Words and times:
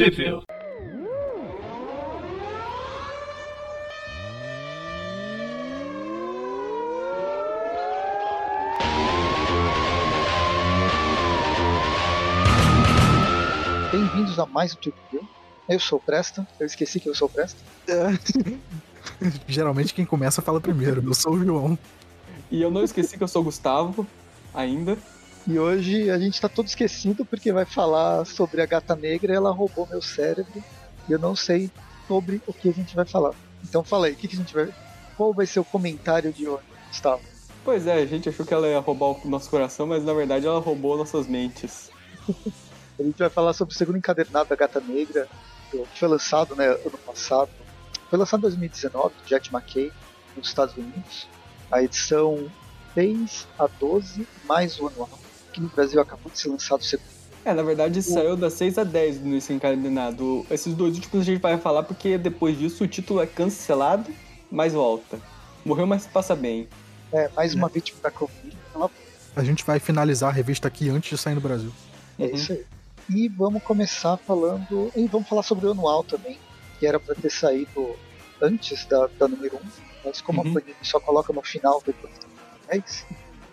Sheffield. 0.00 0.46
Bem-vindos 13.92 14.38
a 14.38 14.46
mais 14.46 14.74
um 14.74 14.78
View. 14.80 15.28
Eu 15.68 15.78
sou 15.78 15.98
o 15.98 16.00
Presta, 16.00 16.48
eu 16.58 16.64
esqueci 16.64 16.98
que 16.98 17.06
eu 17.06 17.14
sou 17.14 17.28
o 17.28 17.30
Presta. 17.30 17.60
Geralmente 19.46 19.92
quem 19.92 20.06
começa 20.06 20.40
fala 20.40 20.62
primeiro. 20.62 21.04
Eu 21.06 21.12
sou 21.12 21.34
o 21.34 21.44
João. 21.44 21.78
E 22.50 22.62
eu 22.62 22.70
não 22.70 22.82
esqueci 22.82 23.18
que 23.18 23.22
eu 23.22 23.28
sou 23.28 23.42
o 23.42 23.44
Gustavo 23.44 24.06
ainda. 24.54 24.96
E 25.46 25.58
hoje 25.58 26.10
a 26.10 26.18
gente 26.18 26.40
tá 26.40 26.48
todo 26.48 26.66
esquecido 26.66 27.24
porque 27.24 27.52
vai 27.52 27.64
falar 27.64 28.24
sobre 28.24 28.60
a 28.60 28.66
gata 28.66 28.94
negra, 28.94 29.34
ela 29.34 29.50
roubou 29.50 29.86
meu 29.86 30.02
cérebro 30.02 30.62
e 31.08 31.12
eu 31.12 31.18
não 31.18 31.34
sei 31.34 31.70
sobre 32.06 32.42
o 32.46 32.52
que 32.52 32.68
a 32.68 32.72
gente 32.72 32.94
vai 32.94 33.04
falar. 33.04 33.34
Então 33.64 33.82
fala 33.82 34.06
aí, 34.06 34.12
o 34.12 34.16
que, 34.16 34.28
que 34.28 34.34
a 34.34 34.38
gente 34.38 34.54
vai. 34.54 34.68
Qual 35.16 35.32
vai 35.32 35.46
ser 35.46 35.60
o 35.60 35.64
comentário 35.64 36.32
de 36.32 36.48
hoje, 36.48 36.64
Gustavo? 36.88 37.22
Pois 37.64 37.86
é, 37.86 37.94
a 37.94 38.06
gente 38.06 38.28
achou 38.28 38.44
que 38.44 38.54
ela 38.54 38.68
ia 38.68 38.80
roubar 38.80 39.06
o 39.06 39.28
nosso 39.28 39.50
coração, 39.50 39.86
mas 39.86 40.04
na 40.04 40.12
verdade 40.12 40.46
ela 40.46 40.60
roubou 40.60 40.96
nossas 40.96 41.26
mentes. 41.26 41.90
A 42.98 43.02
gente 43.02 43.18
vai 43.18 43.30
falar 43.30 43.54
sobre 43.54 43.72
o 43.72 43.78
segundo 43.78 43.96
encadernado 43.96 44.50
da 44.50 44.56
Gata 44.56 44.78
Negra, 44.78 45.26
que 45.70 45.98
foi 45.98 46.06
lançado 46.06 46.54
né, 46.54 46.66
ano 46.66 46.98
passado. 47.06 47.50
Foi 48.10 48.18
lançado 48.18 48.40
em 48.40 48.42
2019, 48.42 49.14
do 49.14 49.26
Jack 49.26 49.54
McKay, 49.54 49.90
nos 50.36 50.48
Estados 50.48 50.76
Unidos. 50.76 51.26
A 51.70 51.82
edição 51.82 52.50
6 52.92 53.48
a 53.58 53.66
12, 53.66 54.28
mais 54.44 54.78
o 54.78 54.88
anual. 54.88 55.08
Aqui 55.50 55.60
no 55.60 55.68
Brasil 55.68 56.00
acabou 56.00 56.30
de 56.30 56.38
ser 56.38 56.48
lançado 56.48 56.80
o 56.80 56.84
segundo. 56.84 57.08
É, 57.44 57.54
na 57.54 57.62
verdade 57.62 58.02
saiu 58.02 58.36
das 58.36 58.52
6 58.54 58.78
a 58.78 58.84
10 58.84 59.20
nesse 59.22 59.52
encadenado. 59.52 60.44
Esses 60.50 60.74
dois 60.74 60.94
últimos 60.96 61.22
a 61.22 61.24
gente 61.24 61.40
vai 61.40 61.56
falar 61.58 61.82
porque 61.82 62.16
depois 62.18 62.56
disso 62.58 62.84
o 62.84 62.88
título 62.88 63.20
é 63.20 63.26
cancelado, 63.26 64.12
mas 64.50 64.72
volta. 64.74 65.18
Morreu, 65.64 65.86
mas 65.86 66.06
passa 66.06 66.36
bem. 66.36 66.68
É, 67.12 67.28
mais 67.34 67.54
uma 67.54 67.68
vítima 67.68 67.98
da 68.02 68.10
Covid. 68.10 68.56
Ela- 68.74 68.90
A 69.34 69.42
gente 69.42 69.64
vai 69.64 69.78
finalizar 69.80 70.28
a 70.30 70.32
revista 70.32 70.68
aqui 70.68 70.88
antes 70.90 71.10
de 71.10 71.18
sair 71.18 71.34
no 71.34 71.40
Brasil. 71.40 71.72
É 72.18 72.24
Uhum. 72.26 72.34
isso 72.34 72.52
aí. 72.52 72.64
E 73.08 73.28
vamos 73.28 73.62
começar 73.62 74.16
falando. 74.18 74.92
E 74.94 75.06
vamos 75.08 75.28
falar 75.28 75.42
sobre 75.42 75.66
o 75.66 75.70
anual 75.72 76.04
também, 76.04 76.38
que 76.78 76.86
era 76.86 77.00
para 77.00 77.14
ter 77.14 77.30
saído 77.30 77.96
antes 78.40 78.84
da, 78.84 79.08
da 79.18 79.26
número 79.26 79.56
1. 79.56 79.60
Mas 80.04 80.20
como 80.20 80.42
Uhum. 80.42 80.50
a 80.50 80.54
Panini 80.60 80.76
só 80.82 81.00
coloca 81.00 81.32
no 81.32 81.42
final 81.42 81.82
depois 81.84 82.12
da 82.14 82.26
número 82.26 82.82
10, 82.84 83.06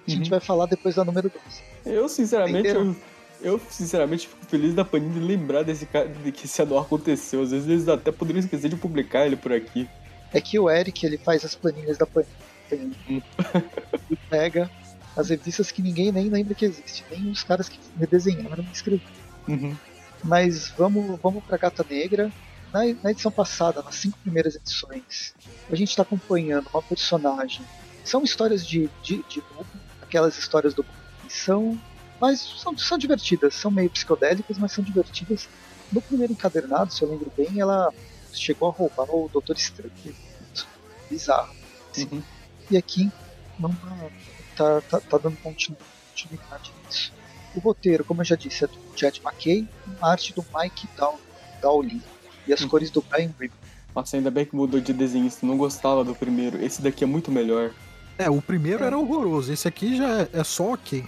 a 0.07 0.15
gente 0.15 0.23
Uhum. 0.25 0.29
vai 0.29 0.39
falar 0.39 0.65
depois 0.65 0.95
da 0.95 1.03
número 1.03 1.29
12. 1.29 1.61
Eu, 1.85 2.07
sinceramente, 2.09 2.69
eu, 2.69 2.95
eu 3.41 3.61
sinceramente 3.69 4.27
fico 4.27 4.45
feliz 4.45 4.73
da 4.73 4.83
Panini 4.85 5.19
lembrar 5.19 5.63
desse 5.63 5.85
cara, 5.85 6.07
de 6.07 6.31
que 6.31 6.45
esse 6.45 6.61
anual 6.61 6.81
aconteceu. 6.83 7.41
Às 7.41 7.51
vezes 7.51 7.67
eles 7.67 7.87
até 7.87 8.11
poderiam 8.11 8.39
esquecer 8.39 8.69
de 8.69 8.75
publicar 8.75 9.25
ele 9.25 9.35
por 9.35 9.51
aqui. 9.53 9.87
É 10.33 10.41
que 10.41 10.57
o 10.59 10.69
Eric 10.69 11.05
ele 11.05 11.17
faz 11.17 11.43
as 11.45 11.55
planilhas 11.55 11.97
da 11.97 12.05
Panini. 12.05 12.33
Hum. 13.09 13.21
e 14.11 14.15
pega 14.29 14.69
as 15.15 15.29
revistas 15.29 15.71
que 15.71 15.81
ninguém 15.81 16.11
nem 16.11 16.29
lembra 16.29 16.53
que 16.53 16.65
existe, 16.65 17.03
nem 17.09 17.31
os 17.31 17.43
caras 17.43 17.67
que 17.69 17.79
redesenharam 17.97 18.63
e 18.63 18.71
escreveram. 18.73 19.11
Uhum. 19.47 19.75
Mas 20.23 20.69
vamos, 20.77 21.19
vamos 21.21 21.43
pra 21.43 21.57
Gata 21.57 21.85
Negra. 21.89 22.31
Na, 22.73 22.81
na 23.01 23.11
edição 23.11 23.31
passada, 23.31 23.81
nas 23.81 23.95
cinco 23.95 24.17
primeiras 24.19 24.55
edições, 24.55 25.33
a 25.71 25.75
gente 25.75 25.89
está 25.89 26.01
acompanhando 26.03 26.67
uma 26.73 26.83
personagem. 26.83 27.61
São 28.03 28.23
histórias 28.23 28.67
de, 28.67 28.89
de, 29.01 29.23
de 29.29 29.41
aquelas 30.07 30.37
histórias 30.37 30.73
do 30.73 30.85
são. 31.29 31.77
Mas 32.19 32.39
são, 32.41 32.75
são 32.77 32.97
divertidas, 32.97 33.53
são 33.53 33.69
meio 33.69 33.89
psicodélicas, 33.91 34.57
mas 34.57 34.71
são 34.71 34.83
divertidas. 34.83 35.47
No 35.91 36.01
primeiro 36.01 36.33
encadernado, 36.33 36.91
se 36.91 37.03
eu 37.03 37.09
lembro 37.11 37.31
bem, 37.37 37.59
ela 37.59 37.93
chegou 38.33 38.69
a 38.69 38.71
roubar 38.71 39.05
o 39.09 39.29
Doutor 39.31 39.55
Estranho. 39.55 39.91
Bizarro. 41.09 41.55
Uhum. 41.97 42.21
E 42.69 42.77
aqui 42.77 43.11
não 43.59 43.73
tá, 44.55 44.81
tá, 44.81 44.99
tá 44.99 45.17
dando 45.17 45.37
continu- 45.37 45.77
continuidade 46.09 46.71
nisso. 46.85 47.13
O 47.55 47.59
roteiro, 47.59 48.03
como 48.03 48.21
eu 48.21 48.25
já 48.25 48.35
disse, 48.35 48.65
é 48.65 48.67
do 48.67 48.77
Chad 48.95 49.17
McKay, 49.23 49.67
a 50.01 50.11
arte 50.11 50.33
do 50.33 50.45
Mike 50.55 50.87
Dow- 50.97 51.19
Dowling 51.61 52.01
e 52.47 52.53
as 52.53 52.61
Hum. 52.61 52.67
cores 52.67 52.89
do 52.91 53.01
Brian 53.01 53.31
Reed. 53.39 53.51
Nossa, 53.95 54.17
ainda 54.17 54.29
bem 54.29 54.45
que 54.45 54.55
mudou 54.55 54.79
de 54.79 54.91
desenhista. 54.93 55.45
Não 55.45 55.57
gostava 55.57 56.03
do 56.03 56.13
primeiro. 56.13 56.61
Esse 56.63 56.81
daqui 56.81 57.03
é 57.03 57.07
muito 57.07 57.31
melhor. 57.31 57.71
É, 58.17 58.29
o 58.29 58.41
primeiro 58.41 58.83
É. 58.83 58.87
era 58.87 58.97
horroroso. 58.97 59.51
Esse 59.51 59.67
aqui 59.67 59.95
já 59.97 60.21
é, 60.21 60.29
é 60.33 60.43
só 60.43 60.73
ok. 60.73 61.03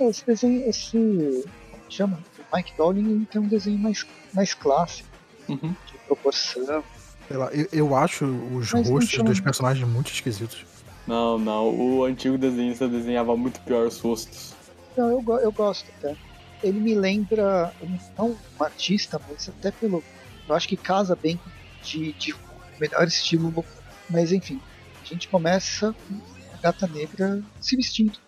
É, 0.00 0.08
Esse 0.08 0.24
desenho, 0.26 0.68
esse. 0.68 1.44
Como 1.70 1.82
que 1.88 1.94
chama? 1.94 2.18
O 2.52 2.56
Mike 2.56 2.72
Dowling 2.76 3.10
ele 3.10 3.26
tem 3.26 3.40
um 3.40 3.48
desenho 3.48 3.78
mais, 3.78 4.06
mais 4.32 4.54
clássico, 4.54 5.08
Uhum. 5.48 5.74
de 5.86 5.98
proporção. 6.06 6.84
Sei 7.28 7.36
lá, 7.36 7.50
eu, 7.52 7.68
eu 7.72 7.96
acho 7.96 8.24
os 8.24 8.72
Mas 8.72 8.88
rostos 8.88 9.10
chama- 9.10 9.24
dos 9.30 9.40
personagens 9.40 9.86
muito 9.88 10.10
esquisitos. 10.12 10.64
Não, 11.06 11.38
não. 11.38 11.68
O 11.68 12.04
antigo 12.04 12.38
desenhista 12.38 12.88
desenhava 12.88 13.36
muito 13.36 13.60
pior 13.62 13.86
os 13.86 13.98
rostos. 13.98 14.54
Não, 14.96 15.08
eu, 15.10 15.38
eu 15.40 15.50
gosto 15.52 15.86
até. 15.98 16.14
Ele 16.62 16.78
me 16.78 16.94
lembra, 16.94 17.72
não 18.16 18.36
um 18.60 18.62
artista, 18.64 19.20
mas 19.28 19.48
até 19.48 19.72
pelo. 19.72 20.02
Eu 20.48 20.54
acho 20.54 20.68
que 20.68 20.76
casa 20.76 21.16
bem 21.16 21.40
de, 21.82 22.12
de 22.12 22.34
melhor 22.80 23.04
estilo. 23.06 23.64
Mas 24.08 24.30
enfim, 24.32 24.60
a 25.02 25.04
gente 25.06 25.28
começa 25.28 25.94
gata 26.62 26.86
negra 26.86 27.42
se 27.60 27.76
vestindo. 27.76 28.18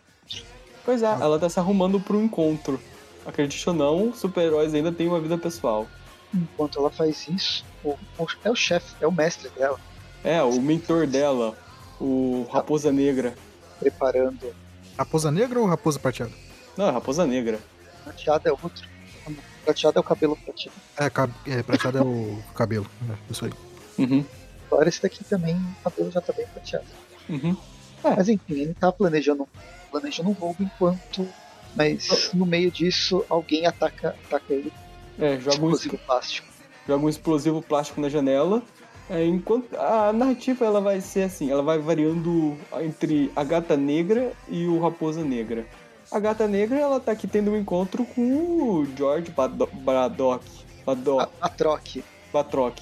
Pois 0.84 1.02
é, 1.02 1.06
Ah. 1.06 1.18
ela 1.20 1.38
tá 1.38 1.48
se 1.48 1.58
arrumando 1.58 1.98
pro 2.00 2.20
encontro. 2.20 2.80
Acredite 3.24 3.66
ou 3.68 3.74
não, 3.74 4.12
super-heróis 4.12 4.74
ainda 4.74 4.92
têm 4.92 5.08
uma 5.08 5.20
vida 5.20 5.38
pessoal. 5.38 5.86
Enquanto 6.34 6.78
ela 6.78 6.90
faz 6.90 7.26
isso, 7.28 7.64
o, 7.82 7.90
o- 8.18 8.26
é 8.44 8.50
o 8.50 8.54
chefe, 8.56 8.94
é 9.00 9.06
o 9.06 9.12
mestre 9.12 9.48
dela, 9.50 9.78
É, 10.22 10.42
o 10.42 10.60
mentor 10.60 11.06
dela, 11.06 11.56
o 12.00 12.46
Raposa 12.52 12.90
Negra. 12.92 13.34
preparando. 13.78 14.54
Raposa 14.98 15.30
negra 15.30 15.58
ou 15.60 15.66
raposa 15.66 15.98
prateada? 15.98 16.32
Não, 16.76 16.86
é 16.88 16.90
Raposa 16.90 17.26
Negra. 17.26 17.58
Prateado 18.04 18.48
é 18.48 18.52
outro. 18.52 18.88
Não, 19.26 19.36
Prateado 19.64 19.98
é 19.98 20.00
o 20.00 20.04
cabelo 20.04 20.36
prateado. 20.36 20.76
É, 20.96 21.10
cab- 21.10 21.32
é 21.46 21.62
prateada 21.62 21.98
é 21.98 22.02
o 22.02 22.38
cabelo. 22.54 22.86
É, 23.10 23.32
isso 23.32 23.44
aí. 23.44 23.52
Uhum, 23.98 24.24
Agora 24.70 24.88
esse 24.88 25.02
daqui 25.02 25.22
também, 25.24 25.54
o 25.56 25.82
cabelo 25.84 26.10
já 26.10 26.20
tá 26.20 26.32
bem 26.32 26.46
prateado. 26.46 26.84
uhum. 27.28 27.56
Mas 28.04 28.28
enfim, 28.28 28.54
ele 28.54 28.74
tá 28.74 28.92
planejando, 28.92 29.48
planejando 29.90 30.30
um 30.30 30.32
roubo 30.32 30.62
enquanto. 30.62 31.26
Mas 31.74 32.32
no 32.32 32.46
meio 32.46 32.70
disso, 32.70 33.24
alguém 33.28 33.66
ataca, 33.66 34.14
ataca 34.26 34.52
ele 34.52 34.72
É, 35.18 35.38
joga 35.40 35.56
um, 35.64 35.70
explosivo 35.72 35.98
plástico. 35.98 36.48
joga 36.86 37.04
um 37.04 37.08
explosivo 37.08 37.62
plástico 37.62 38.00
na 38.00 38.08
janela. 38.08 38.62
É, 39.10 39.24
enquanto 39.24 39.74
a 39.76 40.12
narrativa 40.12 40.64
ela 40.64 40.80
vai 40.80 41.00
ser 41.00 41.24
assim, 41.24 41.50
ela 41.50 41.62
vai 41.62 41.78
variando 41.78 42.56
entre 42.80 43.30
a 43.36 43.42
gata 43.44 43.76
negra 43.76 44.32
e 44.48 44.66
o 44.66 44.80
raposa 44.80 45.22
negra. 45.22 45.66
A 46.12 46.18
gata 46.20 46.46
negra 46.46 46.78
ela 46.78 47.00
tá 47.00 47.12
aqui 47.12 47.26
tendo 47.26 47.50
um 47.50 47.56
encontro 47.58 48.04
com 48.04 48.22
o 48.22 48.86
George 48.96 49.30
Bado- 49.32 49.68
Braddock, 49.72 50.44
Bado- 50.86 51.20
A, 51.20 51.28
a 51.42 51.48
troque. 51.48 52.04
Batroc, 52.32 52.78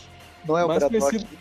Não 0.46 0.56
é 0.56 0.64
o 0.64 0.68
Mais 0.68 0.80
Braddock. 0.80 1.10
conhecido- 1.18 1.38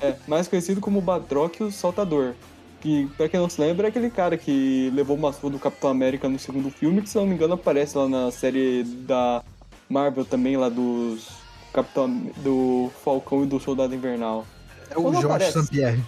é, 0.00 0.16
mais 0.28 0.46
conhecido 0.48 0.80
como 0.80 1.00
Batroc 1.00 1.60
o 1.60 1.70
Saltador. 1.70 2.34
Que, 2.80 3.06
pra 3.16 3.28
quem 3.28 3.40
não 3.40 3.48
se 3.48 3.60
lembra, 3.60 3.86
é 3.86 3.90
aquele 3.90 4.10
cara 4.10 4.36
que 4.36 4.90
levou 4.94 5.16
uma 5.16 5.32
surra 5.32 5.52
do 5.52 5.58
Capitão 5.58 5.90
América 5.90 6.28
no 6.28 6.38
segundo 6.38 6.70
filme, 6.70 7.02
que 7.02 7.08
se 7.08 7.16
não 7.16 7.26
me 7.26 7.34
engano 7.34 7.54
aparece 7.54 7.96
lá 7.96 8.08
na 8.08 8.30
série 8.30 8.84
da 8.84 9.42
Marvel 9.88 10.24
também, 10.24 10.56
lá 10.56 10.68
dos 10.68 11.28
Capitão 11.72 12.08
do 12.38 12.90
Falcão 13.02 13.42
e 13.44 13.46
do 13.46 13.58
Soldado 13.58 13.94
Invernal. 13.94 14.46
É 14.90 14.98
o 14.98 15.20
Jorge? 15.20 15.52
Sampierre. 15.52 16.02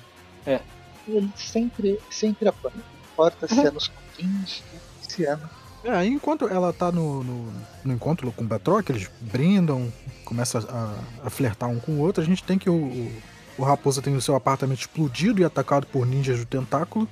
Ele 1.09 1.31
sempre, 1.37 1.99
sempre 2.11 2.49
apanha. 2.49 2.77
Importa 3.13 3.49
se 3.49 3.55
Uhum. 3.55 3.67
é 3.67 3.71
nos 3.71 3.89
quadrinhos, 3.89 4.63
se 5.01 5.25
é 5.25 5.37
no... 5.37 5.49
É, 5.85 6.05
enquanto 6.05 6.47
ela 6.49 6.73
tá 6.73 6.93
no, 6.93 7.23
no, 7.25 7.53
no 7.85 7.93
encontro 7.95 8.31
com 8.33 8.45
o 8.45 8.47
Batroc, 8.47 8.91
eles 8.91 9.09
brindam, 9.21 9.91
começam 10.25 10.61
a, 10.69 11.27
a 11.27 11.31
flertar 11.31 11.69
um 11.71 11.79
com 11.81 11.93
o 11.93 12.01
outro, 12.01 12.23
a 12.23 12.27
gente 12.27 12.43
tem 12.43 12.59
que 12.59 12.69
o, 12.69 12.75
o, 12.75 13.13
o 13.59 13.63
Raposa 13.65 14.01
tem 14.01 14.15
o 14.17 14.21
seu 14.21 14.35
apartamento 14.35 14.81
explodido 14.81 15.41
e 15.41 15.45
atacado 15.45 15.87
por 15.87 16.07
ninjas 16.07 16.39
do 16.39 16.47
tentáculo. 16.47 17.07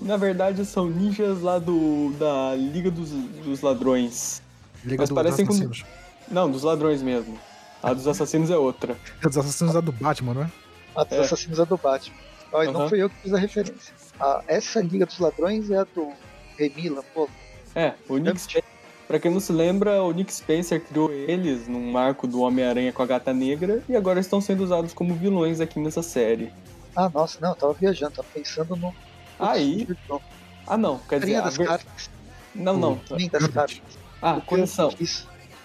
Na 0.00 0.16
verdade, 0.16 0.64
são 0.64 0.86
ninjas 0.88 1.40
lá 1.42 1.58
do 1.58 2.12
da 2.18 2.54
Liga 2.54 2.90
dos, 2.90 3.10
dos 3.10 3.60
Ladrões. 3.62 4.40
Liga 4.84 5.02
Mas 5.02 5.08
dos 5.08 5.14
parecem 5.16 5.44
com- 5.44 5.52
assassinos. 5.52 5.84
Não, 6.30 6.50
dos 6.50 6.62
ladrões 6.62 7.02
mesmo. 7.02 7.38
A 7.82 7.92
dos 7.94 8.06
assassinos 8.06 8.50
é 8.50 8.56
outra. 8.56 8.96
É 9.22 9.26
dos 9.28 9.38
assassinos 9.38 9.74
é 9.74 9.80
do 9.80 9.90
Batman, 9.92 10.34
não 10.34 10.42
é? 10.42 10.50
A 10.94 11.04
dos 11.04 11.12
É. 11.18 11.20
assassinos 11.22 11.58
é 11.58 11.64
do 11.64 11.76
Batman. 11.76 12.16
Ó, 12.52 12.62
e 12.62 12.70
Não 12.70 12.88
fui 12.88 13.02
eu 13.02 13.08
que 13.10 13.16
fiz 13.22 13.32
a 13.34 13.38
referência. 13.38 13.92
Ah, 14.20 14.42
essa 14.46 14.80
Liga 14.80 15.06
dos 15.06 15.18
Ladrões 15.18 15.70
é 15.70 15.78
a 15.78 15.84
do 15.84 16.12
Remy 16.58 16.90
Lampolo. 16.90 17.30
É, 17.74 17.94
o 18.08 18.18
Nick. 18.18 18.62
Pra 19.08 19.18
quem 19.18 19.30
não 19.30 19.40
se 19.40 19.50
lembra, 19.52 20.02
o 20.02 20.12
Nick 20.12 20.32
Spencer 20.32 20.80
criou 20.84 21.10
eles 21.10 21.66
num 21.66 21.90
marco 21.90 22.26
do 22.26 22.42
Homem-Aranha 22.42 22.92
com 22.92 23.02
a 23.02 23.06
Gata 23.06 23.32
Negra 23.32 23.82
e 23.88 23.96
agora 23.96 24.20
estão 24.20 24.38
sendo 24.40 24.62
usados 24.62 24.92
como 24.92 25.14
vilões 25.14 25.60
aqui 25.60 25.80
nessa 25.80 26.02
série. 26.02 26.52
Ah, 26.94 27.10
nossa, 27.12 27.38
não, 27.40 27.50
eu 27.50 27.54
tava 27.54 27.72
viajando, 27.72 28.12
tava 28.12 28.28
pensando 28.34 28.76
no. 28.76 28.94
Aí. 29.40 29.88
no 30.08 30.20
Ah, 30.66 30.76
não, 30.76 30.98
quer 31.08 31.20
dizer. 31.20 31.36
A 31.36 31.40
das 31.42 31.56
ver- 31.56 31.66
cartas. 31.66 32.10
Não, 32.54 32.76
não. 32.76 33.00
Nem 33.12 33.28
das 33.30 33.46
cartas. 33.46 33.80
Ah, 34.20 34.40
correção. 34.44 34.92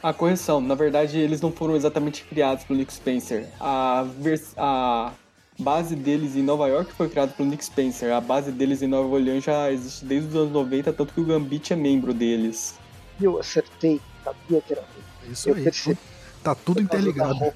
A 0.01 0.13
correção, 0.13 0.61
na 0.61 0.75
verdade, 0.75 1.17
eles 1.17 1.41
não 1.41 1.51
foram 1.51 1.75
exatamente 1.75 2.23
criados 2.23 2.63
pelo 2.63 2.79
Nick 2.79 2.93
Spencer. 2.93 3.47
A, 3.59 4.05
vers- 4.19 4.53
a 4.57 5.11
base 5.59 5.95
deles 5.95 6.35
em 6.37 6.43
Nova 6.43 6.67
York 6.67 6.93
foi 6.93 7.09
criada 7.09 7.33
pelo 7.33 7.49
Nick 7.49 7.63
Spencer. 7.65 8.13
A 8.13 8.21
base 8.21 8.51
deles 8.51 8.81
em 8.81 8.87
Nova 8.87 9.07
Orleans 9.09 9.43
já 9.43 9.69
existe 9.71 10.05
desde 10.05 10.29
os 10.29 10.35
anos 10.35 10.51
90, 10.53 10.93
tanto 10.93 11.13
que 11.13 11.19
o 11.21 11.25
Gambit 11.25 11.73
é 11.73 11.75
membro 11.75 12.13
deles. 12.13 12.77
Eu 13.21 13.39
acertei, 13.39 14.01
sabia 14.23 14.61
que 14.61 14.73
era 14.73 14.83
É 15.27 15.31
Isso 15.31 15.49
Eu 15.49 15.55
aí. 15.55 15.63
percebi. 15.63 15.97
Tá 16.43 16.53
tudo 16.55 16.81
interligado. 16.81 17.53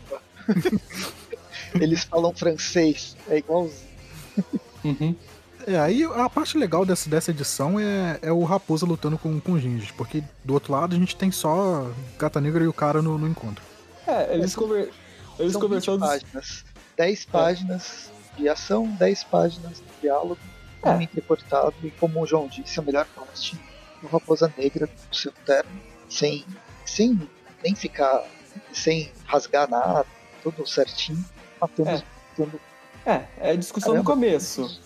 Eles 1.80 2.04
falam 2.06 2.34
francês, 2.34 3.16
é 3.30 3.38
igualzinho. 3.38 3.88
Uhum. 4.84 5.16
É, 5.66 5.78
aí 5.80 6.04
a 6.06 6.30
parte 6.30 6.58
legal 6.58 6.86
dessa, 6.86 7.10
dessa 7.10 7.32
edição 7.32 7.78
é, 7.78 8.18
é 8.22 8.32
o 8.32 8.44
Raposa 8.46 8.86
lutando 8.86 9.18
com, 9.18 9.38
com 9.42 9.60
Ginges, 9.60 9.92
porque 9.92 10.24
do 10.46 10.54
outro 10.54 10.72
lado 10.72 10.96
a 10.96 11.00
gente 11.00 11.16
tem 11.16 11.30
só 11.30 11.92
Gata 12.18 12.40
Negra 12.40 12.64
e 12.64 12.68
o 12.68 12.74
cara 12.74 13.02
no, 13.02 13.18
no 13.18 13.28
encontro. 13.28 13.62
É, 14.06 14.34
eles, 14.34 14.54
São- 14.54 14.64
conver... 14.64 14.90
eles 15.38 15.52
São 15.52 15.62
20 15.62 15.70
conversando. 15.70 16.00
páginas. 16.00 16.66
10 16.96 17.26
páginas 17.26 18.12
de 18.38 18.48
ação, 18.48 18.88
10 18.98 19.24
páginas 19.26 19.74
de 19.78 20.02
diálogo, 20.02 20.38
É. 20.84 20.90
um 20.92 21.02
entrecortado, 21.02 21.74
e 21.84 21.92
como 21.92 22.22
o 22.22 22.26
João 22.26 22.48
disse, 22.48 22.80
a 22.80 22.84
melhor 22.84 23.06
parte 23.14 23.60
do 24.02 24.08
Raposa 24.08 24.52
Negra 24.58 24.88
no 24.88 25.16
seu 25.16 25.32
terno, 25.46 25.70
sem, 26.10 26.46
sem 26.86 27.20
nem 27.64 27.76
ficar, 27.76 28.24
sem 28.72 29.12
rasgar 29.26 29.70
nada, 29.70 30.06
tudo 30.44 30.66
certinho, 30.68 31.24
matando, 31.60 31.90
É. 33.06 33.12
É, 33.12 33.26
é 33.40 33.52
a 33.52 33.56
discussão 33.56 33.96
no 33.96 34.04
Caramba. 34.04 34.14
começo. 34.14 34.80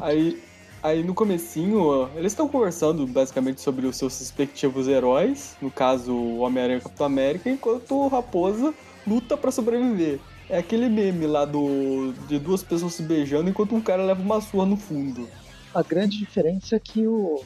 Aí, 0.00 0.42
aí 0.82 1.02
no 1.02 1.14
comecinho, 1.14 2.08
eles 2.14 2.32
estão 2.32 2.46
conversando 2.48 3.06
basicamente 3.06 3.60
sobre 3.60 3.86
os 3.86 3.96
seus 3.96 4.18
respectivos 4.18 4.86
heróis, 4.88 5.56
no 5.60 5.70
caso 5.70 6.12
o 6.12 6.38
Homem-Aranha 6.40 6.78
e 6.78 6.80
o 6.80 6.82
Capitão 6.82 7.06
América, 7.06 7.50
enquanto 7.50 7.94
o 7.94 8.08
Raposa 8.08 8.74
luta 9.06 9.36
pra 9.36 9.50
sobreviver. 9.50 10.20
É 10.50 10.58
aquele 10.58 10.88
meme 10.88 11.26
lá 11.26 11.44
do 11.46 12.12
de 12.28 12.38
duas 12.38 12.62
pessoas 12.62 12.94
se 12.94 13.02
beijando 13.02 13.48
enquanto 13.48 13.74
um 13.74 13.80
cara 13.80 14.04
leva 14.04 14.20
uma 14.20 14.40
surra 14.40 14.66
no 14.66 14.76
fundo. 14.76 15.28
A 15.74 15.82
grande 15.82 16.18
diferença 16.18 16.76
é 16.76 16.78
que 16.78 17.06
o, 17.06 17.42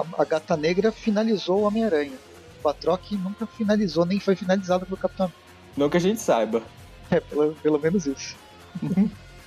a, 0.00 0.22
a 0.22 0.24
Gata 0.24 0.56
Negra 0.56 0.92
finalizou 0.92 1.60
o 1.60 1.62
Homem-Aranha. 1.62 2.16
O 2.60 2.62
Batroc 2.62 3.12
nunca 3.12 3.46
finalizou, 3.46 4.04
nem 4.04 4.18
foi 4.18 4.34
finalizado 4.34 4.84
pelo 4.84 4.96
Capitão 4.96 5.32
Não 5.76 5.88
que 5.88 5.96
a 5.96 6.00
gente 6.00 6.20
saiba. 6.20 6.62
É, 7.10 7.20
pelo, 7.20 7.54
pelo 7.54 7.78
menos 7.78 8.06
isso. 8.06 8.36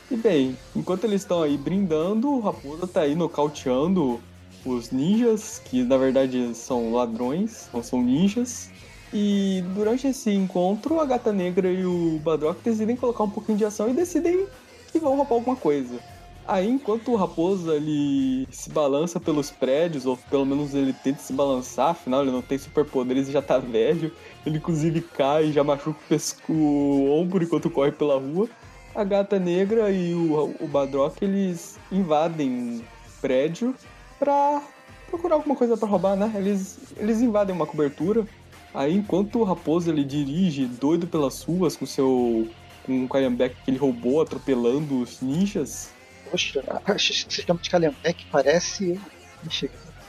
E 0.10 0.16
bem, 0.18 0.58
enquanto 0.76 1.06
eles 1.06 1.22
estão 1.22 1.42
aí 1.42 1.58
brindando, 1.58 2.28
o 2.28 2.42
Raposa 2.42 2.86
tá 2.86 3.02
aí 3.02 3.16
nocauteando 3.16 4.20
os 4.66 4.92
ninjas, 4.92 5.62
que 5.64 5.84
na 5.84 5.96
verdade 5.96 6.54
são 6.54 6.92
ladrões, 6.92 7.70
não 7.74 7.82
são 7.82 8.02
ninjas. 8.02 8.70
E 9.14 9.64
durante 9.76 10.08
esse 10.08 10.32
encontro, 10.32 11.00
a 11.00 11.06
Gata 11.06 11.32
Negra 11.32 11.72
e 11.72 11.86
o 11.86 12.20
Badrock 12.24 12.62
decidem 12.62 12.96
colocar 12.96 13.24
um 13.24 13.30
pouquinho 13.30 13.58
de 13.58 13.64
ação 13.66 13.90
e 13.90 13.94
decidem 13.94 14.48
que 14.92 15.00
vão 15.00 15.16
roubar 15.16 15.36
alguma 15.36 15.56
coisa. 15.56 16.00
Aí, 16.48 16.68
enquanto 16.68 17.12
o 17.12 17.16
Raposa 17.16 17.76
ele 17.76 18.48
se 18.52 18.70
balança 18.70 19.20
pelos 19.20 19.52
prédios, 19.52 20.06
ou 20.06 20.18
pelo 20.18 20.46
menos 20.46 20.74
ele 20.74 20.92
tenta 20.92 21.20
se 21.20 21.32
balançar, 21.32 21.90
afinal 21.90 22.22
ele 22.22 22.32
não 22.32 22.42
tem 22.42 22.58
superpoderes 22.58 23.30
e 23.30 23.32
já 23.32 23.42
tá 23.42 23.58
velho. 23.58 24.12
Ele 24.46 24.58
inclusive 24.58 25.02
cai 25.02 25.46
e 25.46 25.52
já 25.52 25.64
machuca 25.64 25.92
o, 25.92 26.10
pesco, 26.10 26.52
o 26.52 27.12
ombro 27.12 27.44
enquanto 27.44 27.70
corre 27.70 27.92
pela 27.92 28.20
rua 28.20 28.50
a 28.94 29.04
gata 29.04 29.40
negra 29.40 29.92
e 29.92 30.14
o, 30.14 30.56
o 30.60 30.68
Badrock 30.68 31.24
eles 31.24 31.80
invadem 31.92 32.50
um 32.50 32.82
prédio 33.22 33.76
pra 34.20 34.62
procurar 35.10 35.36
alguma 35.36 35.56
coisa 35.56 35.78
pra 35.78 35.88
roubar, 35.88 36.16
né? 36.16 36.32
Eles, 36.36 36.94
eles 36.98 37.22
invadem 37.22 37.56
uma 37.56 37.66
cobertura. 37.66 38.26
Aí 38.74 38.96
enquanto 38.96 39.40
o 39.40 39.44
Raposo 39.44 39.90
ele 39.90 40.04
dirige 40.04 40.66
doido 40.66 41.08
pelas 41.08 41.44
ruas 41.44 41.76
com 41.76 41.86
seu 41.86 42.48
com 42.86 43.06
o 43.06 43.08
Calhambeck 43.08 43.56
que 43.64 43.70
ele 43.70 43.78
roubou 43.78 44.22
atropelando 44.22 45.02
os 45.02 45.22
ninjas. 45.22 45.92
Poxa, 46.32 46.64
esse 46.96 47.14
sistema 47.30 47.60
de 47.62 47.70
Calhambeck 47.70 48.26
parece. 48.32 49.00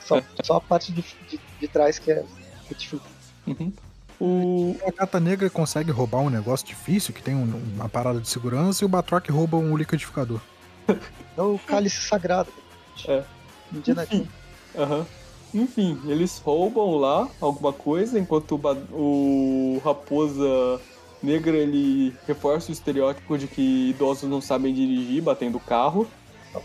Só, 0.04 0.20
só 0.42 0.56
a 0.56 0.60
parte 0.60 0.92
de, 0.92 1.02
de, 1.28 1.40
de 1.60 1.68
trás 1.68 1.98
que 1.98 2.10
é, 2.12 2.24
que 2.66 2.74
é 2.74 2.76
difícil. 2.76 3.00
Uhum. 3.46 3.72
O 4.20 4.76
A 4.86 4.90
Gata 4.92 5.18
Negra 5.18 5.50
consegue 5.50 5.90
roubar 5.90 6.20
um 6.20 6.30
negócio 6.30 6.66
difícil, 6.66 7.12
que 7.12 7.22
tem 7.22 7.34
um- 7.34 7.60
uma 7.74 7.88
parada 7.88 8.20
de 8.20 8.28
segurança, 8.28 8.84
e 8.84 8.86
o 8.86 8.88
Batroc 8.88 9.28
rouba 9.30 9.56
um 9.56 9.76
liquidificador. 9.76 10.40
É 11.36 11.40
o 11.40 11.58
cálice 11.58 11.96
sagrado. 12.02 12.52
É. 13.08 13.24
Indiana 13.72 14.02
Enfim. 14.04 14.28
Aham. 14.76 15.06
Enfim, 15.54 15.98
eles 16.06 16.38
roubam 16.44 16.96
lá 16.96 17.26
alguma 17.40 17.72
coisa, 17.72 18.18
enquanto 18.18 18.54
o, 18.54 18.58
ba- 18.58 18.76
o 18.92 19.80
Raposa 19.82 20.78
Negra 21.22 21.56
ele 21.56 22.14
reforça 22.26 22.70
o 22.70 22.72
estereótipo 22.72 23.38
de 23.38 23.46
que 23.46 23.90
idosos 23.90 24.28
não 24.28 24.40
sabem 24.40 24.74
dirigir, 24.74 25.22
batendo 25.22 25.56
o 25.56 25.60
carro. 25.60 26.06
É 26.54 26.58
um 26.58 26.62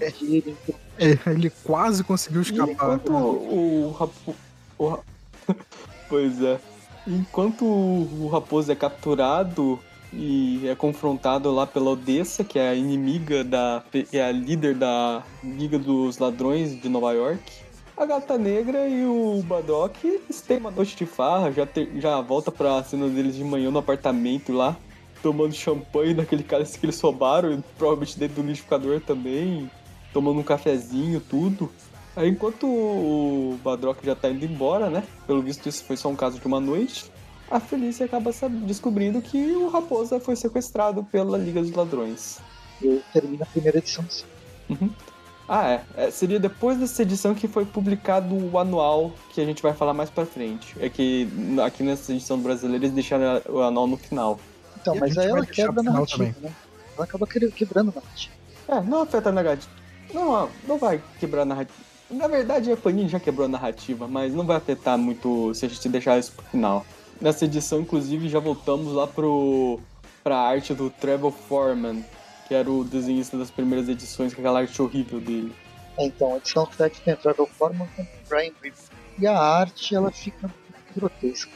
é 0.00 0.12
ele, 0.20 0.56
É, 0.98 1.30
ele 1.30 1.50
quase 1.62 2.04
conseguiu 2.04 2.40
E 2.40 2.44
escapar. 2.44 2.72
enquanto 2.72 3.12
o, 3.12 3.88
o, 3.88 3.92
Rapo- 3.92 4.36
o 4.78 4.98
pois 6.08 6.42
é. 6.42 6.60
Enquanto 7.06 7.64
o 7.64 8.28
Raposo 8.32 8.70
é 8.72 8.74
capturado 8.74 9.78
e 10.12 10.66
é 10.68 10.74
confrontado 10.74 11.50
lá 11.52 11.66
pela 11.66 11.90
Odessa, 11.90 12.44
que 12.44 12.58
é 12.58 12.68
a 12.68 12.74
inimiga 12.74 13.42
da. 13.44 13.82
que 13.90 14.06
é 14.16 14.24
a 14.24 14.32
líder 14.32 14.74
da 14.74 15.22
Liga 15.42 15.78
dos 15.78 16.18
Ladrões 16.18 16.80
de 16.80 16.88
Nova 16.88 17.12
York. 17.12 17.42
A 17.96 18.04
Gata 18.04 18.36
Negra 18.36 18.88
e 18.88 19.04
o 19.04 19.42
Badrock 19.46 20.04
eles 20.06 20.40
têm 20.40 20.58
uma 20.58 20.70
noite 20.70 20.96
de 20.96 21.06
farra, 21.06 21.52
já, 21.52 21.64
ter- 21.64 21.90
já 22.00 22.20
volta 22.20 22.50
pra 22.50 22.82
cena 22.82 23.08
deles 23.08 23.36
de 23.36 23.44
manhã 23.44 23.70
no 23.70 23.78
apartamento 23.78 24.52
lá, 24.52 24.76
tomando 25.22 25.54
champanhe 25.54 26.12
daquele 26.12 26.42
cálice 26.42 26.78
que 26.78 26.86
eles 26.86 27.00
roubaram, 27.00 27.52
e 27.52 27.62
provavelmente 27.78 28.18
dentro 28.18 28.36
do 28.36 28.42
liquidificador 28.42 29.00
também, 29.00 29.70
tomando 30.12 30.40
um 30.40 30.42
cafezinho, 30.42 31.20
tudo. 31.20 31.70
Aí 32.16 32.28
enquanto 32.28 32.66
o 32.66 33.58
Badrock 33.62 34.04
já 34.04 34.14
tá 34.16 34.28
indo 34.28 34.44
embora, 34.44 34.90
né? 34.90 35.04
Pelo 35.26 35.40
visto 35.42 35.68
isso 35.68 35.84
foi 35.84 35.96
só 35.96 36.08
um 36.08 36.16
caso 36.16 36.38
de 36.40 36.46
uma 36.46 36.60
noite. 36.60 37.10
A 37.50 37.60
Felícia 37.60 38.06
acaba 38.06 38.32
descobrindo 38.66 39.20
que 39.22 39.52
o 39.52 39.68
Raposa 39.68 40.18
foi 40.18 40.34
sequestrado 40.34 41.04
pela 41.04 41.38
Liga 41.38 41.60
dos 41.60 41.72
Ladrões. 41.72 42.38
e 42.82 43.00
termina 43.12 43.44
a 43.44 43.46
primeira 43.46 43.78
edição. 43.78 44.04
assim. 44.08 44.24
Ah, 45.48 45.68
é. 45.70 45.82
É, 45.96 46.10
Seria 46.10 46.40
depois 46.40 46.78
dessa 46.78 47.02
edição 47.02 47.34
que 47.34 47.46
foi 47.46 47.64
publicado 47.66 48.34
o 48.34 48.58
anual, 48.58 49.12
que 49.30 49.40
a 49.40 49.44
gente 49.44 49.62
vai 49.62 49.72
falar 49.74 49.92
mais 49.92 50.08
pra 50.10 50.24
frente. 50.24 50.74
É 50.80 50.88
que 50.88 51.28
aqui 51.64 51.82
nessa 51.82 52.12
edição 52.12 52.38
brasileira 52.38 52.84
eles 52.84 52.94
deixaram 52.94 53.42
o 53.48 53.60
anual 53.60 53.86
no 53.86 53.96
final. 53.96 54.38
Então, 54.80 54.96
E 54.96 55.00
mas 55.00 55.16
aí 55.18 55.28
ela 55.28 55.44
quebra 55.44 55.80
a 55.80 55.84
narrativa, 55.84 56.24
né? 56.40 56.52
Ela 56.96 57.04
acaba 57.04 57.26
que- 57.26 57.50
quebrando 57.50 57.90
a 57.90 57.94
narrativa. 58.00 58.34
É, 58.68 58.80
não 58.80 59.02
afeta 59.02 59.28
a 59.28 59.32
narrativa. 59.32 59.70
Não, 60.12 60.48
não 60.66 60.78
vai 60.78 61.02
quebrar 61.20 61.42
a 61.42 61.46
narrativa. 61.46 61.78
Na 62.10 62.26
verdade, 62.28 62.70
a 62.70 62.76
Panini 62.76 63.08
já 63.08 63.18
quebrou 63.18 63.46
a 63.46 63.48
narrativa, 63.48 64.06
mas 64.06 64.32
não 64.32 64.44
vai 64.46 64.56
afetar 64.56 64.96
muito 64.96 65.52
se 65.54 65.66
a 65.66 65.68
gente 65.68 65.88
deixar 65.88 66.18
isso 66.18 66.32
pro 66.32 66.44
final. 66.46 66.86
Nessa 67.20 67.44
edição, 67.44 67.80
inclusive, 67.80 68.28
já 68.28 68.38
voltamos 68.38 68.92
lá 68.92 69.06
pro 69.06 69.78
pra 70.22 70.38
arte 70.38 70.72
do 70.72 70.88
Trevor 70.88 71.32
Foreman, 71.32 72.02
que 72.46 72.54
era 72.54 72.70
o 72.70 72.84
desenhista 72.84 73.36
das 73.36 73.50
primeiras 73.50 73.88
edições, 73.88 74.34
com 74.34 74.40
aquela 74.40 74.60
arte 74.60 74.80
horrível 74.80 75.20
dele. 75.20 75.52
É, 75.96 76.06
então, 76.06 76.34
a 76.34 76.36
edição 76.38 76.66
que 76.66 77.00
tem 77.00 77.14
a 77.14 77.16
Travel 77.16 77.46
Forman 77.46 77.86
com 77.94 78.02
o 78.02 78.06
Brian 78.28 78.52
Green. 78.60 78.72
E 79.18 79.26
a 79.26 79.38
arte, 79.38 79.94
ela 79.94 80.10
fica 80.10 80.52
grotesca. 80.94 81.52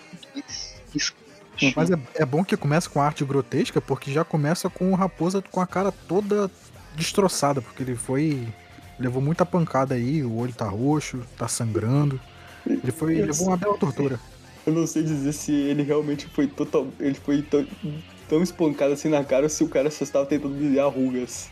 Mas 1.75 1.90
é, 1.90 1.99
é 2.14 2.25
bom 2.25 2.45
que 2.45 2.57
começa 2.57 2.88
com 2.88 3.00
a 3.00 3.07
arte 3.07 3.25
grotesca, 3.25 3.80
porque 3.80 4.12
já 4.12 4.25
começa 4.25 4.71
com 4.71 4.92
o 4.92 4.95
Raposa 4.95 5.42
com 5.42 5.61
a 5.61 5.66
cara 5.66 5.90
toda 5.90 6.50
destroçada, 6.95 7.61
porque 7.61 7.83
ele 7.83 7.97
foi. 7.97 8.47
levou 8.99 9.21
muita 9.21 9.45
pancada 9.45 9.95
aí, 9.95 10.23
o 10.23 10.37
olho 10.37 10.52
tá 10.52 10.68
roxo, 10.68 11.21
tá 11.37 11.49
sangrando. 11.49 12.21
Ele 12.66 12.92
foi. 12.92 13.14
Isso. 13.14 13.26
levou 13.26 13.49
uma 13.49 13.57
bela 13.57 13.76
tortura. 13.76 14.21
Eu 14.66 14.73
não 14.73 14.87
sei 14.87 15.02
dizer 15.02 15.33
se 15.33 15.52
ele 15.52 15.83
realmente 15.83 16.28
foi 16.28 16.47
total. 16.47 16.87
Ele 17.00 17.14
foi 17.14 17.42
tão, 18.29 18.43
espancado 18.43 18.93
assim 18.93 19.09
na 19.09 19.25
cara 19.25 19.49
se 19.49 19.65
o 19.65 19.69
cara 19.69 19.91
só 19.91 20.05
estava 20.05 20.27
tentando 20.27 20.55
brilhar 20.55 20.89
rugas. 20.89 21.51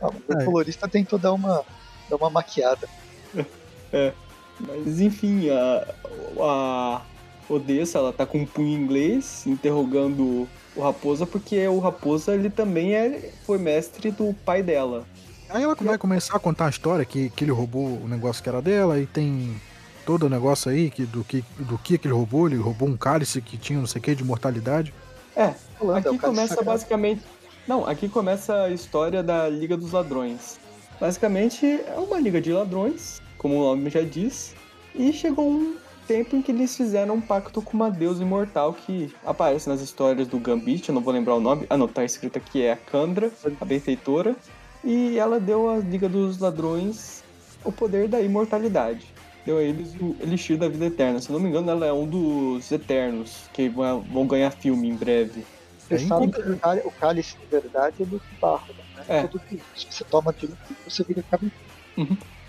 Ah, 0.00 0.10
É. 0.28 0.42
O 0.42 0.44
colorista 0.44 0.86
tentou 0.86 1.18
dar 1.18 1.32
uma, 1.32 1.64
dar 2.10 2.16
uma 2.16 2.28
maquiada. 2.28 2.86
Mas 4.60 5.00
enfim, 5.00 5.48
a, 5.50 5.94
a 6.40 7.02
Odessa 7.48 7.98
ela 7.98 8.12
tá 8.12 8.26
com 8.26 8.38
um 8.38 8.46
punho 8.46 8.76
inglês 8.76 9.46
interrogando 9.46 10.48
o 10.76 10.80
Raposa, 10.80 11.26
porque 11.26 11.66
o 11.68 11.78
Raposa 11.78 12.34
ele 12.34 12.50
também 12.50 12.94
é, 12.94 13.30
foi 13.44 13.58
mestre 13.58 14.10
do 14.10 14.34
pai 14.44 14.62
dela. 14.62 15.06
Aí 15.48 15.62
ela 15.62 15.74
vai 15.74 15.98
começar 15.98 16.36
a 16.36 16.40
contar 16.40 16.66
a 16.66 16.70
história 16.70 17.04
que, 17.04 17.30
que 17.30 17.44
ele 17.44 17.52
roubou 17.52 18.00
o 18.02 18.08
negócio 18.08 18.42
que 18.42 18.48
era 18.48 18.62
dela 18.62 18.98
e 18.98 19.06
tem 19.06 19.60
todo 20.04 20.26
o 20.26 20.28
negócio 20.28 20.70
aí 20.70 20.90
que, 20.90 21.04
do, 21.04 21.24
que, 21.24 21.44
do 21.58 21.78
que 21.78 21.94
ele 22.02 22.12
roubou. 22.12 22.46
Ele 22.46 22.56
roubou 22.56 22.88
um 22.88 22.96
cálice 22.96 23.40
que 23.40 23.56
tinha 23.56 23.78
não 23.78 23.86
sei 23.86 24.00
o 24.00 24.02
que 24.02 24.14
de 24.14 24.24
mortalidade. 24.24 24.92
É, 25.36 25.42
é 25.42 25.54
aqui 25.98 26.18
começa 26.18 26.62
basicamente. 26.62 27.22
Não, 27.66 27.86
aqui 27.86 28.08
começa 28.08 28.64
a 28.64 28.70
história 28.70 29.22
da 29.22 29.48
Liga 29.48 29.76
dos 29.76 29.92
Ladrões. 29.92 30.58
Basicamente 31.00 31.66
é 31.66 31.98
uma 31.98 32.20
liga 32.20 32.40
de 32.40 32.52
ladrões, 32.52 33.20
como 33.36 33.56
o 33.56 33.64
nome 33.64 33.90
já 33.90 34.02
diz, 34.02 34.54
e 34.94 35.12
chegou 35.12 35.50
um 35.50 35.76
tempo 36.06 36.36
em 36.36 36.42
que 36.42 36.52
eles 36.52 36.76
fizeram 36.76 37.16
um 37.16 37.20
pacto 37.20 37.60
com 37.60 37.72
uma 37.72 37.90
deusa 37.90 38.22
imortal 38.22 38.72
que 38.74 39.12
aparece 39.24 39.68
nas 39.68 39.80
histórias 39.80 40.28
do 40.28 40.38
Gambit, 40.38 40.88
eu 40.88 40.94
não 40.94 41.02
vou 41.02 41.12
lembrar 41.12 41.34
o 41.34 41.40
nome. 41.40 41.66
Ah, 41.68 41.76
não, 41.76 41.88
tá 41.88 42.04
escrito 42.04 42.36
aqui, 42.36 42.62
é 42.62 42.72
a 42.72 42.76
Kandra, 42.76 43.30
a 43.60 43.64
benfeitora. 43.64 44.36
E 44.84 45.18
ela 45.18 45.40
deu 45.40 45.70
à 45.70 45.78
Liga 45.78 46.08
dos 46.08 46.38
Ladrões 46.38 47.24
o 47.64 47.72
poder 47.72 48.06
da 48.06 48.20
imortalidade. 48.20 49.13
Deu 49.44 49.58
a 49.58 49.62
eles 49.62 49.94
o 50.00 50.16
Elixir 50.20 50.56
da 50.56 50.68
Vida 50.68 50.86
Eterna. 50.86 51.20
Se 51.20 51.28
eu 51.28 51.34
não 51.34 51.40
me 51.40 51.48
engano, 51.50 51.70
ela 51.70 51.86
é 51.86 51.92
um 51.92 52.06
dos 52.06 52.70
Eternos, 52.72 53.44
que 53.52 53.68
vão 53.68 54.26
ganhar 54.26 54.50
filme 54.50 54.88
em 54.88 54.94
breve. 54.94 55.44
Vocês 55.78 56.02
É, 56.02 56.06
sabem 56.06 56.30
que 56.30 56.40
o 56.40 56.58
cáli- 56.58 56.82
o 56.84 56.90
cálice 56.90 57.36
de 57.36 57.46
verdade 57.46 58.02
é 58.02 58.06
do 58.06 58.20
barro, 58.40 58.68
né? 58.96 59.04
É. 59.06 59.22
Todo 59.24 59.38
que 59.40 59.60
se 59.76 59.86
você 59.90 60.04
toma 60.04 60.32
de 60.32 60.46
um 60.46 60.50
você 60.88 61.04
vira 61.04 61.22
caminho. 61.30 61.52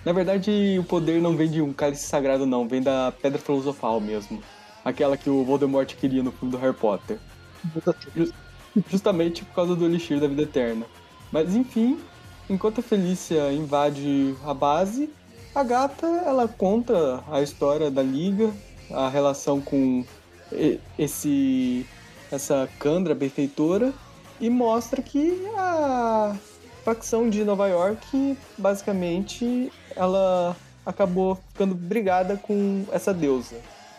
Na 0.06 0.14
verdade, 0.14 0.78
o 0.80 0.84
poder 0.84 1.22
não 1.22 1.36
vem 1.36 1.50
de 1.50 1.62
um 1.62 1.74
cálice 1.74 2.06
sagrado, 2.06 2.46
não. 2.46 2.68
Vem 2.68 2.82
da 2.82 3.12
Pedra 3.22 3.40
Filosofal 3.40 4.00
mesmo. 4.00 4.42
Aquela 4.86 5.18
que 5.18 5.30
o 5.30 5.44
Voldemort 5.44 5.94
queria 5.96 6.24
no 6.24 6.32
filme 6.32 6.52
do 6.52 6.58
Harry 6.60 6.75
Potter. 6.75 7.18
Justamente 8.90 9.44
por 9.44 9.54
causa 9.54 9.75
do 9.75 9.86
Elixir 9.86 10.20
da 10.20 10.28
Vida 10.28 10.44
Eterna. 10.44 10.86
Mas 11.32 11.56
enfim, 11.56 12.00
enquanto 12.50 12.80
a 12.80 12.84
Felícia 12.84 13.52
invade 13.52 14.36
a 14.46 14.54
base, 14.54 15.10
a 15.55 15.63
gata 15.63 16.05
ela 16.05 16.50
conta 16.50 17.24
a 17.31 17.41
história 17.41 17.89
da 17.89 18.03
liga, 18.03 18.51
a 18.91 19.07
relação 19.07 19.62
com 19.62 20.03
esse 21.00 21.85
essa 22.29 22.67
Candra 22.77 23.15
benfeitora 23.15 23.93
e 24.39 24.50
mostra 24.50 25.01
que 25.01 25.41
a 25.55 26.35
facção 26.83 27.29
de 27.29 27.45
Nova 27.45 27.67
York 27.67 28.38
basicamente 28.57 29.71
ela 29.95 30.55
acabou 30.85 31.35
ficando 31.35 31.74
brigada 31.74 32.35
com 32.35 32.85
essa 32.91 33.13
deusa. 33.13 33.55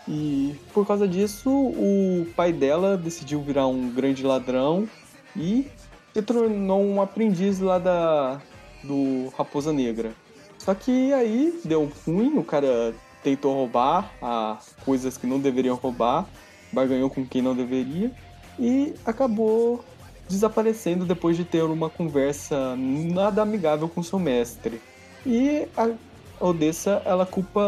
E 0.06 0.54
por 0.72 0.86
causa 0.86 1.08
disso, 1.08 1.50
o 1.50 2.26
pai 2.36 2.52
dela 2.52 2.96
decidiu 2.96 3.40
virar 3.40 3.66
um 3.66 3.90
grande 3.90 4.22
ladrão 4.22 4.88
e 5.34 5.68
se 6.12 6.22
tornou 6.22 6.84
um 6.84 7.00
aprendiz 7.00 7.58
lá 7.58 7.78
da 7.78 8.40
do 8.84 9.32
Raposa 9.36 9.72
Negra. 9.72 10.12
Só 10.66 10.74
que 10.74 11.12
aí 11.12 11.60
deu 11.64 11.88
ruim, 12.04 12.36
o 12.36 12.42
cara 12.42 12.92
tentou 13.22 13.54
roubar 13.54 14.10
a 14.20 14.58
coisas 14.84 15.16
que 15.16 15.24
não 15.24 15.38
deveriam 15.38 15.76
roubar, 15.76 16.26
barganhou 16.72 17.08
com 17.08 17.24
quem 17.24 17.40
não 17.40 17.54
deveria 17.54 18.10
e 18.58 18.92
acabou 19.04 19.84
desaparecendo 20.28 21.04
depois 21.04 21.36
de 21.36 21.44
ter 21.44 21.62
uma 21.62 21.88
conversa 21.88 22.74
nada 22.76 23.42
amigável 23.42 23.88
com 23.88 24.02
seu 24.02 24.18
mestre. 24.18 24.82
E 25.24 25.68
a 25.76 25.88
Odessa, 26.44 27.00
ela 27.04 27.24
culpa 27.24 27.60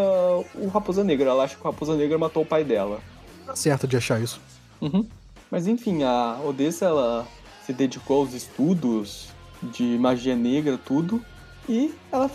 o 0.57 0.67
Raposa 0.67 1.05
Negra, 1.05 1.31
ela 1.31 1.45
acha 1.45 1.55
que 1.55 1.61
o 1.61 1.71
Raposa 1.71 1.95
Negra 1.95 2.19
matou 2.19 2.43
o 2.43 2.47
pai 2.47 2.65
dela. 2.65 2.99
Tá 3.47 3.55
certo 3.55 3.87
de 3.87 3.97
achar 3.97 4.21
isso. 4.21 4.41
Uhum. 4.81 5.07
Mas 5.49 5.69
enfim, 5.69 6.03
a 6.03 6.41
Odessa 6.45 6.87
ela 6.87 7.29
se 7.65 7.73
dedicou 7.73 8.23
aos 8.23 8.35
estudos 8.35 9.29
de 9.63 9.85
magia 9.99 10.35
negra, 10.35 10.77
tudo, 10.77 11.25
e 11.69 11.95
ela 12.11 12.29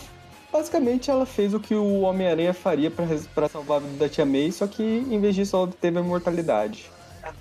basicamente 0.54 1.10
ela 1.10 1.26
fez 1.26 1.54
o 1.54 1.60
que 1.60 1.74
o 1.74 2.02
Homem-Aranha 2.02 2.54
faria 2.54 2.92
pra 2.92 3.50
salvar 3.50 3.78
a 3.78 3.80
vida 3.80 3.98
da 3.98 4.08
Tia 4.08 4.26
May, 4.26 4.52
só 4.52 4.68
que 4.68 4.84
em 4.84 5.20
vez 5.20 5.34
disso 5.36 5.56
ela 5.56 5.68
teve 5.68 5.98
a 5.98 6.02
imortalidade. 6.02 6.90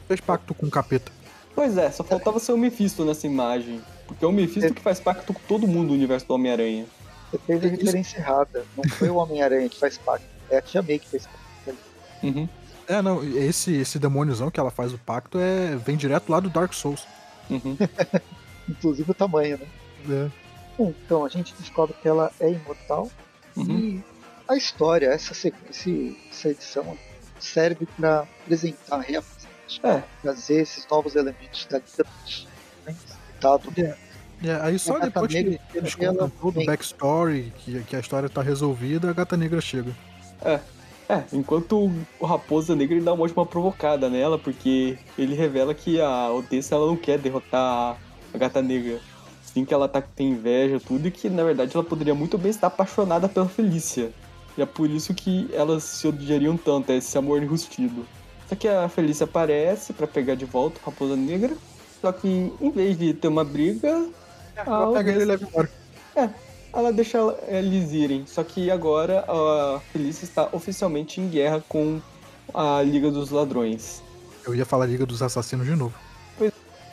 Fez 0.09 0.21
pacto 0.21 0.55
com 0.55 0.67
o 0.67 0.71
capeta. 0.71 1.13
Pois 1.55 1.77
é, 1.77 1.91
só 1.91 2.03
faltava 2.03 2.39
ser 2.39 2.53
o 2.53 2.57
Mephisto 2.57 3.05
nessa 3.05 3.27
imagem, 3.27 3.83
porque 4.07 4.25
é 4.25 4.29
o 4.29 4.33
Mephisto 4.33 4.73
que 4.73 4.81
faz 4.81 4.99
pacto 4.99 5.35
com 5.35 5.41
todo 5.47 5.69
mundo 5.69 5.89
no 5.89 5.95
universo 5.95 6.27
do 6.27 6.35
Homem-Aranha. 6.35 6.87
Você 7.31 7.39
fez 7.39 7.63
a 7.63 7.67
Isso- 7.67 7.77
referência 7.77 8.19
errada. 8.19 8.65
Não 8.77 8.85
foi 8.91 9.11
o 9.11 9.17
Homem-Aranha 9.17 9.69
que 9.69 9.79
faz 9.79 9.99
pacto. 9.99 10.27
É 10.51 10.57
a 10.59 10.63
Tia 10.63 10.83
May 10.83 10.99
que 10.99 11.09
fez 11.09 11.27
pacto. 11.27 11.79
Uhum. 12.23 12.49
É, 12.89 13.01
não, 13.03 13.23
esse, 13.37 13.75
esse 13.75 13.99
demôniozão 13.99 14.51
que 14.51 14.59
ela 14.59 14.71
faz 14.71 14.93
o 14.93 14.99
pacto 14.99 15.39
é 15.39 15.77
vem 15.77 15.97
direto 15.97 16.31
lá 16.31 16.41
do 16.41 16.49
Dark 16.49 16.73
Souls. 16.73 17.07
Uhum. 17.51 17.77
Inclusive 18.69 19.11
o 19.11 19.15
tamanho, 19.15 19.59
né? 19.59 19.67
É. 20.11 20.42
Então 20.79 21.25
a 21.25 21.29
gente 21.29 21.55
descobre 21.59 21.95
que 22.01 22.09
ela 22.09 22.31
é 22.41 22.51
imortal. 22.51 23.11
Uhum. 23.57 23.79
E 23.79 24.05
a 24.49 24.57
história, 24.57 25.07
essa, 25.09 25.33
esse- 25.33 26.17
essa 26.31 26.49
edição, 26.49 26.97
serve 27.39 27.87
para 27.99 28.21
apresentar, 28.45 28.99
reapresentar, 28.99 29.43
É, 29.85 30.03
trazer 30.23 30.61
esses 30.61 30.87
novos 30.89 31.17
elementos 31.17 31.67
da 31.71 31.79
dos 31.79 32.47
né, 32.87 32.95
citado 33.35 33.73
É, 34.45 34.55
aí 34.61 34.79
só 34.79 34.93
A 34.97 34.99
Gata 34.99 35.07
depois 35.07 35.33
que 35.33 35.43
Negra, 35.43 35.61
eles 35.75 35.97
ela 35.99 36.13
contam 36.13 36.31
todo 36.31 36.61
o 36.61 36.67
backstory, 36.67 37.53
que, 37.59 37.83
que 37.85 37.97
a 37.97 38.01
história 38.01 38.29
tá 38.29 38.43
resolvida, 38.43 39.09
a 39.09 39.13
gata 39.13 39.37
negra 39.37 39.61
chega. 39.61 39.93
É, 40.45 40.61
enquanto 41.33 41.91
o 42.19 42.27
Raposa 42.27 42.75
Negra 42.75 42.97
ele 42.97 43.05
dá 43.05 43.13
uma 43.13 43.23
última 43.23 43.47
provocada 43.47 44.09
nela, 44.11 44.39
porque 44.39 44.99
ele 45.17 45.35
revela 45.35 45.75
que 45.75 46.01
a 46.01 46.31
Odessa 46.33 46.75
ela 46.75 46.87
não 46.87 46.97
quer 46.97 47.19
derrotar 47.19 47.97
a 48.35 48.39
Gata 48.39 48.61
Negra. 48.63 49.01
Sim 49.53 49.65
que 49.65 49.75
ela 49.75 49.87
tá, 49.89 50.01
tem 50.01 50.31
inveja 50.31 50.81
tudo, 50.81 51.07
e 51.09 51.11
que 51.11 51.29
na 51.29 51.45
verdade 51.45 51.73
ela 51.75 51.85
poderia 51.85 52.15
muito 52.15 52.39
bem 52.39 52.51
estar 52.51 52.69
apaixonada 52.69 53.29
pela 53.29 53.49
Felícia. 53.49 54.11
E 54.57 54.63
é 54.63 54.67
por 54.67 54.89
isso 54.89 55.13
que 55.15 55.49
elas 55.53 55.83
se 55.85 56.07
odiariam 56.09 56.57
tanto, 56.57 56.91
é 56.91 56.97
esse 56.97 57.17
amor 57.19 57.43
enrustido. 57.43 58.07
Só 58.49 58.55
que 58.55 58.67
a 58.69 58.89
Felícia 58.89 59.25
aparece 59.25 59.93
pra 59.93 60.07
pegar 60.07 60.35
de 60.35 60.45
volta 60.45 60.79
a 60.83 60.87
Raposa 60.87 61.17
Negra, 61.17 61.55
só 62.01 62.13
que 62.13 62.53
em 62.61 62.71
vez 62.71 62.99
de 62.99 63.13
ter 63.15 63.29
uma 63.29 63.45
briga, 63.45 64.07
Ela 64.57 64.91
a 64.91 64.93
pega 64.93 65.11
ele 65.13 65.23
e 65.23 65.25
leva 65.25 65.45
embora. 65.45 65.71
ela 66.73 66.93
deixa 66.93 67.19
ela- 67.19 67.39
eles 67.49 67.93
irem. 67.93 68.25
Só 68.27 68.43
que 68.43 68.71
agora 68.71 69.25
a 69.29 69.81
Felícia 69.93 70.25
está 70.25 70.49
oficialmente 70.53 71.21
em 71.21 71.29
guerra 71.29 71.63
com 71.69 72.01
a 72.55 72.83
Liga 72.83 73.11
dos 73.11 73.31
Ladrões. 73.31 74.03
Eu 74.47 74.55
ia 74.55 74.65
falar 74.67 74.87
Liga 74.87 75.07
dos 75.07 75.23
Assassinos 75.23 75.67
de 75.67 75.75
novo. 75.77 75.95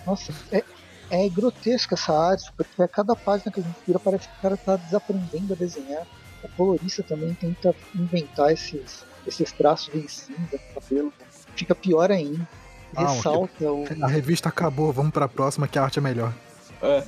Nossa, 0.06 0.34
é, 0.52 0.64
é 1.10 1.28
grotesca 1.30 1.96
essa 1.96 2.14
arte, 2.14 2.52
porque 2.56 2.82
a 2.82 2.88
cada 2.88 3.16
página 3.16 3.52
que 3.52 3.60
a 3.60 3.64
gente 3.64 3.76
vira 3.86 4.00
parece 4.00 4.28
que 4.28 4.38
o 4.38 4.42
cara 4.42 4.58
tá 4.58 4.76
desaprendendo 4.76 5.54
a 5.54 5.56
desenhar. 5.56 6.06
O 6.44 6.48
colorista 6.50 7.04
também 7.04 7.34
tenta 7.34 7.76
inventar 7.96 8.52
esses, 8.52 9.04
esses 9.28 9.52
traços 9.52 9.94
em 9.94 10.08
cinza 10.08 10.38
no 10.54 10.82
cabelo. 10.82 11.14
Fica 11.56 11.76
pior 11.76 12.12
ainda. 12.12 12.48
Ah, 12.96 13.12
Ressalta 13.12 13.72
o. 13.72 13.86
A 14.02 14.08
revista 14.08 14.50
acabou, 14.50 14.92
vamos 14.94 15.12
pra 15.12 15.28
próxima 15.28 15.68
que 15.68 15.78
a 15.78 15.84
arte 15.84 16.00
é 16.00 16.02
melhor. 16.02 16.34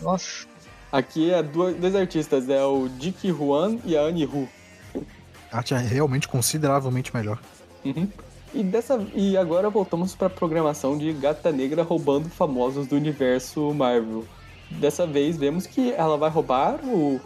Nossa, 0.02 0.46
Aqui 0.92 1.32
é 1.32 1.42
duas- 1.42 1.74
dois 1.78 1.96
artistas, 1.96 2.50
é 2.50 2.62
o 2.66 2.90
Dick 2.90 3.30
Juan 3.32 3.78
e 3.86 3.96
a 3.96 4.02
Annie 4.02 4.26
Hu. 4.26 4.48
A 5.50 5.58
arte 5.60 5.74
é 5.74 5.78
realmente 5.78 6.28
consideravelmente 6.28 7.16
melhor. 7.16 7.40
Uhum. 7.86 8.10
E, 8.54 8.64
dessa, 8.64 9.00
e 9.14 9.38
agora 9.38 9.70
voltamos 9.70 10.14
para 10.14 10.28
a 10.28 10.30
programação 10.30 10.98
de 10.98 11.14
Gata 11.14 11.52
Negra 11.52 11.84
roubando 11.84 12.30
famosos 12.30 12.86
do 12.86 12.96
universo 12.96 13.74
Marvel. 13.74 14.26
Dessa 14.70 15.08
vez 15.08 15.38
vemos 15.38 15.66
que 15.66 15.92
ela 15.94 16.18
vai 16.18 16.30
roubar 16.30 16.80
o, 16.84 17.20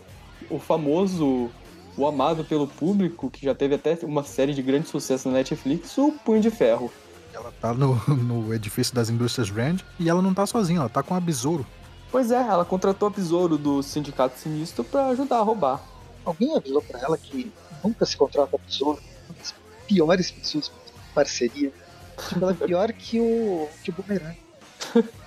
o 0.50 0.60
famoso, 0.60 1.50
o 1.98 2.06
amado 2.06 2.44
pelo 2.44 2.68
público, 2.68 3.30
que 3.30 3.44
já 3.44 3.56
teve 3.56 3.76
até 3.76 3.98
uma 4.04 4.24
série 4.24 4.54
de 4.54 4.62
grande 4.62 4.88
sucesso 4.88 5.28
na 5.28 5.36
Netflix, 5.36 5.98
o 5.98 6.12
Punho 6.12 6.42
de 6.42 6.52
Ferro. 6.52 6.92
Ela 7.34 7.52
tá 7.60 7.74
no, 7.74 7.96
no 8.08 8.54
edifício 8.54 8.94
das 8.94 9.10
indústrias 9.10 9.50
Rand 9.50 9.78
e 10.00 10.10
ela 10.10 10.22
não 10.22 10.34
tá 10.34 10.46
sozinha, 10.46 10.80
ela 10.80 10.90
tá 10.90 11.02
com 11.02 11.16
a 11.16 11.20
Besouro. 11.20 11.66
Pois 12.12 12.32
é, 12.32 12.40
ela 12.40 12.64
contratou 12.64 13.08
a 13.08 13.12
Besouro 13.12 13.58
do 13.58 13.82
Sindicato 13.82 14.40
Sinistro 14.40 14.84
para 14.84 15.08
ajudar 15.08 15.40
a 15.40 15.42
roubar. 15.42 15.82
alguém 16.24 16.56
avisou 16.56 16.82
pra 16.84 17.00
ela 17.00 17.18
que 17.18 17.52
nunca 17.84 18.06
se 18.06 18.16
contrata 18.16 18.58
tesouro. 18.68 19.00
Uma 19.28 19.38
das 19.40 19.56
piores 19.88 20.32
pessoas 20.32 20.72
parceria. 21.16 21.72
Tipo, 22.30 22.44
ela 22.46 22.52
é 22.52 22.66
pior 22.68 22.92
que 22.94 23.20
o, 23.20 23.68
que 23.84 23.90
o 23.90 23.94
Boomerang. 23.94 24.38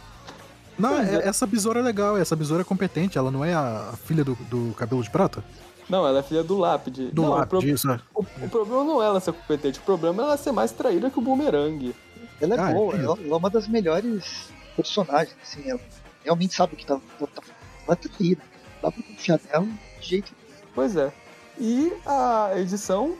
Não, 0.79 0.97
é- 1.01 1.27
essa 1.27 1.45
besoura 1.47 1.81
é 1.81 1.83
legal, 1.83 2.17
essa 2.17 2.37
besoura 2.37 2.63
é 2.63 2.65
competente, 2.65 3.19
ela 3.19 3.33
não 3.33 3.45
é 3.45 3.53
a, 3.53 3.93
filha 4.05 4.23
do, 4.23 4.37
do 4.49 4.73
cabelo 4.75 5.03
de 5.03 5.11
prata? 5.11 5.43
Não, 5.89 6.07
ela 6.07 6.21
é 6.21 6.23
filha 6.23 6.45
do 6.45 6.57
Lápide. 6.57 7.07
Do 7.11 7.23
não, 7.23 7.31
o, 7.31 7.35
lápis, 7.35 7.49
pro- 7.49 7.69
isso. 7.69 7.91
é. 7.91 7.99
o- 8.15 8.21
o 8.45 8.49
problema 8.49 8.85
não 8.85 9.03
é 9.03 9.07
ela 9.07 9.19
ser 9.19 9.33
competente, 9.33 9.81
o 9.81 9.83
problema 9.83 10.23
é 10.23 10.27
ela 10.27 10.37
ser 10.37 10.53
mais 10.53 10.71
traíra 10.71 11.11
que 11.11 11.19
o 11.19 11.23
Boomerang. 11.23 11.93
Ela 12.41 12.55
é 12.55 12.59
Ah, 12.61 12.73
boa, 12.73 12.89
entendi. 12.95 13.05
ela, 13.05 13.19
ela 13.19 13.35
é 13.35 13.37
uma 13.37 13.51
das 13.51 13.67
melhores 13.67 14.51
personagens, 14.77 15.37
assim, 15.43 15.69
ela 15.69 15.81
realmente 16.23 16.55
sabe 16.55 16.75
o 16.75 16.77
que 16.77 16.87
tá. 16.87 17.01
tá, 17.19 17.27
tá 17.27 17.43
ela 17.87 17.99
é 18.01 18.09
traída. 18.09 18.43
Dá 18.81 18.93
pra 18.93 19.03
confiar 19.03 19.41
nela 19.51 19.67
de 20.01 20.07
jeito 20.07 20.33
Pois 20.75 20.95
é. 20.95 21.13
E 21.59 21.93
a 22.07 22.53
edição. 22.55 23.17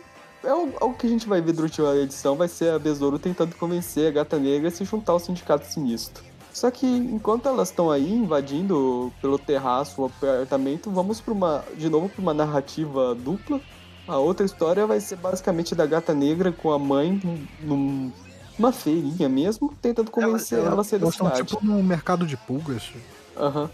É 0.49 0.55
o, 0.55 0.73
é 0.81 0.85
o 0.85 0.95
que 0.95 1.07
a 1.07 1.11
gente 1.11 1.29
vai 1.29 1.43
ver 1.43 1.53
durante 1.53 1.83
a 1.83 1.95
edição 1.97 2.35
vai 2.35 2.49
ser 2.49 2.71
a 2.73 2.79
Besouro 2.79 3.19
tentando 3.19 3.55
convencer 3.57 4.09
a 4.09 4.11
Gata 4.11 4.39
Negra 4.39 4.69
a 4.69 4.71
se 4.71 4.83
juntar 4.83 5.13
ao 5.13 5.21
Sindicato 5.21 5.67
Sinistro. 5.67 6.25
Só 6.55 6.71
que 6.71 6.87
enquanto 6.87 7.47
elas 7.47 7.69
estão 7.69 7.91
aí 7.91 8.11
invadindo 8.11 9.13
pelo 9.21 9.39
terraço 9.39 10.01
o 10.01 10.07
apartamento, 10.07 10.91
vamos 10.91 11.21
para 11.21 11.35
uma 11.35 11.65
de 11.77 11.91
novo 11.91 12.09
para 12.09 12.23
uma 12.23 12.33
narrativa 12.33 13.15
dupla. 13.15 13.61
A 14.07 14.17
outra 14.17 14.47
história 14.47 14.87
vai 14.87 15.01
ser 15.01 15.17
basicamente 15.17 15.75
da 15.75 15.85
Gata 15.85 16.15
Negra 16.15 16.51
com 16.51 16.73
a 16.73 16.79
mãe 16.79 17.21
num- 17.61 18.11
numa 18.59 18.73
feirinha 18.73 19.29
mesmo, 19.29 19.75
tentando 19.83 20.11
convencer 20.11 20.59
ela, 20.61 20.81
a 20.81 20.85
sair 20.85 20.99
da 20.99 21.05
elas 21.05 21.15
estão 21.15 21.29
cidade. 21.29 21.47
tipo 21.47 21.63
num 21.63 21.83
mercado 21.83 22.27
de 22.27 22.39
pulgas. 22.39 22.91
Aham. 23.37 23.69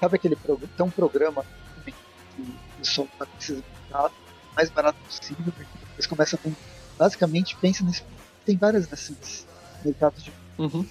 Sabe 0.00 0.16
aquele 0.16 0.34
programa? 0.34 0.72
Tem 0.74 0.86
um 0.86 0.90
programa 0.90 1.44
que 1.84 1.92
o 2.40 2.78
pessoal 2.78 3.06
tá 3.18 4.10
mais 4.56 4.70
barato 4.70 4.98
possível, 5.04 5.52
eles 5.96 6.06
começam 6.06 6.38
a 6.44 6.50
Basicamente, 6.98 7.56
pensa 7.56 7.84
nesse. 7.84 8.02
Tem 8.44 8.56
várias 8.56 8.86
dessas 8.86 9.46
mercados 9.84 10.22
de. 10.22 10.32
Uhum. 10.58 10.86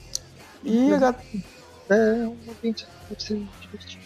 E 0.63 0.93
a 0.93 0.97
gata, 0.97 1.23
É 1.89 2.27
um 2.27 2.37
ambiente 2.51 2.85
que 2.85 2.91
deve 3.09 3.23
ser 3.23 3.47
divertido. 3.61 4.03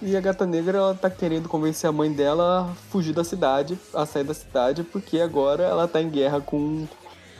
e 0.00 0.16
a 0.16 0.20
gata 0.20 0.46
negra 0.46 0.78
ela 0.78 0.94
tá 0.94 1.10
querendo 1.10 1.48
convencer 1.48 1.88
a 1.88 1.92
mãe 1.92 2.12
dela 2.12 2.70
a 2.70 2.74
fugir 2.90 3.12
da 3.12 3.24
cidade, 3.24 3.78
a 3.94 4.06
sair 4.06 4.24
da 4.24 4.34
cidade, 4.34 4.82
porque 4.84 5.20
agora 5.20 5.64
ela 5.64 5.88
tá 5.88 6.00
em 6.00 6.10
guerra 6.10 6.40
com 6.40 6.86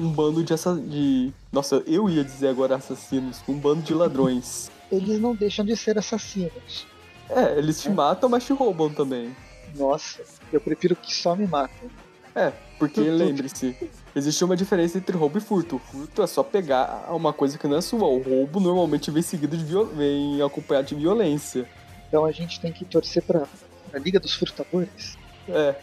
um 0.00 0.08
bando 0.10 0.42
de 0.42 0.54
assa... 0.54 0.74
de. 0.74 1.32
Nossa, 1.52 1.82
eu 1.86 2.08
ia 2.08 2.24
dizer 2.24 2.48
agora 2.48 2.76
assassinos, 2.76 3.38
com 3.38 3.52
um 3.52 3.58
bando 3.58 3.82
de 3.82 3.94
ladrões. 3.94 4.70
Eles 4.90 5.20
não 5.20 5.34
deixam 5.34 5.64
de 5.64 5.76
ser 5.76 5.98
assassinos. 5.98 6.86
É, 7.30 7.56
eles 7.58 7.80
te 7.80 7.88
matam, 7.88 8.28
mas 8.28 8.44
te 8.44 8.52
roubam 8.52 8.92
também. 8.92 9.34
Nossa, 9.76 10.22
eu 10.52 10.60
prefiro 10.60 10.94
que 10.96 11.14
só 11.14 11.34
me 11.36 11.46
matem. 11.46 11.90
É, 12.34 12.52
porque 12.78 13.00
lembre-se, 13.10 13.76
existe 14.14 14.44
uma 14.44 14.56
diferença 14.56 14.98
entre 14.98 15.16
roubo 15.16 15.38
e 15.38 15.40
furto. 15.40 15.76
O 15.76 15.78
furto 15.78 16.22
é 16.22 16.26
só 16.26 16.42
pegar 16.42 17.06
uma 17.10 17.32
coisa 17.32 17.58
que 17.58 17.66
não 17.66 17.76
é 17.76 17.80
sua. 17.80 18.06
O 18.06 18.22
roubo 18.22 18.60
normalmente 18.60 19.10
vem 19.10 19.22
seguido 19.22 19.56
de 19.56 19.64
viol... 19.64 19.86
vem 19.86 20.40
acompanhado 20.42 20.88
de 20.88 20.94
violência. 20.94 21.68
Então 22.08 22.24
a 22.24 22.32
gente 22.32 22.60
tem 22.60 22.72
que 22.72 22.84
torcer 22.84 23.22
pra, 23.22 23.46
pra 23.90 24.00
Liga 24.00 24.20
dos 24.20 24.34
Furtadores. 24.34 25.16
É. 25.48 25.74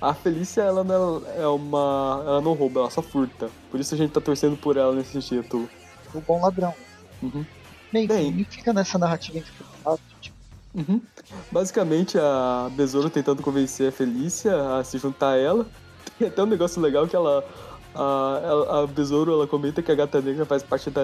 A 0.00 0.14
Felícia, 0.14 0.62
ela 0.62 0.84
não 0.84 1.22
é 1.36 1.46
uma. 1.48 2.22
Ela 2.24 2.40
não 2.40 2.52
rouba, 2.52 2.80
ela 2.80 2.90
só 2.90 3.02
furta. 3.02 3.50
Por 3.68 3.80
isso 3.80 3.94
a 3.94 3.98
gente 3.98 4.12
tá 4.12 4.20
torcendo 4.20 4.56
por 4.56 4.76
ela 4.76 4.94
nesse 4.94 5.18
título. 5.20 5.68
O 6.14 6.20
bom 6.20 6.40
ladrão. 6.40 6.72
Uhum. 7.20 7.44
Bem, 7.92 8.06
Bem. 8.06 8.44
fica 8.44 8.72
nessa 8.72 8.96
narrativa 8.96 9.38
entre 9.38 9.50
tipo, 10.20 10.38
Uhum. 10.74 11.00
Basicamente, 11.50 12.18
a 12.18 12.70
Besouro 12.76 13.10
tentando 13.10 13.42
convencer 13.42 13.88
a 13.88 13.92
Felícia 13.92 14.76
a 14.76 14.84
se 14.84 14.98
juntar 14.98 15.30
a 15.30 15.36
ela. 15.36 15.66
Tem 16.18 16.28
até 16.28 16.42
um 16.42 16.46
negócio 16.46 16.80
legal 16.80 17.06
que 17.06 17.16
ela. 17.16 17.44
A, 17.94 18.40
ela- 18.44 18.82
a 18.82 18.86
Besouro 18.86 19.32
ela 19.32 19.46
comenta 19.46 19.82
que 19.82 19.90
a 19.90 19.94
Gata 19.94 20.20
Negra 20.20 20.44
faz 20.44 20.62
parte 20.62 20.88
da, 20.90 21.00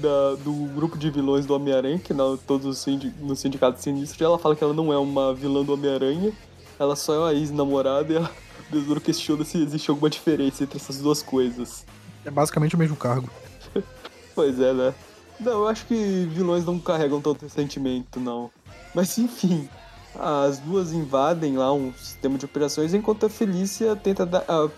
da- 0.00 0.34
do 0.42 0.52
grupo 0.74 0.98
de 0.98 1.10
vilões 1.10 1.46
do 1.46 1.54
Homem-Aranha, 1.54 1.98
que 1.98 2.12
não 2.12 2.36
todos 2.36 2.66
os 2.66 2.78
sindi, 2.78 3.12
no 3.20 3.34
Sindicato 3.34 3.80
Sinistro. 3.80 4.22
E 4.22 4.24
ela 4.26 4.38
fala 4.38 4.54
que 4.54 4.62
ela 4.62 4.74
não 4.74 4.92
é 4.92 4.98
uma 4.98 5.32
vilã 5.32 5.62
do 5.64 5.72
Homem-Aranha, 5.72 6.32
ela 6.78 6.96
só 6.96 7.14
é 7.14 7.18
uma 7.18 7.32
ex-namorada 7.34 8.12
e 8.12 8.16
a 8.18 8.28
Besouro 8.70 9.00
questiona 9.00 9.44
se 9.44 9.62
existe 9.62 9.88
alguma 9.90 10.10
diferença 10.10 10.64
entre 10.64 10.76
essas 10.76 10.98
duas 10.98 11.22
coisas. 11.22 11.86
É 12.24 12.30
basicamente 12.30 12.74
o 12.74 12.78
mesmo 12.78 12.96
cargo. 12.96 13.30
Pois 14.34 14.58
é, 14.60 14.72
né? 14.72 14.94
Não, 15.38 15.52
eu 15.52 15.68
acho 15.68 15.84
que 15.86 15.94
vilões 16.32 16.64
não 16.64 16.78
carregam 16.78 17.20
tanto 17.20 17.46
sentimento, 17.50 18.18
não. 18.18 18.50
Mas 18.94 19.18
enfim, 19.18 19.68
as 20.18 20.58
duas 20.58 20.92
invadem 20.92 21.56
lá 21.56 21.72
um 21.72 21.92
sistema 21.94 22.36
de 22.38 22.44
operações 22.44 22.94
enquanto 22.94 23.26
a 23.26 23.30
Felícia 23.30 23.94
tenta 23.96 24.24
dar, 24.26 24.44
a- 24.48 24.68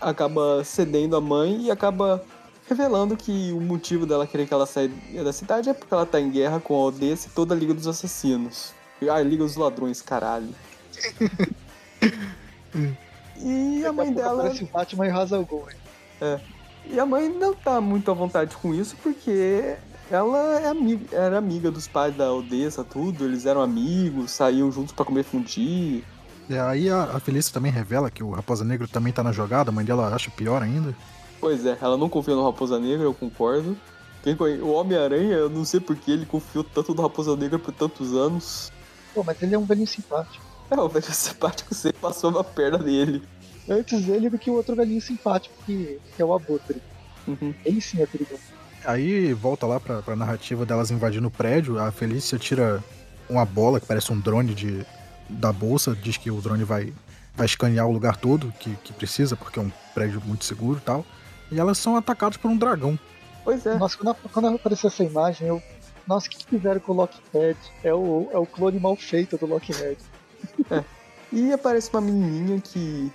acaba 0.00 0.62
cedendo 0.64 1.16
a 1.16 1.20
mãe 1.20 1.66
e 1.66 1.70
acaba 1.70 2.22
revelando 2.68 3.16
que 3.16 3.52
o 3.52 3.60
motivo 3.60 4.06
dela 4.06 4.26
querer 4.26 4.46
que 4.46 4.54
ela 4.54 4.66
saia 4.66 4.90
da 5.24 5.32
cidade 5.32 5.68
é 5.70 5.74
porque 5.74 5.92
ela 5.92 6.06
tá 6.06 6.20
em 6.20 6.30
guerra 6.30 6.60
com 6.60 6.74
a 6.74 6.86
Odessa 6.86 7.28
e 7.28 7.30
toda 7.30 7.54
a 7.54 7.56
Liga 7.56 7.74
dos 7.74 7.86
Assassinos. 7.86 8.72
Ah, 9.08 9.14
a 9.14 9.22
Liga 9.22 9.44
dos 9.44 9.56
Ladrões, 9.56 10.02
caralho. 10.02 10.48
e 13.40 13.84
a 13.84 13.92
mãe 13.92 14.12
dela. 14.12 14.52
Batman 14.72 15.06
e 15.06 15.10
Ghul, 15.44 15.68
hein? 15.70 16.40
E 16.90 16.98
a 16.98 17.06
mãe 17.06 17.28
não 17.28 17.54
tá 17.54 17.80
muito 17.80 18.10
à 18.10 18.14
vontade 18.14 18.56
com 18.56 18.74
isso 18.74 18.96
porque 19.02 19.76
ela 20.10 20.60
é 20.60 20.68
amiga, 20.68 21.16
era 21.16 21.38
amiga 21.38 21.70
dos 21.70 21.86
pais 21.86 22.16
da 22.16 22.32
Odessa, 22.32 22.84
tudo. 22.84 23.24
Eles 23.24 23.46
eram 23.46 23.60
amigos, 23.60 24.30
saíam 24.30 24.70
juntos 24.70 24.92
pra 24.92 25.04
comer 25.04 25.24
fundi. 25.24 26.04
E 26.48 26.56
aí 26.56 26.88
a, 26.88 27.04
a 27.04 27.20
Felícia 27.20 27.52
também 27.52 27.70
revela 27.70 28.10
que 28.10 28.22
o 28.22 28.30
Raposa 28.30 28.64
Negro 28.64 28.88
também 28.88 29.12
tá 29.12 29.22
na 29.22 29.32
jogada, 29.32 29.70
a 29.70 29.72
mãe 29.72 29.84
dela 29.84 30.14
acha 30.14 30.30
pior 30.30 30.62
ainda. 30.62 30.94
Pois 31.40 31.64
é, 31.66 31.76
ela 31.80 31.96
não 31.96 32.08
confia 32.08 32.34
no 32.34 32.44
Raposa 32.44 32.78
Negra, 32.78 33.04
eu 33.04 33.14
concordo. 33.14 33.76
Quem 34.22 34.34
O 34.60 34.72
Homem-Aranha, 34.72 35.36
eu 35.36 35.48
não 35.48 35.64
sei 35.64 35.78
porque 35.78 36.10
ele 36.10 36.26
confiou 36.26 36.64
tanto 36.64 36.94
no 36.94 37.02
Raposa 37.02 37.36
Negra 37.36 37.58
por 37.58 37.72
tantos 37.72 38.14
anos. 38.14 38.72
Pô, 39.14 39.22
mas 39.22 39.40
ele 39.42 39.54
é 39.54 39.58
um 39.58 39.64
velhinho 39.64 39.86
simpático. 39.86 40.44
É, 40.70 40.76
o 40.78 40.88
velho 40.88 41.12
simpático 41.12 41.74
sempre 41.74 41.98
passou 42.00 42.30
na 42.30 42.42
perna 42.42 42.78
dele. 42.78 43.22
Antes 43.68 44.08
ele 44.08 44.30
do 44.30 44.38
que 44.38 44.50
o 44.50 44.54
outro 44.54 44.74
velhinho 44.74 45.00
simpático, 45.00 45.54
que, 45.64 46.00
que 46.16 46.22
é 46.22 46.24
o 46.24 46.34
Abutre. 46.34 46.82
Uhum. 47.26 47.54
Ele 47.64 47.80
sim 47.80 48.00
é 48.00 48.06
perigoso. 48.06 48.57
Aí 48.88 49.34
volta 49.34 49.66
lá 49.66 49.78
pra, 49.78 50.00
pra 50.00 50.16
narrativa 50.16 50.64
delas 50.64 50.90
invadindo 50.90 51.28
o 51.28 51.30
prédio, 51.30 51.78
a 51.78 51.92
Felícia 51.92 52.38
tira 52.38 52.82
uma 53.28 53.44
bola 53.44 53.78
que 53.78 53.86
parece 53.86 54.10
um 54.10 54.18
drone 54.18 54.54
de, 54.54 54.82
da 55.28 55.52
bolsa, 55.52 55.94
diz 55.94 56.16
que 56.16 56.30
o 56.30 56.40
drone 56.40 56.64
vai, 56.64 56.94
vai 57.36 57.44
escanear 57.44 57.86
o 57.86 57.92
lugar 57.92 58.16
todo 58.16 58.50
que, 58.58 58.74
que 58.76 58.94
precisa, 58.94 59.36
porque 59.36 59.58
é 59.58 59.62
um 59.62 59.70
prédio 59.92 60.22
muito 60.24 60.46
seguro 60.46 60.78
e 60.78 60.80
tal. 60.80 61.04
E 61.52 61.60
elas 61.60 61.76
são 61.76 61.96
atacadas 61.96 62.38
por 62.38 62.50
um 62.50 62.56
dragão. 62.56 62.98
Pois 63.44 63.66
é. 63.66 63.76
Nossa, 63.76 63.98
quando, 63.98 64.16
quando 64.32 64.48
apareceu 64.48 64.88
essa 64.88 65.04
imagem, 65.04 65.48
eu. 65.48 65.62
Nossa, 66.06 66.26
o 66.26 66.30
que, 66.30 66.46
fizeram 66.46 66.80
com 66.80 66.92
o 66.92 66.96
Lockhead? 66.96 67.58
É 67.84 67.92
o, 67.92 68.30
é 68.32 68.38
o 68.38 68.46
clone 68.46 68.80
mal 68.80 68.96
feito 68.96 69.36
do 69.36 69.44
Lockhead. 69.44 69.98
E 71.30 71.52
aparece 71.52 71.90
uma 71.92 72.00
menininha 72.00 72.58
que, 72.58 73.12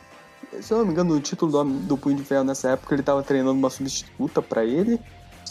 se 0.61 0.71
eu 0.71 0.77
não 0.77 0.85
me 0.85 0.91
engano, 0.91 1.15
o 1.15 1.19
título 1.19 1.51
do, 1.51 1.63
do 1.79 1.97
Punho 1.97 2.15
de 2.15 2.23
Ferro 2.23 2.43
nessa 2.43 2.69
época 2.69 2.93
ele 2.93 3.01
tava 3.01 3.23
treinando 3.23 3.57
uma 3.57 3.71
substituta 3.71 4.39
pra 4.39 4.63
ele. 4.63 4.99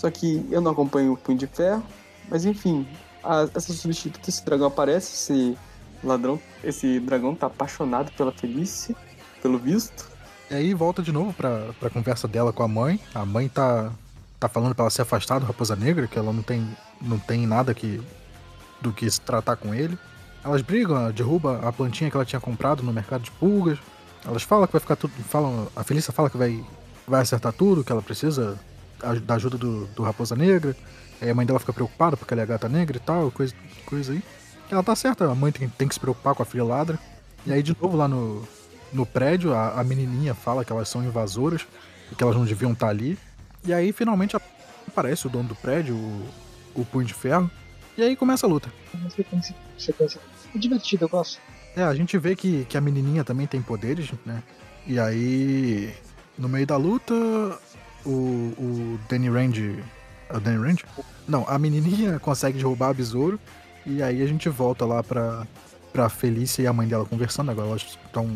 Só 0.02 0.10
que 0.10 0.44
eu 0.50 0.60
não 0.60 0.72
acompanho 0.72 1.12
o 1.12 1.16
Punho 1.16 1.38
de 1.38 1.46
Ferro. 1.46 1.80
Mas 2.28 2.44
enfim, 2.44 2.84
a- 3.22 3.48
essa 3.54 3.72
substituta, 3.72 4.28
esse 4.28 4.44
dragão 4.44 4.66
aparece, 4.66 5.14
esse 5.14 5.56
ladrão, 6.02 6.40
esse 6.64 6.98
dragão 6.98 7.36
tá 7.36 7.46
apaixonado 7.46 8.10
pela 8.16 8.32
Felícia, 8.32 8.96
pelo 9.40 9.58
visto. 9.60 10.10
E 10.50 10.54
aí 10.56 10.74
volta 10.74 11.04
de 11.04 11.12
novo 11.12 11.32
pra, 11.32 11.66
pra 11.78 11.88
conversa 11.88 12.26
dela 12.26 12.52
com 12.52 12.64
a 12.64 12.68
mãe. 12.68 12.98
A 13.14 13.24
mãe 13.24 13.48
tá, 13.48 13.92
tá 14.40 14.48
falando 14.48 14.74
pra 14.74 14.82
ela 14.82 14.90
se 14.90 15.00
afastar 15.00 15.38
do 15.38 15.46
Raposa 15.46 15.76
Negra, 15.76 16.08
que 16.08 16.18
ela 16.18 16.32
não 16.32 16.42
tem, 16.42 16.68
não 17.00 17.20
tem 17.20 17.46
nada 17.46 17.72
que, 17.72 18.02
do 18.80 18.92
que 18.92 19.08
se 19.08 19.20
tratar 19.20 19.54
com 19.54 19.72
ele. 19.72 19.96
Elas 20.44 20.62
brigam, 20.62 20.96
ela 20.96 21.12
derruba 21.12 21.60
a 21.62 21.72
plantinha 21.72 22.10
que 22.10 22.16
ela 22.16 22.26
tinha 22.26 22.40
comprado 22.40 22.82
no 22.82 22.92
mercado 22.92 23.22
de 23.22 23.30
pulgas. 23.30 23.78
Elas 24.26 24.42
falam 24.42 24.66
que 24.66 24.72
vai 24.72 24.80
ficar 24.80 24.96
tudo. 24.96 25.12
Falam, 25.28 25.68
a 25.76 25.84
Felícia 25.84 26.12
fala 26.12 26.28
que 26.28 26.36
vai, 26.36 26.60
vai 27.06 27.20
acertar 27.22 27.52
tudo, 27.52 27.84
que 27.84 27.92
ela 27.92 28.02
precisa 28.02 28.58
da 29.24 29.34
ajuda 29.34 29.58
do, 29.58 29.86
do 29.86 30.02
Raposa 30.02 30.36
Negra. 30.36 30.76
Aí 31.20 31.30
a 31.30 31.34
mãe 31.34 31.46
dela 31.46 31.60
fica 31.60 31.72
preocupada 31.72 32.16
porque 32.16 32.34
ela 32.34 32.42
é 32.42 32.46
gata 32.46 32.68
negra 32.68 32.96
e 32.96 33.00
tal, 33.00 33.30
coisa, 33.30 33.54
coisa 33.86 34.12
aí. 34.12 34.22
Ela 34.70 34.82
tá 34.82 34.96
certa, 34.96 35.30
a 35.30 35.34
mãe 35.34 35.52
tem, 35.52 35.68
tem 35.68 35.86
que 35.86 35.94
se 35.94 36.00
preocupar 36.00 36.34
com 36.34 36.42
a 36.42 36.46
filha 36.46 36.64
ladra. 36.64 36.98
E 37.44 37.52
aí, 37.52 37.62
de 37.62 37.76
novo, 37.80 37.96
lá 37.96 38.08
no, 38.08 38.46
no 38.92 39.04
prédio, 39.04 39.52
a, 39.54 39.80
a 39.80 39.84
menininha 39.84 40.34
fala 40.34 40.64
que 40.64 40.72
elas 40.72 40.88
são 40.88 41.04
invasoras 41.04 41.66
e 42.10 42.14
que 42.14 42.22
elas 42.22 42.36
não 42.36 42.44
deviam 42.44 42.72
estar 42.72 42.88
ali. 42.88 43.18
E 43.64 43.72
aí, 43.72 43.92
finalmente, 43.92 44.36
aparece 44.86 45.26
o 45.26 45.30
dono 45.30 45.50
do 45.50 45.54
prédio, 45.54 45.94
o, 45.94 46.26
o 46.74 46.84
Punho 46.84 47.06
de 47.06 47.14
Ferro. 47.14 47.50
E 47.96 48.02
aí 48.02 48.16
começa 48.16 48.46
a 48.46 48.48
luta. 48.48 48.72
Uma 48.94 49.10
sequência, 49.10 49.54
sequência 49.78 50.20
é 50.54 50.58
divertida, 50.58 51.04
eu 51.04 51.08
gosto. 51.08 51.38
É, 51.76 51.82
a 51.82 51.94
gente 51.94 52.18
vê 52.18 52.34
que, 52.34 52.64
que 52.64 52.76
a 52.76 52.80
menininha 52.80 53.24
também 53.24 53.46
tem 53.46 53.62
poderes, 53.62 54.10
né? 54.26 54.42
E 54.86 54.98
aí, 54.98 55.94
no 56.36 56.48
meio 56.48 56.66
da 56.66 56.76
luta, 56.76 57.14
o, 58.06 58.10
o 58.58 59.00
Danny 59.08 59.28
Rand. 59.28 59.54
É 60.28 60.36
o 60.36 60.40
Danny 60.40 60.58
Rand? 60.58 60.76
Não, 61.28 61.44
a 61.48 61.58
menininha 61.58 62.18
consegue 62.20 62.58
derrubar 62.58 62.90
a 62.90 62.94
besouro. 62.94 63.38
E 63.84 64.02
aí 64.02 64.22
a 64.22 64.26
gente 64.26 64.48
volta 64.48 64.84
lá 64.86 65.02
pra, 65.02 65.46
pra 65.92 66.08
Felícia 66.08 66.62
e 66.62 66.66
a 66.66 66.72
mãe 66.72 66.86
dela 66.86 67.04
conversando. 67.04 67.50
Agora 67.50 67.68
elas 67.68 67.82
estão 67.82 68.30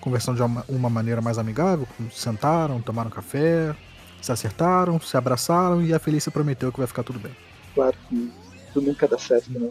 conversando 0.00 0.36
de 0.36 0.42
uma, 0.42 0.64
uma 0.68 0.90
maneira 0.90 1.20
mais 1.20 1.38
amigável. 1.38 1.86
Sentaram, 2.12 2.80
tomaram 2.80 3.10
café, 3.10 3.74
se 4.22 4.30
acertaram, 4.30 5.00
se 5.00 5.16
abraçaram 5.16 5.82
e 5.82 5.92
a 5.92 5.98
Felícia 5.98 6.30
prometeu 6.30 6.70
que 6.70 6.78
vai 6.78 6.86
ficar 6.86 7.02
tudo 7.02 7.18
bem. 7.18 7.32
Claro 7.74 7.96
que 8.08 8.32
tudo 8.72 8.86
nunca 8.86 9.08
dá 9.08 9.18
certo, 9.18 9.50
né? 9.50 9.70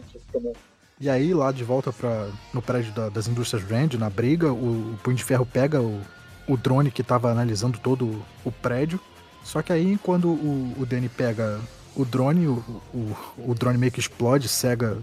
E 1.00 1.10
aí, 1.10 1.34
lá 1.34 1.50
de 1.50 1.64
volta 1.64 1.92
pra, 1.92 2.28
no 2.52 2.62
prédio 2.62 2.92
da- 2.92 3.08
das 3.08 3.26
indústrias 3.26 3.68
Rand, 3.68 3.94
na 3.98 4.08
briga, 4.08 4.52
o, 4.52 4.92
o 4.94 4.98
Punho 5.02 5.16
de 5.16 5.24
Ferro 5.24 5.44
pega 5.44 5.80
o, 5.80 6.00
o 6.46 6.56
drone 6.56 6.90
que 6.90 7.02
tava 7.02 7.30
analisando 7.30 7.78
todo 7.78 8.22
o 8.44 8.52
prédio. 8.52 9.00
Só 9.44 9.62
que 9.62 9.72
aí, 9.72 9.96
quando 10.02 10.28
o, 10.28 10.72
o 10.78 10.86
Danny 10.86 11.08
pega 11.08 11.60
o 11.94 12.04
drone, 12.04 12.46
o, 12.48 12.54
o, 12.92 13.16
o 13.38 13.54
drone 13.54 13.78
meio 13.78 13.92
que 13.92 14.00
explode, 14.00 14.48
cega 14.48 14.96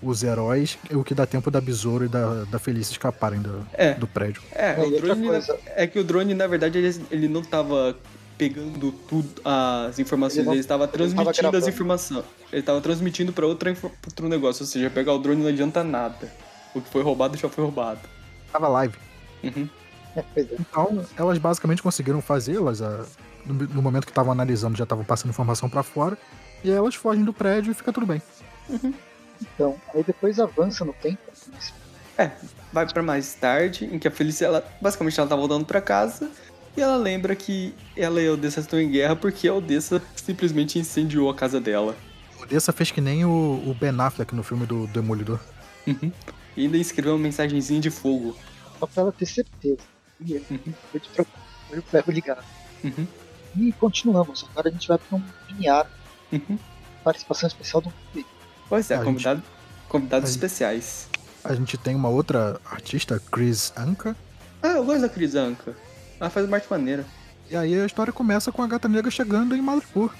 os 0.00 0.22
heróis, 0.22 0.78
o 0.92 1.02
que 1.02 1.12
dá 1.12 1.26
tempo 1.26 1.50
da 1.50 1.60
Besouro 1.60 2.04
e 2.04 2.08
da, 2.08 2.44
da 2.44 2.58
Felícia 2.58 2.92
escaparem 2.92 3.40
do, 3.42 3.66
É. 3.74 3.94
do 3.94 4.06
prédio. 4.06 4.40
É, 4.52 4.70
É, 4.70 4.78
o 4.78 4.84
outra 4.84 5.00
drone, 5.00 5.26
coisa- 5.26 5.58
é 5.74 5.86
que 5.86 5.98
o 5.98 6.04
drone, 6.04 6.32
na 6.34 6.46
verdade, 6.46 6.78
ele, 6.78 7.04
ele 7.10 7.28
não 7.28 7.42
tava 7.42 7.96
pegando 8.38 8.92
tudo, 8.92 9.28
as 9.44 9.98
informações, 9.98 10.46
Ele 10.46 10.60
estava 10.60 10.86
transmitindo 10.86 11.56
as 11.56 11.66
informações. 11.66 12.24
Ele 12.52 12.60
estava 12.60 12.80
transmitindo 12.80 13.32
para 13.32 13.42
pra 13.56 13.72
outro 14.06 14.28
negócio, 14.28 14.62
ou 14.62 14.66
seja, 14.68 14.88
pegar 14.88 15.12
o 15.12 15.18
drone 15.18 15.42
não 15.42 15.48
adianta 15.48 15.82
nada. 15.82 16.32
O 16.72 16.80
que 16.80 16.88
foi 16.88 17.02
roubado 17.02 17.36
já 17.36 17.48
foi 17.48 17.64
roubado. 17.64 17.98
Tava 18.52 18.68
live. 18.68 18.94
Uhum. 19.42 19.68
É, 20.14 20.20
é. 20.36 20.46
Então, 20.60 21.04
elas 21.16 21.36
basicamente 21.38 21.82
conseguiram 21.82 22.22
fazer, 22.22 22.54
elas, 22.56 22.80
ah, 22.80 23.04
no, 23.54 23.82
momento 23.82 24.04
que 24.04 24.10
estavam 24.10 24.32
analisando, 24.32 24.76
já 24.76 24.84
estavam 24.84 25.04
passando 25.04 25.30
informação 25.30 25.68
pra 25.68 25.82
fora. 25.82 26.16
E 26.62 26.70
aí 26.70 26.76
elas 26.76 26.94
fogem 26.94 27.24
do 27.24 27.32
prédio 27.32 27.70
e 27.70 27.74
fica 27.74 27.92
tudo 27.92 28.06
bem. 28.06 28.20
Então, 29.40 29.76
aí 29.94 30.02
depois 30.02 30.38
avança 30.40 30.84
no 30.84 30.92
tempo. 30.92 31.18
É, 32.16 32.30
vai 32.72 32.86
pra 32.86 33.02
mais 33.02 33.34
tarde, 33.34 33.84
em 33.84 33.98
que 33.98 34.08
a 34.08 34.10
Felícia, 34.10 34.46
ela, 34.46 34.64
basicamente, 34.80 35.18
ela 35.20 35.28
tá 35.28 35.36
voltando 35.36 35.64
pra 35.64 35.80
casa 35.80 36.28
E 36.76 36.80
ela 36.80 36.96
lembra 36.96 37.36
que 37.36 37.72
ela 37.96 38.20
e 38.20 38.26
a 38.26 38.32
Odessa 38.32 38.58
estão 38.58 38.80
em 38.80 38.90
guerra 38.90 39.14
porque 39.14 39.46
a 39.46 39.54
Odessa 39.54 40.02
simplesmente 40.16 40.78
incendiou 40.78 41.30
a 41.30 41.34
casa 41.34 41.60
dela. 41.60 41.96
Odessa 42.42 42.72
fez 42.72 42.90
que 42.90 43.00
nem 43.00 43.24
o, 43.24 43.62
o 43.66 43.76
Ben 43.78 43.94
Affleck 44.00 44.34
no 44.34 44.42
filme 44.42 44.66
do 44.66 44.86
Demolidor. 44.88 45.38
Uhum. 45.86 46.10
E 46.56 46.64
ainda 46.64 46.76
escreveu 46.76 47.12
uma 47.12 47.20
mensagenzinha 47.20 47.80
de 47.80 47.90
fogo. 47.90 48.36
Só 48.80 48.86
pra 48.86 49.02
ela 49.04 49.12
ter 49.12 49.26
certeza. 49.26 49.78
E 50.20 50.36
é, 50.36 50.42
Uhum. 50.50 50.74
foi 50.90 51.00
de 51.00 51.08
propósito, 51.10 51.40
foi 51.68 51.78
o 51.78 51.82
ferro 51.82 52.12
ligado. 52.12 52.44
Uhum. 52.82 53.06
E 53.56 53.72
continuamos. 53.72 54.46
Agora 54.50 54.68
a 54.68 54.72
gente 54.72 54.86
vai 54.88 54.98
pra 54.98 55.16
um 55.18 55.22
mini 55.50 55.68
arco, 55.68 55.90
Uhum. 56.32 56.58
participação 57.04 57.46
especial 57.46 57.80
do. 57.82 57.92
Pois 58.68 58.90
é, 58.90 58.94
A 58.94 58.98
gente- 58.98 59.06
convidado, 59.06 59.42
convidados 59.88 60.28
a 60.30 60.32
gente- 60.32 60.36
especiais. 60.44 61.08
A 61.44 61.54
gente 61.54 61.78
tem 61.78 61.94
uma 61.94 62.08
outra 62.08 62.60
artista, 62.70 63.20
Chris 63.32 63.72
Anka. 63.76 64.14
Ah, 64.62 64.68
eu 64.72 64.84
gosto 64.84 65.00
da 65.02 65.08
Cris 65.08 65.34
Anka. 65.34 65.74
Ela 66.20 66.28
faz 66.30 66.46
uma 66.46 66.56
arte 66.56 66.66
maneira. 66.70 67.06
E 67.50 67.56
aí 67.56 67.80
a 67.80 67.86
história 67.86 68.12
começa 68.12 68.52
com 68.52 68.62
a 68.62 68.66
gata 68.66 68.88
negra 68.88 69.10
chegando 69.10 69.56
em 69.56 69.62
Madripoor. 69.62 70.12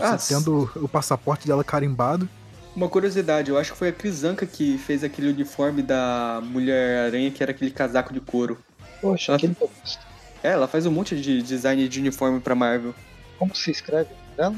Ah, 0.00 0.16
tendo 0.16 0.68
o 0.76 0.88
passaporte 0.88 1.46
dela 1.46 1.62
carimbado. 1.62 2.28
Uma 2.74 2.88
curiosidade, 2.88 3.50
eu 3.50 3.56
acho 3.58 3.72
que 3.72 3.78
foi 3.78 3.88
a 3.90 3.92
Cris 3.92 4.24
Anka 4.24 4.44
que 4.44 4.76
fez 4.78 5.04
aquele 5.04 5.28
uniforme 5.28 5.80
da 5.82 6.40
Mulher-Aranha, 6.42 7.30
que 7.30 7.40
era 7.40 7.52
aquele 7.52 7.70
casaco 7.70 8.12
de 8.12 8.18
couro. 8.20 8.58
Poxa, 9.00 9.32
Ah. 9.32 9.36
aquele 9.36 9.54
que 9.54 9.62
eu 9.62 9.70
gosto. 9.80 10.00
É, 10.44 10.50
ela 10.50 10.68
faz 10.68 10.84
um 10.86 10.90
monte 10.92 11.18
de 11.20 11.42
design 11.42 11.88
de 11.88 11.98
uniforme 12.00 12.38
pra 12.38 12.54
Marvel. 12.54 12.94
Como 13.38 13.54
se 13.56 13.70
escreve 13.70 14.10
dela? 14.36 14.54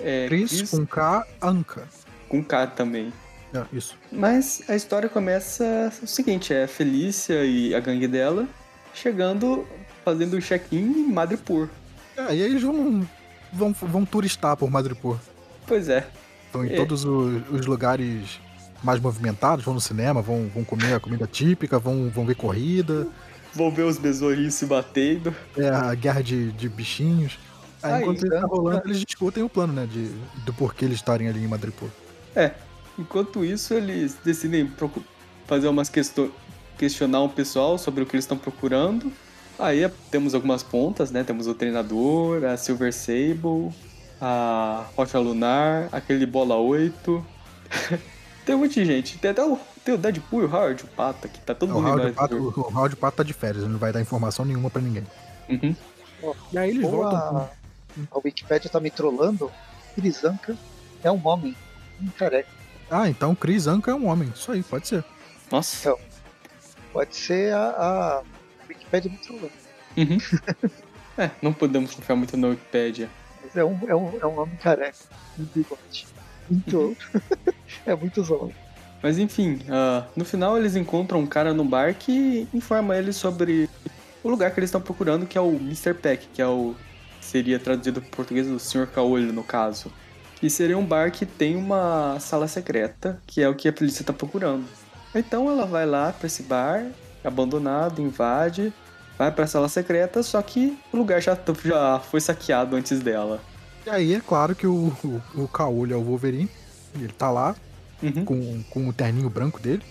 É, 0.00 0.26
Chris 0.28 0.50
Chris 0.50 0.70
com 0.70 0.84
K, 0.86 1.26
Anka. 1.42 1.86
com 2.28 2.42
K 2.42 2.66
também. 2.68 3.12
É, 3.54 3.62
isso. 3.72 3.96
Mas 4.10 4.62
a 4.68 4.74
história 4.74 5.08
começa 5.08 5.92
o 6.02 6.06
seguinte, 6.06 6.52
é 6.52 6.64
a 6.64 6.68
Felícia 6.68 7.44
e 7.44 7.74
a 7.74 7.80
gangue 7.80 8.08
dela 8.08 8.48
chegando, 8.94 9.66
fazendo 10.04 10.36
o 10.36 10.40
check-in 10.40 10.78
em 10.80 11.12
Madripoor. 11.12 11.68
É, 12.16 12.22
e 12.22 12.28
aí 12.28 12.40
eles 12.42 12.62
vão, 12.62 13.06
vão, 13.52 13.72
vão 13.72 14.04
turistar 14.06 14.56
por 14.56 14.70
Madripoor. 14.70 15.18
Pois 15.66 15.88
é. 15.90 16.06
Estão 16.46 16.64
em 16.64 16.72
É. 16.72 16.76
todos 16.76 17.04
os, 17.04 17.42
os 17.50 17.66
lugares 17.66 18.40
mais 18.82 19.00
movimentados, 19.00 19.64
vão 19.64 19.74
no 19.74 19.80
cinema, 19.80 20.22
vão, 20.22 20.50
vão 20.54 20.64
comer 20.64 20.94
a 20.94 21.00
comida 21.00 21.26
típica, 21.26 21.78
vão, 21.78 22.08
vão 22.08 22.24
ver 22.24 22.36
corrida, 22.36 23.06
Vou 23.56 23.70
ver 23.72 23.82
os 23.84 23.98
besourinhos 23.98 24.54
se 24.54 24.66
batendo. 24.66 25.34
é 25.56 25.68
a 25.68 25.94
guerra 25.94 26.22
de, 26.22 26.52
de 26.52 26.68
bichinhos. 26.68 27.38
Aí, 27.82 27.92
Aí, 27.94 28.02
enquanto 28.02 28.18
isso 28.18 28.28
tá 28.28 28.36
então, 28.36 28.48
rolando, 28.48 28.82
eles 28.86 29.00
discutem 29.00 29.42
o 29.42 29.48
plano, 29.48 29.72
né? 29.72 29.86
De, 29.90 30.10
do 30.44 30.52
porquê 30.52 30.84
eles 30.84 30.96
estarem 30.98 31.28
ali 31.28 31.42
em 31.42 31.48
Madripoor. 31.48 31.88
É. 32.34 32.52
Enquanto 32.98 33.44
isso, 33.44 33.74
eles 33.74 34.16
decidem 34.24 34.70
fazer 35.46 35.68
umas 35.68 35.88
questões. 35.88 36.30
questionar 36.78 37.20
o 37.22 37.28
pessoal 37.28 37.78
sobre 37.78 38.02
o 38.02 38.06
que 38.06 38.14
eles 38.14 38.24
estão 38.24 38.36
procurando. 38.36 39.10
Aí 39.58 39.82
é- 39.82 39.90
temos 40.10 40.34
algumas 40.34 40.62
pontas, 40.62 41.10
né? 41.10 41.24
Temos 41.24 41.46
o 41.46 41.54
treinador, 41.54 42.44
a 42.44 42.56
Silver 42.58 42.92
Sable, 42.92 43.70
a 44.20 44.84
Rocha 44.94 45.18
Lunar, 45.18 45.88
aquele 45.92 46.26
Bola 46.26 46.56
8. 46.56 47.24
tem 48.44 48.54
um 48.54 48.58
monte 48.58 48.74
de 48.74 48.84
gente. 48.84 49.18
Tem 49.18 49.30
até 49.30 49.42
o, 49.44 49.58
tem 49.86 49.94
o 49.94 49.98
Deadpool 49.98 50.42
e 50.42 50.44
o 50.46 50.52
Howard, 50.52 50.82
o 50.82 50.88
Pata, 50.88 51.28
que 51.28 51.38
tá 51.38 51.54
todo 51.54 51.70
O 51.70 51.74
mundo 51.74 51.86
Howard 51.86 52.08
igual 52.08 52.28
Pato, 52.28 52.60
o 52.60 52.76
Howard 52.76 52.96
Pato 52.96 53.16
tá 53.18 53.22
de 53.22 53.32
férias, 53.32 53.62
ele 53.62 53.72
não 53.72 53.78
vai 53.78 53.92
dar 53.92 54.00
informação 54.00 54.44
nenhuma 54.44 54.68
pra 54.68 54.82
ninguém. 54.82 55.06
Uhum. 55.48 55.76
E 56.52 56.58
aí 56.58 56.70
eles 56.70 56.84
Ou 56.84 56.90
voltam. 56.90 57.36
a, 57.36 57.50
a 58.10 58.18
Wikipedia 58.18 58.68
tá 58.68 58.80
me 58.80 58.90
trollando. 58.90 59.50
Crisanca 59.94 60.56
é 61.04 61.10
um 61.10 61.24
homem. 61.24 61.56
Um 62.02 62.08
careca. 62.08 62.48
Ah, 62.90 63.08
então 63.08 63.32
Chris 63.34 63.68
Anka 63.68 63.92
é 63.92 63.94
um 63.94 64.08
homem. 64.08 64.32
Isso 64.34 64.50
aí, 64.50 64.62
pode 64.62 64.88
ser. 64.88 65.04
Nossa. 65.52 65.94
Pode 66.92 67.14
ser 67.14 67.54
a, 67.54 67.68
a 67.68 68.22
Wikipedia 68.68 69.10
me 69.10 69.18
trollando. 69.18 69.52
Uhum. 69.96 70.18
é, 71.16 71.30
não 71.40 71.52
podemos 71.52 71.94
confiar 71.94 72.16
muito 72.16 72.36
na 72.36 72.48
Wikipedia. 72.48 73.08
Mas 73.40 73.56
é 73.56 73.64
um, 73.64 73.78
é 73.88 73.94
um, 73.94 74.18
é 74.20 74.26
um 74.26 74.40
homem 74.40 74.56
careca. 74.56 74.98
Um 75.38 75.44
bigode. 75.44 76.06
Muito. 76.50 76.96
é 77.86 77.94
muito 77.94 78.22
zolo. 78.24 78.52
Mas 79.06 79.20
enfim, 79.20 79.60
ah, 79.68 80.04
no 80.16 80.24
final 80.24 80.58
eles 80.58 80.74
encontram 80.74 81.20
um 81.20 81.28
cara 81.28 81.54
no 81.54 81.64
bar 81.64 81.94
que 81.94 82.48
informa 82.52 82.96
eles 82.96 83.14
sobre 83.14 83.70
o 84.20 84.28
lugar 84.28 84.50
que 84.50 84.58
eles 84.58 84.66
estão 84.66 84.80
procurando, 84.80 85.26
que 85.26 85.38
é 85.38 85.40
o 85.40 85.50
Mr. 85.50 85.94
Peck, 85.94 86.26
que 86.34 86.42
é 86.42 86.46
o. 86.48 86.74
seria 87.20 87.56
traduzido 87.56 88.00
para 88.00 88.10
português 88.10 88.48
o 88.48 88.58
Sr. 88.58 88.88
Caolho, 88.88 89.32
no 89.32 89.44
caso. 89.44 89.92
E 90.42 90.50
seria 90.50 90.76
um 90.76 90.84
bar 90.84 91.12
que 91.12 91.24
tem 91.24 91.54
uma 91.54 92.18
sala 92.18 92.48
secreta, 92.48 93.22
que 93.28 93.40
é 93.40 93.48
o 93.48 93.54
que 93.54 93.68
a 93.68 93.72
polícia 93.72 94.02
está 94.02 94.12
procurando. 94.12 94.64
Então 95.14 95.48
ela 95.48 95.66
vai 95.66 95.86
lá 95.86 96.12
para 96.12 96.26
esse 96.26 96.42
bar, 96.42 96.84
abandonado, 97.22 98.02
invade, 98.02 98.72
vai 99.16 99.30
para 99.30 99.44
a 99.44 99.46
sala 99.46 99.68
secreta, 99.68 100.20
só 100.24 100.42
que 100.42 100.76
o 100.92 100.96
lugar 100.96 101.22
já, 101.22 101.38
já 101.64 102.00
foi 102.00 102.20
saqueado 102.20 102.74
antes 102.74 102.98
dela. 102.98 103.40
E 103.86 103.88
aí 103.90 104.14
é 104.14 104.20
claro 104.20 104.56
que 104.56 104.66
o, 104.66 104.92
o, 105.04 105.42
o 105.44 105.46
Caolho 105.46 105.94
é 105.94 105.96
o 105.96 106.02
Wolverine. 106.02 106.50
Ele 106.92 107.12
tá 107.12 107.30
lá 107.30 107.54
Uhum. 108.02 108.24
com, 108.24 108.62
com 108.70 108.88
o 108.88 108.92
terninho 108.92 109.30
branco 109.30 109.60
dele. 109.60 109.82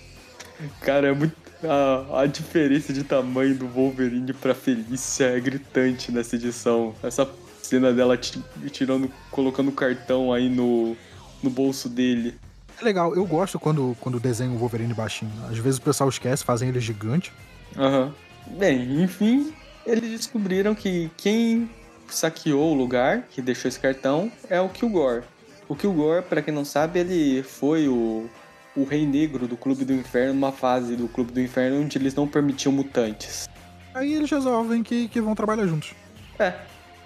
Cara, 0.82 1.08
é 1.08 1.14
muito. 1.14 1.36
A, 1.64 2.22
a 2.22 2.26
diferença 2.28 2.94
de 2.94 3.04
tamanho 3.04 3.56
do 3.56 3.68
Wolverine 3.68 4.34
pra 4.34 4.54
Felícia 4.54 5.26
é 5.26 5.40
gritante 5.40 6.12
nessa 6.12 6.36
edição. 6.36 6.94
Essa 7.02 7.28
cena 7.62 7.92
dela 7.92 8.16
ti- 8.18 8.44
tirando, 8.72 9.12
colocando 9.32 9.70
o 9.70 9.72
cartão 9.72 10.32
aí 10.32 10.48
no, 10.50 10.96
no 11.42 11.50
bolso 11.50 11.90
dele. 11.90 12.36
É 12.80 12.84
legal, 12.84 13.16
eu 13.16 13.26
gosto 13.26 13.58
quando, 13.58 13.96
quando 14.00 14.20
desenho 14.20 14.52
o 14.54 14.58
Wolverine 14.58 14.94
baixinho. 14.94 15.32
Às 15.50 15.58
vezes 15.58 15.80
o 15.80 15.82
pessoal 15.82 16.10
esquece, 16.10 16.44
fazem 16.44 16.70
ele 16.70 16.80
gigante. 16.80 17.32
Aham. 17.78 18.14
Bem, 18.60 19.02
enfim, 19.02 19.52
eles 19.88 20.12
descobriram 20.12 20.76
que 20.76 21.10
quem 21.18 21.68
saqueou 22.08 22.74
o 22.74 22.78
lugar, 22.78 23.24
que 23.32 23.42
deixou 23.42 23.68
esse 23.70 23.80
cartão, 23.80 24.32
é 24.50 24.62
o 24.62 24.70
Kilgore. 24.70 25.24
O 25.68 25.76
Kilgore, 25.76 26.24
pra 26.24 26.42
quem 26.42 26.54
não 26.54 26.64
sabe, 26.66 27.00
ele 27.00 27.42
foi 27.44 27.88
o, 27.88 28.30
o 28.76 28.84
rei 28.84 29.06
negro 29.06 29.48
do 29.48 29.58
Clube 29.58 29.84
do 29.84 29.94
Inferno 29.94 30.34
numa 30.34 30.52
fase 30.52 30.96
do 30.96 31.08
Clube 31.08 31.32
do 31.32 31.42
Inferno 31.42 31.82
onde 31.82 31.98
eles 31.98 32.14
não 32.14 32.28
permitiam 32.28 32.72
mutantes. 32.72 33.50
Aí 33.94 34.14
eles 34.14 34.30
resolvem 34.30 34.84
que, 34.84 35.08
que 35.08 35.22
vão 35.22 35.34
trabalhar 35.34 35.66
juntos. 35.66 35.94
É, 36.38 36.54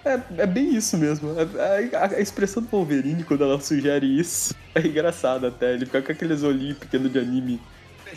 é, 0.04 0.20
é 0.38 0.46
bem 0.46 0.74
isso 0.74 0.96
mesmo. 0.98 1.30
É- 1.38 1.96
a, 1.96 2.16
a 2.16 2.20
expressão 2.20 2.62
do 2.62 2.68
Wolverine 2.68 3.24
quando 3.24 3.44
ela 3.44 3.60
sugere 3.60 4.06
isso 4.06 4.54
é 4.74 4.80
engraçada 4.80 5.48
até. 5.48 5.72
Ele 5.72 5.86
fica 5.86 6.02
com 6.02 6.12
aqueles 6.12 6.42
olhinhos 6.42 6.78
pequenos 6.78 7.12
de 7.12 7.18
anime. 7.18 7.60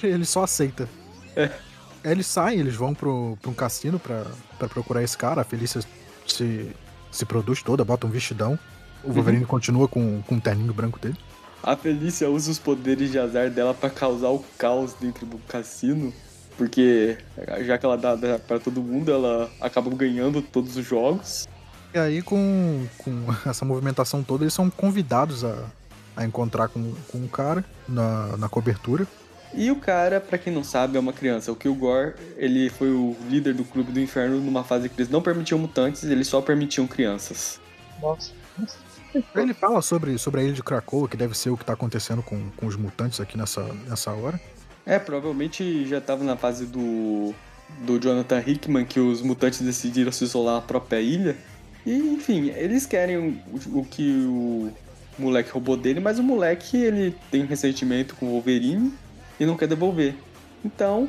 Ele, 0.02 0.26
só 0.26 0.44
aceita. 0.44 0.90
É. 1.36 1.50
Eles 2.04 2.26
saem, 2.28 2.60
eles 2.60 2.76
vão 2.76 2.94
pro, 2.94 3.38
pra 3.42 3.50
um 3.50 3.54
cassino 3.54 4.00
pra, 4.00 4.26
pra 4.58 4.68
procurar 4.68 5.04
esse 5.04 5.18
cara. 5.18 5.42
A 5.42 5.44
Felícia 5.46 5.82
se, 6.28 6.72
se 7.12 7.26
produz 7.26 7.62
toda, 7.62 7.86
bota 7.86 8.08
um 8.08 8.10
vestidão. 8.10 8.58
O 9.04 9.12
Wolverine 9.12 9.46
continua 9.46 9.88
com, 9.88 10.22
com 10.22 10.36
o 10.36 10.42
terninho 10.42 10.74
branco 10.74 11.00
dele. 11.00 11.18
A 11.62 11.76
Felícia 11.76 12.30
usa 12.30 12.52
os 12.52 12.60
poderes 12.60 13.12
de 13.12 13.20
azar 13.20 13.50
dela 13.50 13.74
pra 13.74 13.90
causar 13.90 14.30
o 14.30 14.44
caos 14.58 14.94
dentro 15.00 15.26
do 15.26 15.38
cassino. 15.48 16.14
Porque 16.58 17.18
já 17.66 17.78
que 17.78 17.86
ela 17.86 17.98
dá, 17.98 18.16
dá 18.16 18.38
pra 18.38 18.60
todo 18.60 18.82
mundo, 18.82 19.12
ela 19.12 19.50
acaba 19.60 19.90
ganhando 19.96 20.42
todos 20.42 20.78
os 20.78 20.86
jogos. 20.86 21.48
E 21.94 21.98
aí, 21.98 22.22
com, 22.22 22.86
com 22.98 23.26
essa 23.50 23.66
movimentação 23.66 24.24
toda, 24.24 24.44
eles 24.44 24.54
são 24.54 24.70
convidados 24.70 25.44
a, 25.44 25.66
a 26.16 26.26
encontrar 26.26 26.68
com, 26.68 26.94
com 27.12 27.20
o 27.20 27.28
cara 27.28 27.64
na, 27.88 28.38
na 28.38 28.50
cobertura. 28.50 29.08
E 29.54 29.70
o 29.70 29.76
cara, 29.76 30.20
pra 30.20 30.38
quem 30.38 30.52
não 30.52 30.64
sabe, 30.64 30.98
é 30.98 31.00
uma 31.00 31.14
criança. 31.14 31.52
O 31.52 31.56
Kilgore, 31.56 32.16
ele 32.38 32.70
foi 32.70 32.90
o 32.90 33.16
líder 33.30 33.54
do 33.54 33.64
Clube 33.64 33.92
do 33.92 34.00
Inferno 34.00 34.40
numa 34.40 34.64
fase 34.64 34.90
que 34.90 34.96
eles 35.00 35.10
não 35.10 35.22
permitiam 35.22 35.60
mutantes, 35.60 36.04
eles 36.04 36.28
só 36.28 36.42
permitiam 36.42 36.88
crianças. 36.88 37.60
Nossa. 38.02 38.32
Ele 39.36 39.54
fala 39.54 39.82
sobre, 39.82 40.18
sobre 40.18 40.42
a 40.42 40.44
ilha 40.44 40.54
de 40.54 40.64
Krakoa, 40.64 41.08
que 41.08 41.16
deve 41.16 41.38
ser 41.38 41.50
o 41.52 41.58
que 41.58 41.64
tá 41.66 41.74
acontecendo 41.74 42.24
com, 42.24 42.50
com 42.58 42.66
os 42.66 42.76
mutantes 42.76 43.20
aqui 43.20 43.38
nessa, 43.38 43.62
nessa 43.88 44.12
hora. 44.12 44.40
É, 44.86 44.98
provavelmente 45.00 45.88
já 45.88 46.02
tava 46.02 46.24
na 46.24 46.36
fase 46.36 46.66
do, 46.66 47.34
do 47.86 48.00
Jonathan 48.00 48.44
Hickman 48.46 48.86
que 48.86 49.00
os 49.00 49.22
mutantes 49.22 49.62
decidiram 49.62 50.12
se 50.12 50.24
isolar 50.24 50.56
na 50.56 50.62
própria 50.62 51.00
ilha. 51.00 51.38
E, 51.86 51.92
enfim, 51.92 52.50
eles 52.50 52.86
querem 52.86 53.18
o, 53.18 53.80
o 53.80 53.86
que 53.86 54.10
o 54.28 54.72
moleque 55.20 55.52
roubou 55.52 55.78
dele, 55.78 56.00
mas 56.00 56.18
o 56.18 56.24
moleque 56.24 56.76
ele 56.78 57.16
tem 57.30 57.46
ressentimento 57.46 58.16
com 58.16 58.26
o 58.26 58.30
Wolverine 58.32 58.92
e 59.40 59.46
não 59.46 59.56
quer 59.56 59.68
devolver. 59.68 60.16
Então, 60.66 61.08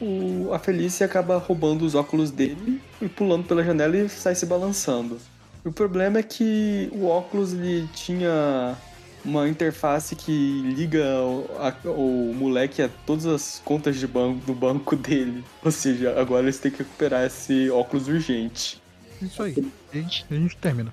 o- 0.00 0.52
a 0.52 0.58
Felícia 0.58 1.06
acaba 1.06 1.38
roubando 1.38 1.82
os 1.84 1.94
óculos 1.94 2.30
dele 2.30 2.80
e 3.00 3.08
pulando 3.08 3.44
pela 3.46 3.62
janela 3.62 3.96
e 3.96 4.08
sai 4.08 4.34
se 4.34 4.44
balançando. 4.46 5.18
O 5.64 5.72
problema 5.72 6.18
é 6.18 6.22
que 6.22 6.88
o 6.92 7.06
óculos 7.06 7.52
ele 7.54 7.88
tinha 7.94 8.76
uma 9.24 9.48
interface 9.48 10.14
que 10.14 10.60
liga 10.62 11.02
o, 11.22 11.48
a- 11.58 11.88
o 11.88 12.34
moleque 12.34 12.82
a 12.82 12.90
todas 13.06 13.24
as 13.24 13.62
contas 13.64 13.96
de 13.96 14.06
banco 14.06 14.44
do 14.44 14.54
banco 14.54 14.94
dele. 14.94 15.42
Ou 15.64 15.70
seja, 15.70 16.20
agora 16.20 16.42
eles 16.42 16.58
têm 16.58 16.70
que 16.70 16.78
recuperar 16.78 17.24
esse 17.24 17.70
óculos 17.70 18.08
urgente. 18.08 18.82
Isso 19.22 19.42
aí. 19.42 19.54
E 19.94 19.98
a 19.98 20.02
gente 20.02 20.56
termina. 20.60 20.92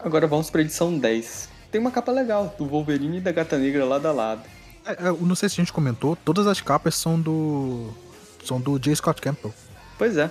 Agora 0.00 0.26
vamos 0.26 0.50
pra 0.50 0.62
edição 0.62 0.98
10. 0.98 1.48
Tem 1.70 1.80
uma 1.80 1.92
capa 1.92 2.10
legal 2.10 2.52
do 2.58 2.66
Wolverine 2.66 3.18
e 3.18 3.20
da 3.20 3.30
Gata 3.30 3.56
Negra 3.56 3.84
lado 3.84 4.06
a 4.06 4.12
lado. 4.12 4.42
É, 4.84 4.92
é, 5.04 5.08
eu 5.08 5.18
não 5.20 5.36
sei 5.36 5.48
se 5.48 5.60
a 5.60 5.62
gente 5.62 5.72
comentou, 5.72 6.16
todas 6.16 6.46
as 6.48 6.60
capas 6.60 6.96
são 6.96 7.20
do. 7.20 7.90
são 8.44 8.60
do 8.60 8.76
J. 8.80 8.96
Scott 8.96 9.20
Campbell. 9.20 9.54
Pois 9.96 10.16
é. 10.16 10.28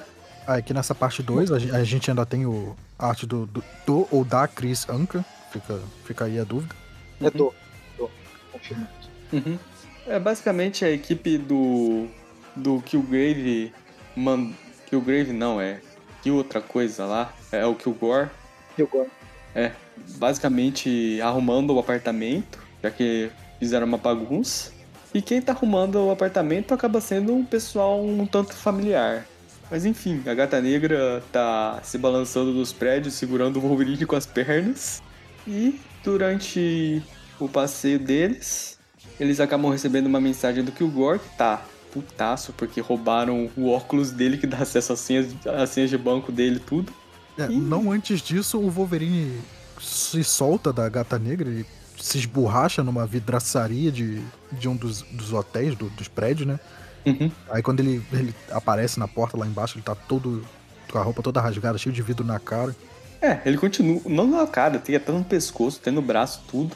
Aqui 0.58 0.74
nessa 0.74 0.96
parte 0.96 1.22
2, 1.22 1.52
a, 1.52 1.60
gen- 1.60 1.72
a 1.72 1.84
gente 1.84 2.10
ainda 2.10 2.26
tem 2.26 2.46
o 2.46 2.76
a 2.98 3.08
arte 3.08 3.26
do, 3.28 3.46
do, 3.46 3.64
do 3.86 4.08
ou 4.10 4.26
da 4.26 4.48
Chris 4.48 4.90
Anka. 4.90 5.24
Fica, 5.52 5.80
fica 6.06 6.26
aí 6.26 6.40
a 6.40 6.44
dúvida. 6.44 6.74
É 7.22 7.30
do, 7.30 7.54
do, 7.98 8.10
confirmado. 8.52 8.90
Uhum. 9.32 9.60
É 10.08 10.20
basicamente 10.20 10.84
a 10.84 10.90
equipe 10.90 11.38
do. 11.38 12.08
do 12.56 12.82
Killgrave. 12.82 13.72
Man, 14.16 14.52
Killgrave 14.88 15.32
não, 15.34 15.62
é. 15.62 15.82
Que 16.24 16.32
outra 16.32 16.60
coisa 16.62 17.06
lá. 17.06 17.32
É 17.52 17.64
o 17.66 17.76
Killgore. 17.76 18.30
Eu 18.78 18.88
gosto. 18.88 19.12
É. 19.54 19.72
Basicamente 20.18 21.20
arrumando 21.22 21.76
o 21.76 21.80
apartamento, 21.80 22.58
já 22.82 22.90
que 22.90 23.30
fizeram 23.60 23.86
uma 23.86 23.98
bagunça. 23.98 24.72
E 25.14 25.22
quem 25.22 25.42
tá 25.42 25.52
arrumando 25.52 25.96
o 25.96 26.12
apartamento 26.12 26.74
acaba 26.74 27.00
sendo 27.02 27.36
um 27.36 27.46
pessoal 27.46 28.04
um 28.04 28.26
tanto 28.26 28.54
familiar. 28.54 29.26
Mas 29.72 29.86
enfim, 29.86 30.22
a 30.26 30.34
gata 30.34 30.60
negra 30.62 31.22
tá 31.32 31.80
se 31.84 31.98
balançando 31.98 32.52
dos 32.54 32.74
prédios, 32.74 33.14
segurando 33.14 33.58
o 33.58 33.62
Wolverine 33.62 34.06
com 34.06 34.16
as 34.16 34.26
pernas. 34.26 35.02
E 35.48 35.80
durante 36.04 37.02
o 37.40 37.48
passeio 37.48 38.00
deles, 38.00 38.80
eles 39.20 39.40
acabam 39.40 39.72
recebendo 39.72 40.08
uma 40.08 40.20
mensagem 40.20 40.64
do 40.64 40.72
Kilgore 40.72 41.20
que 41.20 41.38
tá 41.38 41.62
putaço, 41.92 42.54
porque 42.54 42.82
roubaram 42.82 43.50
o 43.56 43.70
óculos 43.70 44.12
dele 44.12 44.38
que 44.38 44.46
dá 44.48 44.58
acesso 44.60 44.94
às 44.94 45.00
senhas, 45.00 45.28
às 45.46 45.70
senhas 45.70 45.90
de 45.90 45.98
banco 45.98 46.32
dele 46.32 46.60
tudo. 46.60 46.92
É, 47.38 47.46
Ih. 47.48 47.56
não 47.60 47.92
antes 47.92 48.22
disso, 48.22 48.60
o 48.60 48.70
Wolverine 48.70 49.40
se 49.82 50.24
solta 50.24 50.74
da 50.74 50.88
gata 50.90 51.18
negra 51.18 51.50
e 51.50 51.66
se 52.00 52.18
esborracha 52.18 52.84
numa 52.84 53.06
vidraçaria 53.06 53.92
de, 53.92 54.22
de 54.52 54.68
um 54.68 54.76
dos, 54.76 55.02
dos 55.04 55.32
hotéis, 55.34 55.76
do- 55.76 55.90
dos 55.92 56.08
prédios, 56.08 56.48
né? 56.48 56.60
Uhum. 57.06 57.32
Aí 57.50 57.62
quando 57.62 57.80
ele, 57.80 58.02
ele 58.12 58.34
aparece 58.52 59.00
na 59.00 59.08
porta 59.08 59.38
lá 59.38 59.46
embaixo, 59.46 59.78
ele 59.78 59.84
tá 59.84 59.96
todo 59.96 60.46
com 60.92 60.98
a 60.98 61.04
roupa 61.04 61.22
toda 61.22 61.42
rasgada, 61.42 61.78
cheio 61.78 61.94
de 61.94 62.02
vidro 62.02 62.26
na 62.26 62.40
cara. 62.40 62.76
É, 63.22 63.40
ele 63.46 63.58
continua, 63.58 64.02
não 64.06 64.28
na 64.28 64.48
cara, 64.48 64.80
tem 64.80 64.96
até 64.96 65.12
no 65.12 65.24
pescoço, 65.24 65.80
tem 65.80 65.94
no 65.94 66.02
braço, 66.02 66.44
tudo. 66.48 66.76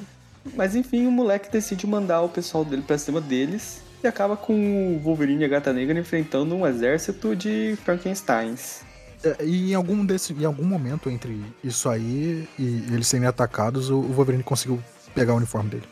Mas 0.55 0.75
enfim, 0.75 1.07
o 1.07 1.11
moleque 1.11 1.49
decide 1.49 1.87
mandar 1.87 2.21
o 2.21 2.29
pessoal 2.29 2.65
dele 2.65 2.81
pra 2.81 2.97
cima 2.97 3.21
deles 3.21 3.81
e 4.03 4.07
acaba 4.07 4.35
com 4.35 4.95
o 4.95 4.99
Wolverine 4.99 5.43
e 5.43 5.45
a 5.45 5.47
Gata 5.47 5.71
Negra 5.71 5.97
enfrentando 5.97 6.53
um 6.53 6.67
exército 6.67 7.35
de 7.35 7.77
Frankensteins. 7.85 8.81
É, 9.23 9.45
e 9.45 9.71
em 9.71 9.73
algum, 9.73 10.05
desse, 10.05 10.33
em 10.33 10.43
algum 10.43 10.65
momento 10.65 11.09
entre 11.09 11.41
isso 11.63 11.87
aí 11.87 12.47
e 12.59 12.83
eles 12.91 13.07
serem 13.07 13.25
atacados, 13.25 13.89
o, 13.89 13.99
o 13.99 14.11
Wolverine 14.11 14.43
conseguiu 14.43 14.83
pegar 15.15 15.33
o 15.33 15.37
uniforme 15.37 15.69
dele. 15.69 15.87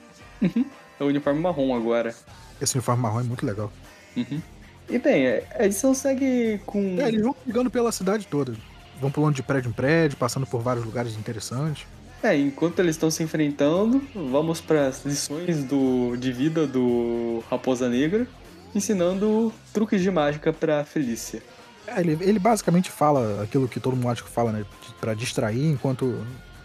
É 1.00 1.04
o 1.04 1.08
uniforme 1.08 1.40
marrom 1.40 1.74
agora. 1.74 2.14
Esse 2.62 2.76
uniforme 2.76 3.02
marrom 3.02 3.22
é 3.22 3.24
muito 3.24 3.44
legal. 3.46 3.72
Uhum. 4.16 4.42
E 4.90 5.00
bem, 5.00 5.26
é, 5.26 5.44
a 5.58 5.66
edição 5.66 5.94
segue 5.94 6.60
com. 6.66 6.98
É, 7.00 7.08
eles 7.08 7.22
vão 7.22 7.36
brigando 7.46 7.70
pela 7.70 7.92
cidade 7.92 8.28
toda. 8.28 8.54
Vão 9.00 9.10
pulando 9.10 9.36
de 9.36 9.44
prédio 9.44 9.70
em 9.70 9.74
prédio, 9.74 10.18
passando 10.18 10.46
por 10.46 10.62
vários 10.62 10.86
lugares 10.86 11.16
interessantes. 11.16 11.86
É, 12.22 12.38
enquanto 12.38 12.78
eles 12.80 12.96
estão 12.96 13.10
se 13.10 13.24
enfrentando, 13.24 14.02
vamos 14.14 14.62
para 14.62 14.88
as 14.88 15.04
lições 15.06 15.64
do, 15.64 16.16
de 16.18 16.32
vida 16.32 16.68
do 16.68 17.44
Raposa 17.50 17.90
Negra, 17.90 18.28
ensinando 18.76 19.52
truques 19.74 20.02
de 20.02 20.12
mágica 20.12 20.54
pra 20.54 20.84
Felícia. 20.84 21.42
É, 21.88 22.00
ele, 22.00 22.18
ele 22.22 22.38
basicamente 22.38 22.92
fala 22.92 23.42
aquilo 23.42 23.68
que 23.68 23.80
todo 23.80 23.98
mágico 23.98 24.30
fala, 24.30 24.52
né? 24.52 24.66
Pra 25.00 25.16
distrair 25.16 25.66
enquanto, 25.66 26.24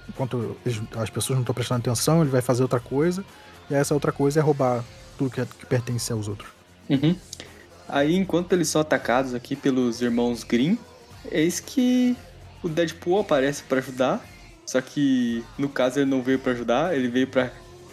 enquanto 0.08 0.56
as 0.96 1.08
pessoas 1.08 1.36
não 1.36 1.42
estão 1.42 1.54
prestando 1.54 1.80
atenção, 1.80 2.20
ele 2.20 2.30
vai 2.30 2.42
fazer 2.42 2.62
outra 2.62 2.78
coisa. 2.80 3.24
E 3.70 3.74
essa 3.74 3.94
outra 3.94 4.12
coisa 4.12 4.40
é 4.40 4.42
roubar 4.42 4.84
tudo 5.16 5.30
que, 5.30 5.40
é- 5.40 5.46
que 5.46 5.64
pertence 5.64 6.12
aos 6.12 6.28
outros. 6.28 6.50
Uhum. 6.88 7.16
Aí, 7.88 8.14
enquanto 8.16 8.52
eles 8.52 8.68
são 8.68 8.80
atacados 8.80 9.34
aqui 9.34 9.54
pelos 9.54 10.00
irmãos 10.02 10.42
Grimm, 10.42 10.76
eis 11.30 11.60
que 11.60 12.16
o 12.62 12.68
Deadpool 12.68 13.20
aparece 13.20 13.62
pra 13.62 13.78
ajudar. 13.78 14.24
Só 14.64 14.80
que, 14.80 15.44
no 15.56 15.68
caso, 15.68 16.00
ele 16.00 16.10
não 16.10 16.20
veio 16.22 16.38
pra 16.40 16.50
ajudar, 16.52 16.96
ele 16.96 17.06
veio 17.08 17.28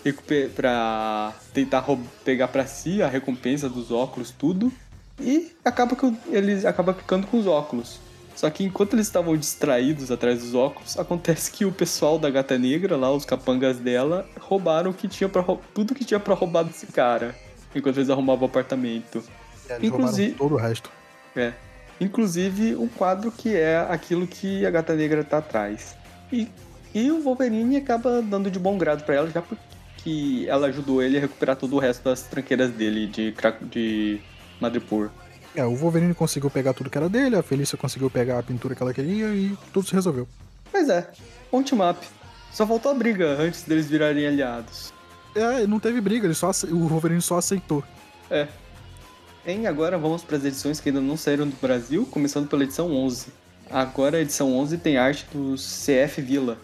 recuper- 0.03 0.49
pra 0.49 1.31
tentar 1.53 1.85
pegar 2.25 2.47
pra 2.47 2.65
si 2.65 3.01
a 3.03 3.07
recompensa 3.07 3.69
dos 3.69 3.91
óculos, 3.91 4.31
tudo. 4.31 4.73
E 5.19 5.51
acaba 5.63 5.95
que 5.95 6.03
o- 6.05 6.17
ele 6.31 6.65
acaba 6.65 6.93
ficando 6.95 7.27
com 7.27 7.37
os 7.37 7.45
óculos. 7.45 7.99
Só 8.35 8.49
que 8.49 8.63
enquanto 8.63 8.93
eles 8.93 9.05
estavam 9.05 9.37
distraídos 9.37 10.09
atrás 10.09 10.39
dos 10.39 10.55
óculos, 10.55 10.97
acontece 10.97 11.51
que 11.51 11.63
o 11.65 11.71
pessoal 11.71 12.17
da 12.17 12.31
Gata 12.31 12.57
Negra, 12.57 12.97
lá, 12.97 13.11
os 13.11 13.23
capangas 13.25 13.77
dela, 13.77 14.27
roubaram 14.39 14.91
que 14.91 15.07
tinha 15.07 15.29
para 15.29 15.43
tudo 15.75 15.93
que 15.93 16.03
tinha 16.03 16.19
pra 16.19 16.33
roubar 16.33 16.63
desse 16.63 16.87
cara. 16.87 17.35
Enquanto 17.75 17.97
eles 17.97 18.09
arrumavam 18.09 18.43
o 18.43 18.45
apartamento. 18.49 19.23
É, 19.69 19.75
eles 19.75 19.87
Inclusive- 19.89 20.33
todo 20.33 20.55
o 20.55 20.57
resto. 20.57 20.89
É. 21.35 21.53
Inclusive 21.99 22.75
um 22.75 22.87
quadro 22.87 23.31
que 23.31 23.55
é 23.55 23.77
aquilo 23.89 24.27
que 24.27 24.65
a 24.65 24.71
Gata 24.71 24.95
Negra 24.95 25.23
tá 25.23 25.37
atrás. 25.37 25.95
E, 26.31 26.47
e 26.93 27.11
o 27.11 27.21
Wolverine 27.21 27.77
acaba 27.77 28.21
dando 28.21 28.49
de 28.51 28.59
bom 28.59 28.77
grado 28.77 29.03
pra 29.03 29.15
ela, 29.15 29.29
já 29.29 29.41
porque 29.41 30.45
ela 30.47 30.67
ajudou 30.67 31.01
ele 31.01 31.17
a 31.17 31.21
recuperar 31.21 31.55
todo 31.55 31.75
o 31.75 31.79
resto 31.79 32.03
das 32.03 32.23
tranqueiras 32.23 32.71
dele 32.71 33.07
de, 33.07 33.33
de 33.69 34.21
Madripoor. 34.59 35.09
É, 35.55 35.63
o 35.65 35.75
Wolverine 35.75 36.13
conseguiu 36.13 36.49
pegar 36.49 36.73
tudo 36.73 36.89
que 36.89 36.97
era 36.97 37.07
dele, 37.07 37.35
a 37.35 37.43
Felícia 37.43 37.77
conseguiu 37.77 38.09
pegar 38.09 38.39
a 38.39 38.43
pintura 38.43 38.73
que 38.75 38.81
ela 38.81 38.93
queria 38.93 39.27
e 39.27 39.55
tudo 39.71 39.87
se 39.87 39.93
resolveu. 39.93 40.27
Pois 40.71 40.89
é, 40.89 41.07
team 41.51 41.89
up. 41.89 41.99
Só 42.51 42.67
faltou 42.67 42.91
a 42.91 42.95
briga 42.95 43.37
antes 43.39 43.63
deles 43.63 43.87
virarem 43.87 44.27
aliados. 44.27 44.92
É, 45.35 45.65
não 45.67 45.79
teve 45.79 45.99
briga, 45.99 46.27
ele 46.27 46.33
só, 46.33 46.51
o 46.71 46.87
Wolverine 46.87 47.21
só 47.21 47.37
aceitou. 47.37 47.83
É. 48.29 48.47
Em 49.45 49.67
agora 49.67 49.97
vamos 49.97 50.23
para 50.23 50.37
as 50.37 50.45
edições 50.45 50.79
que 50.79 50.89
ainda 50.89 51.01
não 51.01 51.17
saíram 51.17 51.47
do 51.47 51.55
Brasil, 51.61 52.05
começando 52.09 52.47
pela 52.47 52.63
edição 52.63 52.91
11. 52.95 53.27
Agora 53.69 54.17
a 54.17 54.21
edição 54.21 54.55
11 54.55 54.77
tem 54.77 54.97
arte 54.97 55.25
do 55.33 55.55
CF 55.55 56.21
Villa. 56.21 56.57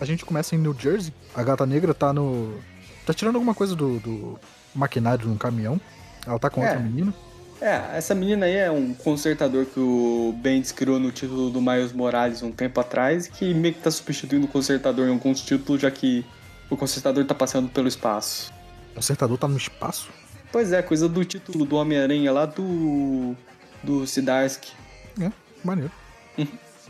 A 0.00 0.04
gente 0.04 0.24
começa 0.24 0.54
em 0.54 0.58
New 0.58 0.74
Jersey, 0.78 1.12
a 1.34 1.42
gata 1.42 1.66
negra 1.66 1.92
tá 1.92 2.12
no. 2.12 2.58
tá 3.06 3.12
tirando 3.12 3.34
alguma 3.36 3.54
coisa 3.54 3.74
do, 3.76 3.98
do 4.00 4.38
maquinário 4.74 5.28
num 5.28 5.36
caminhão. 5.36 5.80
Ela 6.26 6.38
tá 6.38 6.48
com 6.48 6.62
É. 6.62 6.68
outra 6.68 6.80
menina. 6.80 7.12
É, 7.60 7.96
essa 7.96 8.12
menina 8.14 8.46
aí 8.46 8.56
é 8.56 8.70
um 8.70 8.92
consertador 8.92 9.66
que 9.66 9.78
o 9.78 10.34
Bendis 10.42 10.72
criou 10.72 10.98
no 10.98 11.12
título 11.12 11.48
do 11.50 11.60
Miles 11.60 11.92
Morales 11.92 12.42
um 12.42 12.50
tempo 12.50 12.80
atrás, 12.80 13.28
que 13.28 13.52
meio 13.54 13.74
que 13.74 13.80
tá 13.80 13.90
substituindo 13.90 14.46
o 14.46 14.48
consertador 14.48 15.06
em 15.06 15.12
alguns 15.12 15.40
títulos, 15.40 15.80
já 15.82 15.90
que 15.90 16.24
o 16.72 16.76
consertador 16.76 17.24
tá 17.26 17.34
passeando 17.34 17.68
pelo 17.68 17.86
espaço. 17.86 18.50
O 18.96 18.98
acertador 18.98 19.36
tá 19.36 19.46
no 19.46 19.58
espaço. 19.58 20.08
Pois 20.50 20.72
é, 20.72 20.82
coisa 20.82 21.06
do 21.06 21.22
título 21.22 21.66
do 21.66 21.76
Homem-Aranha 21.76 22.32
lá 22.32 22.46
do. 22.46 23.36
do 23.82 24.06
Sidarsky. 24.06 24.72
É, 25.20 25.30
maneiro. 25.62 25.92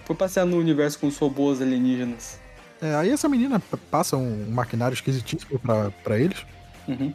Foi 0.05 0.15
passear 0.15 0.47
no 0.47 0.57
universo 0.57 0.99
com 0.99 1.09
os 1.09 1.17
robôs 1.19 1.61
alienígenas. 1.61 2.41
É, 2.81 2.95
aí 2.95 3.11
essa 3.11 3.29
menina 3.29 3.61
passa 3.91 4.17
um 4.17 4.51
maquinário 4.51 4.95
esquisitíssimo 4.95 5.59
pra, 5.59 5.91
pra 6.03 6.19
eles. 6.19 6.45
Uhum. 6.87 7.13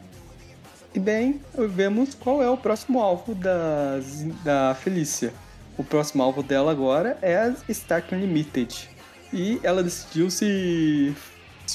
E 0.94 0.98
bem, 0.98 1.40
vemos 1.70 2.14
qual 2.14 2.42
é 2.42 2.50
o 2.50 2.56
próximo 2.56 3.00
alvo 3.00 3.34
da, 3.34 4.00
da 4.42 4.74
Felícia. 4.74 5.32
O 5.76 5.84
próximo 5.84 6.22
alvo 6.22 6.42
dela 6.42 6.72
agora 6.72 7.18
é 7.22 7.36
a 7.36 7.54
Stark 7.68 8.14
Unlimited. 8.14 8.88
E 9.32 9.60
ela 9.62 9.82
decidiu 9.82 10.30
se, 10.30 11.14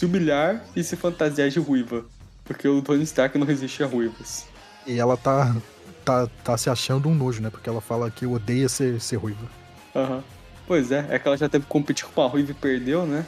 se 0.04 0.06
humilhar 0.06 0.62
e 0.76 0.84
se 0.84 0.96
fantasiar 0.98 1.50
de 1.50 1.60
ruiva. 1.60 2.04
Porque 2.44 2.68
o 2.68 2.82
Tony 2.82 3.04
Stark 3.04 3.38
não 3.38 3.48
resiste 3.48 3.82
a 3.84 3.88
ruivas. 3.88 4.46
E 4.86 5.00
ela 5.00 5.16
tá, 5.16 5.56
tá, 6.04 6.28
tá 6.44 6.58
se 6.58 6.70
achando 6.70 7.08
um 7.08 7.16
nojo, 7.16 7.42
né? 7.42 7.50
Porque 7.50 7.70
ela 7.70 7.80
fala 7.80 8.12
que 8.12 8.26
odeia 8.26 8.68
ser, 8.68 9.00
ser 9.00 9.16
ruiva. 9.16 9.48
Aham. 9.96 10.22
Pois 10.68 10.92
é, 10.92 11.06
é 11.10 11.20
que 11.20 11.28
ela 11.28 11.38
já 11.38 11.48
teve 11.48 11.64
que 11.66 11.70
competir 11.70 12.06
com 12.06 12.20
uma 12.22 12.30
ruiva 12.30 12.52
e 12.52 12.54
perdeu, 12.54 13.06
né? 13.06 13.26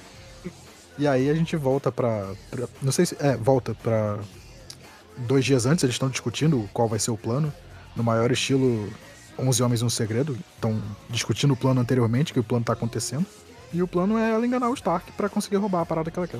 E 0.98 1.08
aí 1.08 1.30
a 1.30 1.34
gente 1.34 1.56
volta 1.56 1.92
pra. 1.92 2.34
pra- 2.50 2.68
não 2.82 2.92
sei 2.92 3.06
se. 3.06 3.16
É, 3.20 3.36
volta 3.38 3.74
pra. 3.76 4.20
Dois 5.18 5.44
dias 5.46 5.66
antes 5.66 5.84
eles 5.84 5.96
estão 5.96 6.10
discutindo 6.10 6.70
qual 6.74 6.88
vai 6.90 7.00
ser 7.00 7.12
o 7.12 7.18
plano. 7.18 7.54
No 7.96 8.04
maior 8.04 8.32
estilo 8.32 8.90
11 9.40 9.64
Homens 9.64 9.82
um 9.82 9.90
Segredo. 9.90 10.38
Estão 10.56 10.82
discutindo 11.10 11.52
o 11.54 11.58
plano 11.58 11.80
anteriormente, 11.82 12.34
que 12.34 12.40
o 12.40 12.44
plano 12.44 12.64
tá 12.66 12.74
acontecendo. 12.74 13.26
E 13.74 13.82
o 13.82 13.88
plano 13.88 14.18
é 14.18 14.32
ela 14.32 14.46
enganar 14.46 14.70
o 14.70 14.74
Stark 14.74 15.12
pra 15.14 15.28
conseguir 15.30 15.58
roubar 15.58 15.82
a 15.82 15.86
parada 15.86 16.10
que 16.10 16.18
ela 16.18 16.28
quer. 16.28 16.40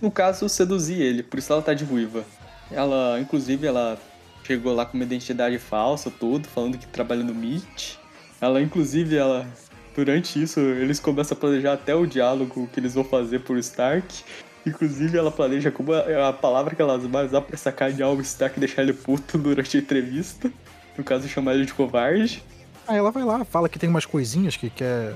No 0.00 0.10
caso, 0.10 0.48
seduzir 0.48 1.00
ele, 1.00 1.22
por 1.22 1.38
isso 1.38 1.52
ela 1.52 1.62
tá 1.62 1.74
de 1.74 1.84
ruiva. 1.84 2.24
Ela, 2.70 3.18
inclusive, 3.20 3.66
ela 3.66 3.98
chegou 4.44 4.74
lá 4.74 4.86
com 4.86 4.96
uma 4.96 5.04
identidade 5.04 5.58
falsa, 5.58 6.10
tudo, 6.10 6.46
falando 6.48 6.78
que 6.78 6.86
trabalha 6.86 7.24
no 7.24 7.32
MIT. 7.32 7.98
Ela, 8.40 8.62
inclusive, 8.62 9.16
ela. 9.16 9.46
Durante 9.94 10.40
isso, 10.40 10.60
eles 10.60 11.00
começam 11.00 11.36
a 11.36 11.40
planejar 11.40 11.72
até 11.72 11.92
o 11.92 12.06
diálogo 12.06 12.68
que 12.72 12.78
eles 12.78 12.94
vão 12.94 13.02
fazer 13.02 13.40
por 13.40 13.58
Stark. 13.58 14.22
Inclusive, 14.64 15.18
ela 15.18 15.32
planeja 15.32 15.72
como 15.72 15.92
a, 15.92 16.28
a 16.28 16.32
palavra 16.32 16.76
que 16.76 16.80
elas 16.80 17.02
vão 17.02 17.26
usar 17.26 17.40
pra 17.40 17.56
sacanear 17.56 18.10
o 18.10 18.20
Stark 18.20 18.56
e 18.56 18.60
deixar 18.60 18.82
ele 18.82 18.92
puto 18.92 19.36
durante 19.38 19.76
a 19.76 19.80
entrevista. 19.80 20.52
No 20.96 21.02
caso, 21.02 21.26
chamar 21.26 21.54
ele 21.54 21.66
de 21.66 21.74
covarde. 21.74 22.44
Aí 22.86 22.96
ela 22.96 23.10
vai 23.10 23.24
lá, 23.24 23.44
fala 23.44 23.68
que 23.68 23.78
tem 23.78 23.88
umas 23.88 24.06
coisinhas 24.06 24.56
que 24.56 24.70
quer 24.70 25.14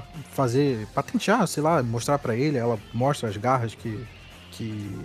pa- 0.00 0.06
fazer, 0.32 0.86
patentear, 0.94 1.46
sei 1.46 1.62
lá, 1.62 1.82
mostrar 1.82 2.18
pra 2.18 2.34
ele. 2.36 2.56
Ela 2.58 2.78
mostra 2.92 3.28
as 3.28 3.36
garras 3.36 3.74
que. 3.74 4.04
que 4.50 4.98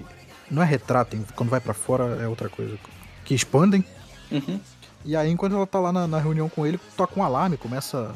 não 0.49 0.63
é 0.63 0.65
retratem, 0.65 1.23
quando 1.35 1.49
vai 1.49 1.59
pra 1.59 1.73
fora 1.73 2.17
é 2.21 2.27
outra 2.27 2.49
coisa. 2.49 2.77
Que 3.23 3.35
expandem. 3.35 3.85
Uhum. 4.31 4.59
E 5.05 5.15
aí, 5.15 5.29
enquanto 5.29 5.55
ela 5.55 5.67
tá 5.67 5.79
lá 5.79 5.91
na, 5.93 6.07
na 6.07 6.19
reunião 6.19 6.49
com 6.49 6.65
ele, 6.65 6.79
toca 6.97 7.19
um 7.19 7.23
alarme, 7.23 7.55
começa, 7.57 8.13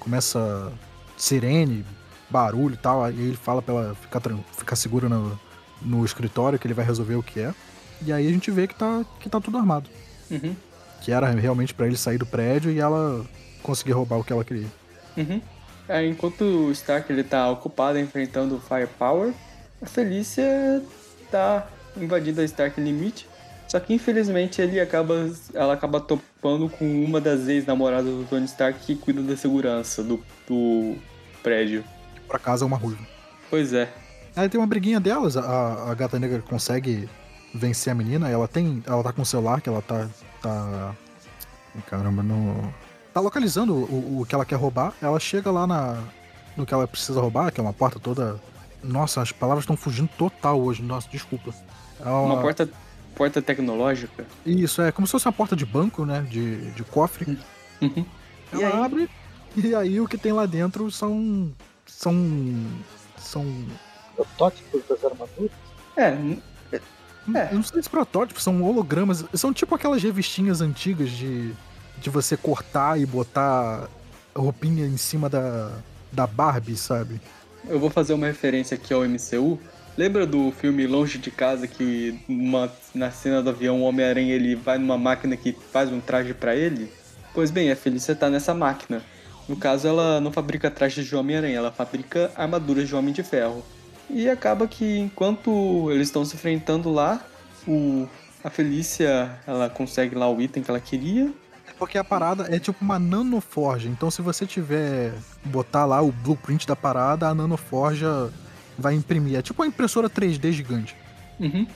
começa 0.00 0.72
sirene, 1.16 1.84
barulho 2.28 2.74
e 2.74 2.78
tal, 2.78 3.04
aí 3.04 3.14
ele 3.14 3.36
fala 3.36 3.62
pra 3.62 3.74
ela 3.74 3.94
ficar, 3.94 4.20
ficar 4.56 4.76
segura 4.76 5.08
no, 5.08 5.38
no 5.80 6.04
escritório 6.04 6.58
que 6.58 6.66
ele 6.66 6.74
vai 6.74 6.84
resolver 6.84 7.14
o 7.14 7.22
que 7.22 7.40
é. 7.40 7.54
E 8.02 8.12
aí 8.12 8.26
a 8.26 8.30
gente 8.30 8.50
vê 8.50 8.66
que 8.66 8.74
tá, 8.74 9.04
que 9.20 9.28
tá 9.30 9.40
tudo 9.40 9.56
armado. 9.56 9.88
Uhum. 10.30 10.54
Que 11.00 11.12
era 11.12 11.30
realmente 11.30 11.72
pra 11.72 11.86
ele 11.86 11.96
sair 11.96 12.18
do 12.18 12.26
prédio 12.26 12.70
e 12.70 12.80
ela 12.80 13.24
conseguir 13.62 13.92
roubar 13.92 14.18
o 14.18 14.24
que 14.24 14.32
ela 14.32 14.44
queria. 14.44 14.66
Uhum. 15.16 15.40
Aí, 15.88 16.08
enquanto 16.08 16.42
o 16.42 16.72
Stark 16.72 17.10
ele 17.12 17.22
tá 17.22 17.48
ocupado 17.50 17.98
enfrentando 17.98 18.56
o 18.56 18.60
Firepower, 18.60 19.32
a 19.80 19.86
Felícia 19.86 20.82
tá 21.30 21.66
invadindo 21.96 22.40
a 22.40 22.44
Stark 22.44 22.80
Limite. 22.80 23.28
Só 23.68 23.80
que 23.80 23.92
infelizmente 23.92 24.62
ele 24.62 24.80
acaba, 24.80 25.28
ela 25.52 25.74
acaba 25.74 26.00
topando 26.00 26.68
com 26.68 27.04
uma 27.04 27.20
das 27.20 27.48
ex-namoradas 27.48 28.12
do 28.12 28.24
Tony 28.28 28.44
Stark 28.44 28.78
que 28.80 28.94
cuida 28.94 29.22
da 29.22 29.36
segurança 29.36 30.02
do, 30.02 30.22
do 30.46 30.96
prédio. 31.42 31.84
Por 32.26 32.36
acaso 32.36 32.64
é 32.64 32.66
uma 32.66 32.76
ruiva. 32.76 33.04
Pois 33.50 33.72
é. 33.72 33.92
Aí 34.36 34.48
tem 34.48 34.60
uma 34.60 34.66
briguinha 34.66 35.00
delas, 35.00 35.36
a, 35.36 35.90
a 35.90 35.94
gata 35.94 36.18
negra 36.18 36.40
consegue 36.42 37.08
vencer 37.54 37.90
a 37.90 37.94
menina, 37.94 38.28
ela 38.28 38.46
tem. 38.46 38.82
Ela 38.86 39.02
tá 39.02 39.12
com 39.12 39.22
o 39.22 39.26
celular 39.26 39.60
que 39.60 39.68
ela 39.68 39.82
tá. 39.82 40.08
tá. 40.42 40.94
Caramba, 41.86 42.22
no. 42.22 42.72
Tá 43.16 43.20
localizando 43.22 43.72
o, 43.72 44.20
o 44.20 44.26
que 44.26 44.34
ela 44.34 44.44
quer 44.44 44.56
roubar. 44.56 44.92
Ela 45.00 45.18
chega 45.18 45.50
lá 45.50 45.66
na. 45.66 46.04
no 46.54 46.66
que 46.66 46.74
ela 46.74 46.86
precisa 46.86 47.18
roubar, 47.18 47.50
que 47.50 47.58
é 47.58 47.62
uma 47.62 47.72
porta 47.72 47.98
toda. 47.98 48.38
Nossa, 48.84 49.22
as 49.22 49.32
palavras 49.32 49.62
estão 49.62 49.74
fugindo 49.74 50.10
total 50.18 50.60
hoje. 50.60 50.82
Nossa, 50.82 51.08
desculpa. 51.10 51.54
É 51.98 52.06
Uma 52.10 52.42
porta, 52.42 52.68
porta 53.14 53.40
tecnológica. 53.40 54.26
Isso, 54.44 54.82
é 54.82 54.92
como 54.92 55.06
se 55.06 55.12
fosse 55.12 55.24
uma 55.26 55.32
porta 55.32 55.56
de 55.56 55.64
banco, 55.64 56.04
né? 56.04 56.26
De, 56.28 56.70
de 56.72 56.84
cofre. 56.84 57.38
Uhum. 57.80 58.04
E 58.52 58.62
Ela 58.62 58.84
abre 58.84 59.08
e 59.56 59.74
aí 59.74 59.98
o 59.98 60.06
que 60.06 60.18
tem 60.18 60.32
lá 60.32 60.44
dentro 60.44 60.90
são. 60.90 61.50
São. 61.86 62.14
São. 63.16 63.64
Protótipos 64.14 64.82
das 64.86 65.02
armaduras. 65.02 65.52
É, 65.96 66.18
É. 67.34 67.48
Eu 67.50 67.54
não 67.54 67.62
sei 67.62 67.82
se 67.82 67.88
protótipos, 67.88 68.42
são 68.42 68.62
hologramas. 68.62 69.24
São 69.32 69.54
tipo 69.54 69.74
aquelas 69.74 70.02
revistinhas 70.02 70.60
antigas 70.60 71.08
de, 71.10 71.54
de 72.00 72.10
você 72.10 72.36
cortar 72.36 73.00
e 73.00 73.06
botar 73.06 73.88
roupinha 74.34 74.86
em 74.86 74.96
cima 74.96 75.28
da, 75.28 75.72
da 76.12 76.26
Barbie, 76.26 76.76
sabe? 76.76 77.20
eu 77.68 77.80
vou 77.80 77.90
fazer 77.90 78.14
uma 78.14 78.26
referência 78.26 78.76
aqui 78.76 78.94
ao 78.94 79.02
MCU. 79.04 79.58
Lembra 79.98 80.24
do 80.24 80.52
filme 80.52 80.86
Longe 80.86 81.18
de 81.18 81.30
Casa 81.32 81.66
que 81.66 82.20
uma- 82.28 82.70
na 82.94 83.10
cena 83.10 83.42
do 83.42 83.50
avião 83.50 83.80
o 83.80 83.84
Homem-Aranha 83.84 84.32
ele 84.34 84.54
vai 84.54 84.78
numa 84.78 84.96
máquina 84.96 85.36
que 85.36 85.56
faz 85.72 85.90
um 85.90 85.98
traje 85.98 86.32
pra 86.32 86.54
ele? 86.54 86.92
Pois 87.34 87.50
bem, 87.50 87.72
a 87.72 87.76
Felícia 87.76 88.14
tá 88.14 88.30
nessa 88.30 88.54
máquina. 88.54 89.02
No 89.48 89.56
caso, 89.56 89.88
ela 89.88 90.20
não 90.20 90.30
fabrica 90.32 90.70
trajes 90.70 91.06
de 91.06 91.16
Homem-Aranha, 91.16 91.56
ela 91.56 91.72
fabrica 91.72 92.30
armaduras 92.36 92.86
de 92.86 92.94
Homem 92.94 93.12
de 93.12 93.22
Ferro. 93.24 93.64
E 94.08 94.28
acaba 94.28 94.68
que 94.68 94.98
enquanto 94.98 95.90
eles 95.90 96.06
estão 96.08 96.24
se 96.24 96.36
enfrentando 96.36 96.92
lá, 96.92 97.20
o, 97.66 98.06
a 98.44 98.50
Felícia 98.50 99.30
ela 99.46 99.68
consegue 99.68 100.14
lá 100.14 100.30
o 100.30 100.40
item 100.40 100.62
que 100.62 100.70
ela 100.70 100.78
queria. 100.80 101.32
Porque 101.78 101.98
a 101.98 102.04
parada 102.04 102.54
é 102.54 102.58
tipo 102.58 102.82
uma 102.82 102.98
nanoforja. 102.98 103.88
Então 103.88 104.10
se 104.10 104.22
você 104.22 104.46
tiver 104.46 105.12
botar 105.44 105.84
lá 105.84 106.00
o 106.00 106.10
blueprint 106.10 106.66
da 106.66 106.74
parada, 106.74 107.28
a 107.28 107.34
nanoforja 107.34 108.30
vai 108.78 108.94
imprimir. 108.94 109.36
É 109.38 109.42
tipo 109.42 109.62
uma 109.62 109.68
impressora 109.68 110.08
3D 110.08 110.52
gigante. 110.52 110.96
Uhum. 111.38 111.66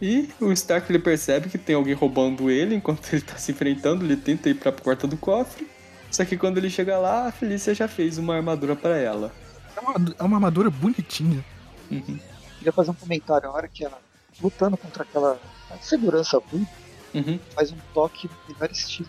E 0.00 0.28
o 0.40 0.52
Stark 0.52 0.90
ele 0.90 0.98
percebe 0.98 1.48
que 1.48 1.56
tem 1.56 1.76
alguém 1.76 1.94
roubando 1.94 2.50
ele 2.50 2.74
enquanto 2.74 3.08
ele 3.12 3.22
tá 3.22 3.36
se 3.36 3.52
enfrentando, 3.52 4.04
ele 4.04 4.16
tenta 4.16 4.48
ir 4.50 4.54
pra 4.54 4.72
porta 4.72 5.06
do 5.06 5.16
cofre. 5.16 5.66
Só 6.10 6.24
que 6.26 6.36
quando 6.36 6.58
ele 6.58 6.68
chega 6.68 6.98
lá, 6.98 7.28
a 7.28 7.32
Felícia 7.32 7.74
já 7.74 7.88
fez 7.88 8.18
uma 8.18 8.36
armadura 8.36 8.76
pra 8.76 8.98
ela. 8.98 9.32
É 9.74 9.80
uma, 9.80 10.14
é 10.18 10.22
uma 10.22 10.36
armadura 10.36 10.68
bonitinha. 10.68 11.42
Uhum. 11.90 12.18
Queria 12.58 12.72
fazer 12.72 12.90
um 12.90 12.94
comentário. 12.94 13.48
A 13.48 13.52
hora 13.52 13.66
que 13.66 13.82
ela, 13.82 13.98
lutando 14.42 14.76
contra 14.76 15.04
aquela 15.04 15.40
segurança 15.80 16.38
ruim, 16.38 16.66
Uhum. 17.14 17.38
faz 17.54 17.70
um 17.72 17.76
toque 17.92 18.26
no 18.26 18.54
melhor 18.54 18.70
estilo. 18.70 19.08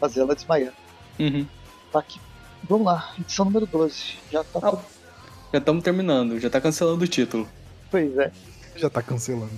Fazer 0.00 0.20
ela 0.20 0.34
desmaiar. 0.34 0.72
Uhum. 1.18 1.46
Tá 1.92 2.00
aqui. 2.00 2.20
Vamos 2.68 2.86
lá, 2.86 3.14
edição 3.18 3.44
número 3.44 3.66
12. 3.66 4.16
Já 4.30 4.42
tá 4.44 4.60
Ah. 4.62 4.78
Já 5.52 5.58
estamos 5.58 5.82
terminando, 5.84 6.38
já 6.40 6.50
tá 6.50 6.60
cancelando 6.60 7.04
o 7.04 7.08
título. 7.08 7.48
Pois 7.90 8.16
é. 8.18 8.30
Já 8.74 8.90
tá 8.90 9.00
cancelando. 9.00 9.52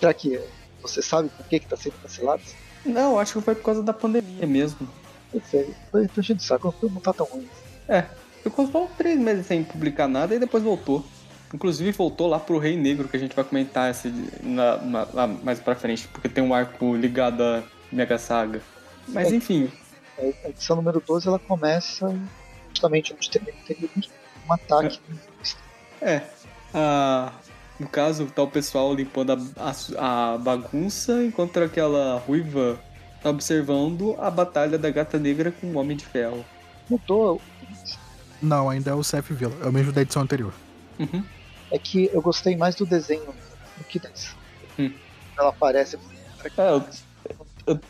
Será 0.00 0.12
que 0.14 0.40
você 0.82 1.02
sabe 1.02 1.28
por 1.28 1.46
que, 1.46 1.60
que 1.60 1.66
tá 1.66 1.76
sendo 1.76 1.94
cancelado? 2.02 2.42
Não, 2.84 3.18
acho 3.18 3.34
que 3.34 3.40
foi 3.44 3.54
por 3.54 3.62
causa 3.64 3.82
da 3.82 3.92
pandemia 3.92 4.46
mesmo. 4.46 4.88
Pois 5.30 5.52
é, 5.54 5.66
tô, 5.92 5.98
enchendo 6.20 6.40
o 6.40 6.42
saco, 6.42 6.74
o 6.82 6.88
não 6.88 7.00
tá 7.00 7.12
tão 7.12 7.26
ruim. 7.26 7.46
É, 7.86 8.04
ficou 8.42 8.66
só 8.70 8.88
três 8.96 9.18
meses 9.18 9.46
sem 9.46 9.62
publicar 9.62 10.08
nada 10.08 10.34
e 10.34 10.38
depois 10.38 10.62
voltou. 10.62 11.04
Inclusive 11.52 11.92
voltou 11.92 12.26
lá 12.26 12.38
pro 12.38 12.58
Rei 12.58 12.76
Negro, 12.76 13.08
que 13.08 13.16
a 13.16 13.20
gente 13.20 13.34
vai 13.36 13.44
comentar 13.44 13.90
esse, 13.90 14.08
na, 14.42 14.76
na- 14.78 15.08
lá 15.12 15.26
mais 15.26 15.60
pra 15.60 15.74
frente, 15.74 16.08
porque 16.08 16.28
tem 16.28 16.42
um 16.42 16.54
arco 16.54 16.94
ligado 16.96 17.42
à 17.42 17.62
Mega 17.92 18.18
Saga. 18.18 18.60
Mas 19.08 19.32
É. 19.32 19.36
enfim, 19.36 19.70
A 20.18 20.48
edição 20.48 20.74
número 20.76 21.00
12 21.06 21.28
ela 21.28 21.38
começa 21.38 22.12
justamente 22.70 23.12
onde 23.14 23.30
teve, 23.30 23.52
teve 23.66 23.88
um 24.48 24.52
ataque. 24.52 24.98
É. 26.02 26.22
Ah, 26.74 27.32
no 27.78 27.88
caso, 27.88 28.26
tá 28.26 28.42
o 28.42 28.48
pessoal 28.50 28.92
limpando 28.94 29.32
a, 29.32 29.70
a- 29.70 30.34
a 30.34 30.38
bagunça, 30.38 31.22
enquanto 31.24 31.58
aquela 31.60 32.18
ruiva 32.18 32.78
tá 33.22 33.30
observando 33.30 34.16
a 34.18 34.28
batalha 34.30 34.76
da 34.76 34.90
gata 34.90 35.18
negra 35.18 35.52
com 35.52 35.68
o 35.68 35.76
Homem 35.78 35.96
de 35.96 36.04
Ferro. 36.04 36.44
Mudou. 36.90 37.40
Não, 38.42 38.68
ainda 38.68 38.90
é 38.90 38.94
o 38.94 39.02
Seth 39.04 39.26
Villa. 39.30 39.54
É 39.62 39.66
o 39.68 39.72
mesmo 39.72 39.92
da 39.92 40.02
edição 40.02 40.22
anterior. 40.22 40.52
Uhum. 40.98 41.24
É 41.70 41.78
que 41.78 42.10
eu 42.12 42.20
gostei 42.20 42.56
mais 42.56 42.74
do 42.74 42.84
desenho 42.86 43.26
do 43.76 43.84
que 43.84 43.98
dessa. 44.00 44.34
Hum. 44.78 44.92
Ela 45.38 45.50
aparece. 45.50 45.96
É, 46.56 46.70
eu, 46.70 46.84
eu 47.66 47.80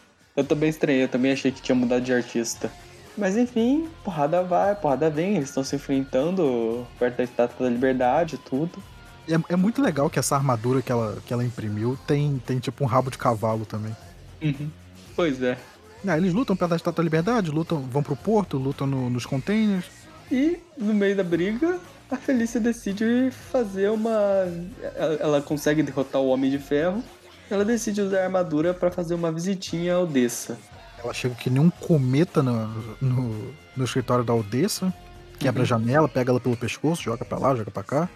também 0.44 0.68
estranhei, 0.68 1.04
eu 1.04 1.08
também 1.08 1.32
achei 1.32 1.50
que 1.52 1.60
tinha 1.62 1.74
mudado 1.74 2.02
de 2.02 2.12
artista. 2.12 2.70
Mas 3.16 3.36
enfim, 3.36 3.88
porrada 4.04 4.42
vai, 4.42 4.74
porrada 4.76 5.10
vem, 5.10 5.36
eles 5.36 5.48
estão 5.48 5.64
se 5.64 5.74
enfrentando 5.74 6.86
perto 6.98 7.16
da 7.16 7.24
Estátua 7.24 7.66
da 7.66 7.72
Liberdade 7.72 8.36
e 8.36 8.38
tudo. 8.38 8.80
É, 9.28 9.52
é 9.52 9.56
muito 9.56 9.82
legal 9.82 10.08
que 10.08 10.18
essa 10.18 10.36
armadura 10.36 10.80
que 10.80 10.90
ela, 10.92 11.18
que 11.26 11.32
ela 11.32 11.44
imprimiu 11.44 11.98
tem, 12.06 12.40
tem 12.46 12.58
tipo 12.58 12.84
um 12.84 12.86
rabo 12.86 13.10
de 13.10 13.18
cavalo 13.18 13.66
também. 13.66 13.94
Uhum. 14.40 14.70
Pois 15.16 15.42
é. 15.42 15.58
Ah, 16.06 16.16
eles 16.16 16.32
lutam 16.32 16.54
perto 16.54 16.70
da 16.70 16.76
Estátua 16.76 17.02
da 17.02 17.04
Liberdade, 17.04 17.50
lutam, 17.50 17.80
vão 17.80 18.02
pro 18.04 18.14
porto, 18.14 18.56
lutam 18.56 18.86
no- 18.86 19.10
nos 19.10 19.26
containers. 19.26 19.84
E 20.30 20.58
no 20.76 20.94
meio 20.94 21.16
da 21.16 21.24
briga, 21.24 21.80
a 22.10 22.16
Felícia 22.16 22.60
decide 22.60 23.30
fazer 23.50 23.90
uma. 23.90 24.12
Ela 25.20 25.42
consegue 25.42 25.82
derrotar 25.82 26.20
o 26.20 26.28
Homem 26.28 26.50
de 26.50 26.58
Ferro. 26.58 27.02
Ela 27.50 27.64
decide 27.64 28.00
usar 28.00 28.20
a 28.20 28.24
armadura 28.24 28.74
pra 28.74 28.90
fazer 28.90 29.14
uma 29.14 29.32
visitinha 29.32 29.94
à 29.94 30.00
Odessa. 30.00 30.58
Ela 31.02 31.14
chega 31.14 31.34
que 31.34 31.48
nem 31.48 31.62
um 31.62 31.70
cometa 31.70 32.42
no, 32.42 32.66
no, 33.00 33.54
no 33.76 33.84
escritório 33.84 34.24
da 34.24 34.34
Odessa, 34.34 34.92
quebra 35.38 35.62
a 35.62 35.66
janela, 35.66 36.08
pega 36.08 36.30
ela 36.30 36.40
pelo 36.40 36.56
pescoço, 36.56 37.02
joga 37.02 37.24
pra 37.24 37.38
lá, 37.38 37.54
joga 37.54 37.70
pra 37.70 37.82
cá. 37.82 38.08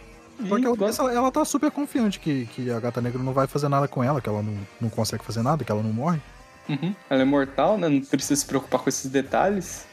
Só 0.49 0.59
que 0.59 0.67
a 0.67 0.71
Odessa, 0.73 1.03
ela, 1.05 1.31
tá 1.31 1.45
super 1.45 1.71
confiante 1.71 2.19
que, 2.19 2.47
que 2.47 2.71
a 2.71 2.81
Gata 2.81 3.01
Negra 3.01 3.23
não 3.23 3.33
vai 3.33 3.47
fazer 3.47 3.69
nada 3.69 3.87
com 3.87 4.03
ela, 4.03 4.21
que 4.21 4.29
ela 4.29 4.43
não, 4.43 4.59
não 4.81 4.91
consegue 4.91 5.25
fazer 5.25 5.43
nada, 5.43 5.65
que 5.65 5.71
ela 5.71 5.83
não 5.83 5.93
morre. 5.93 6.21
Uhum. 6.69 6.95
Ela 7.09 7.23
é 7.23 7.25
mortal, 7.25 7.79
né? 7.79 7.89
Não 7.89 8.01
precisa 8.01 8.37
se 8.41 8.47
preocupar 8.47 8.81
com 8.81 8.89
esses 8.89 9.11
detalhes. 9.11 9.87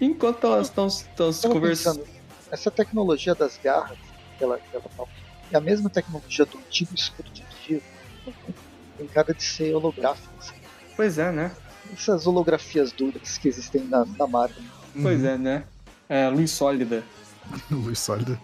Enquanto 0.00 0.46
elas 0.46 0.68
estão 0.68 0.88
se 0.90 1.48
conversando. 1.48 2.04
essa 2.50 2.70
tecnologia 2.70 3.34
das 3.34 3.58
garras 3.62 3.98
que 4.36 4.44
ela, 4.44 4.58
que 4.58 4.76
ela 4.76 4.84
fala, 4.96 5.08
é 5.50 5.56
a 5.56 5.60
mesma 5.60 5.88
tecnologia 5.88 6.44
do 6.44 6.58
antigo 6.58 6.94
escudo 6.94 7.30
de 7.30 7.44
Dio. 7.66 7.82
Tem 9.02 9.08
cara 9.08 9.34
de 9.34 9.42
ser 9.42 9.74
holográfico. 9.74 10.28
assim. 10.38 10.54
Pois 10.96 11.18
é, 11.18 11.32
né? 11.32 11.50
Essas 11.92 12.26
holografias 12.26 12.92
duras 12.92 13.36
que 13.38 13.48
existem 13.48 13.82
na, 13.84 14.04
na 14.04 14.26
Marvel. 14.26 14.62
Pois 15.00 15.24
é, 15.24 15.36
né? 15.36 15.64
É, 16.08 16.28
luz 16.28 16.50
sólida. 16.50 17.02
Luz 17.70 17.98
sólida. 17.98 18.38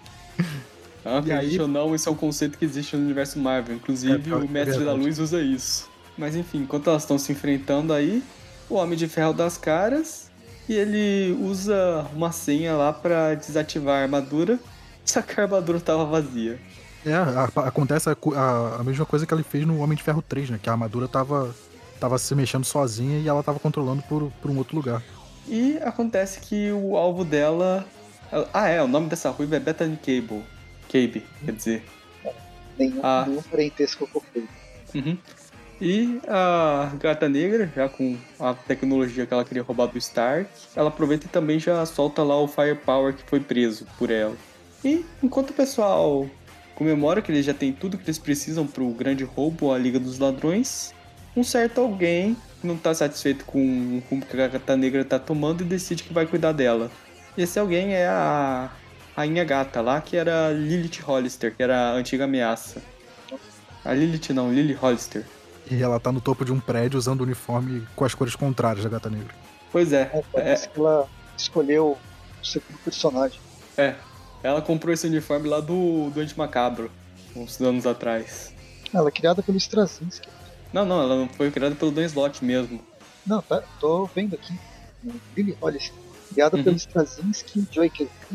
Ah, 1.05 1.19
aí- 1.19 1.33
acredite 1.33 1.61
ou 1.63 1.69
não, 1.69 1.95
esse 1.95 2.09
é 2.09 2.11
um 2.11 2.15
conceito 2.17 2.59
que 2.59 2.65
existe 2.65 2.97
no 2.97 3.03
universo 3.05 3.39
Marvel. 3.39 3.77
Inclusive, 3.77 4.15
É, 4.15 4.19
pior 4.19 4.41
o 4.43 4.45
é 4.45 4.49
Mestre 4.49 4.85
da. 4.85 4.93
Luz 4.93 5.19
usa 5.19 5.41
isso. 5.41 5.89
Mas 6.17 6.35
enfim, 6.35 6.59
enquanto 6.59 6.91
elas 6.91 7.03
estão 7.03 7.17
se 7.19 7.31
enfrentando 7.31 7.93
aí, 7.93 8.23
o 8.69 8.75
Homem 8.75 8.99
de 8.99 9.07
Ferro 9.07 9.33
dá 9.33 9.47
as 9.47 9.57
caras 9.57 10.31
e 10.69 10.75
ele 10.75 11.37
usa 11.41 12.05
uma 12.13 12.33
senha 12.33 12.75
lá 12.75 12.93
pra 12.93 13.35
desativar 13.35 14.01
a 14.01 14.03
armadura. 14.03 14.59
Só 15.05 15.23
que 15.23 15.39
a 15.41 15.45
armadura 15.45 15.79
tava 15.81 16.05
vazia. 16.05 16.59
É, 17.09 17.15
a- 17.15 17.49
a- 17.57 17.69
acontece 17.69 18.09
a, 18.11 18.17
a- 18.37 18.77
a 18.81 18.85
mesma 18.85 19.05
coisa 19.07 19.27
que 19.27 19.33
ele 19.35 19.43
fez 19.43 19.67
no 19.67 19.79
Homem 19.81 19.97
de 19.97 20.03
Ferro 20.03 20.23
3, 20.23 20.51
né? 20.51 20.59
Que 20.63 20.69
a 20.69 20.73
armadura 20.73 21.09
tava, 21.09 21.55
tava 22.01 22.19
se 22.19 22.35
mexendo 22.35 22.65
sozinha 22.65 23.19
e 23.19 23.29
ela 23.29 23.43
tava 23.43 23.59
controlando 23.59 24.03
por, 24.03 24.31
por 24.43 24.51
um 24.51 24.59
outro 24.59 24.77
lugar. 24.77 25.03
E 25.47 25.79
acontece 25.79 26.41
que 26.41 26.71
o 26.73 26.97
alvo 26.97 27.25
dela. 27.25 27.85
Ah, 28.53 28.69
é, 28.69 28.83
o 28.83 28.87
nome 28.89 29.09
dessa 29.09 29.31
ruiva 29.31 29.57
é 29.57 29.61
Bethany 29.61 29.97
Cable. 29.97 30.43
Cabe, 30.91 31.25
quer 31.45 31.53
dizer. 31.53 31.85
Nenhum, 32.79 33.01
Ah. 33.03 33.25
nenhum 33.27 33.43
parentesco 33.43 34.07
com. 34.09 34.21
Uhum. 34.95 35.17
E 35.81 36.21
a 36.29 36.91
Gata 36.99 37.29
Negra, 37.29 37.71
já 37.75 37.89
com 37.89 38.17
a 38.41 38.53
tecnologia 38.53 39.25
que 39.27 39.33
ela 39.33 39.45
queria 39.45 39.63
roubar 39.63 39.87
do 39.87 39.97
Stark, 39.99 40.51
ela 40.75 40.89
aproveita 40.89 41.27
e 41.27 41.29
também 41.29 41.59
já 41.61 41.85
solta 41.87 42.23
lá 42.23 42.37
o 42.41 42.49
Firepower 42.49 43.15
que 43.15 43.23
foi 43.29 43.39
preso 43.41 43.87
por 43.97 44.11
ela. 44.11 44.35
E 44.85 45.05
enquanto 45.23 45.51
o 45.51 45.55
pessoal 45.55 46.27
comemora 46.79 47.21
que 47.21 47.33
eles 47.33 47.45
já 47.45 47.53
têm 47.53 47.73
tudo 47.73 47.99
que 47.99 48.05
eles 48.05 48.21
precisam 48.21 48.65
para 48.65 48.85
o 48.85 48.95
grande 48.95 49.25
roubo, 49.25 49.73
a 49.73 49.79
Liga 49.79 49.99
dos 49.99 50.21
Ladrões, 50.21 50.95
um 51.37 51.43
certo 51.43 51.81
alguém 51.81 52.37
não 52.63 52.77
está 52.77 52.95
satisfeito 52.95 53.45
com 53.45 54.01
o 54.09 54.21
que 54.21 54.41
a 54.41 54.47
Gata 54.47 54.77
Negra 54.77 55.01
está 55.01 55.19
tomando 55.19 55.63
e 55.63 55.65
decide 55.65 56.05
que 56.05 56.15
vai 56.15 56.25
cuidar 56.25 56.53
dela. 56.53 56.89
E 57.37 57.43
esse 57.43 57.59
alguém 57.59 57.95
é 57.95 58.07
a 58.07 58.71
Rainha 59.17 59.43
Gata 59.43 59.81
lá, 59.81 60.01
que 60.01 60.17
era 60.17 60.53
Lilith 60.53 61.01
Hollister, 61.03 61.53
que 61.53 61.65
era 61.65 61.91
a 61.91 61.93
antiga 61.95 62.25
ameaça. 62.25 62.81
A 63.85 63.93
Lilith 63.93 64.33
não, 64.33 64.53
Lily 64.53 64.75
Hollister. 64.75 65.25
E 65.69 65.83
ela 65.83 65.99
tá 65.99 66.13
no 66.13 66.21
topo 66.21 66.45
de 66.45 66.53
um 66.53 66.61
prédio 66.61 66.97
usando 66.97 67.23
o 67.23 67.25
uniforme 67.25 67.85
com 67.97 68.05
as 68.05 68.15
cores 68.15 68.37
contrárias 68.37 68.85
da 68.85 68.91
Gata 68.91 69.11
Negra. 69.11 69.35
Pois 69.73 69.93
é. 69.93 70.11
É, 70.15 70.23
parece 70.33 70.67
é, 70.67 70.69
que 70.69 70.79
ela 70.79 71.09
escolheu 71.37 71.99
o 72.41 72.47
segundo 72.47 72.79
personagem. 72.85 73.41
É. 73.77 73.95
Ela 74.43 74.63
comprou 74.63 74.93
esse 74.93 75.07
uniforme 75.07 75.49
lá 75.49 75.61
do 75.61 76.11
Doente 76.11 76.37
Macabro, 76.37 76.91
uns 77.35 77.61
anos 77.61 77.87
atrás. 77.87 78.53
Ela 78.93 79.09
é 79.09 79.13
criada 79.13 79.43
pelo 79.43 79.59
Straczynski. 79.59 80.29
Não, 80.73 80.85
não, 80.85 81.03
ela 81.03 81.17
não 81.17 81.29
foi 81.29 81.51
criada 81.51 81.75
pelo 81.75 81.91
Dan 81.91 82.05
Slott 82.05 82.45
mesmo. 82.45 82.81
Não, 83.27 83.43
tá, 83.43 83.63
tô 83.81 84.07
vendo 84.07 84.35
aqui. 84.35 84.59
Lily 85.37 85.57
Hollister. 85.61 85.95
Criada 86.33 86.57
uhum. 86.57 86.65
pelo 86.65 86.77
Straczynski 86.77 87.61
e 87.61 87.75
Joy 87.75 87.93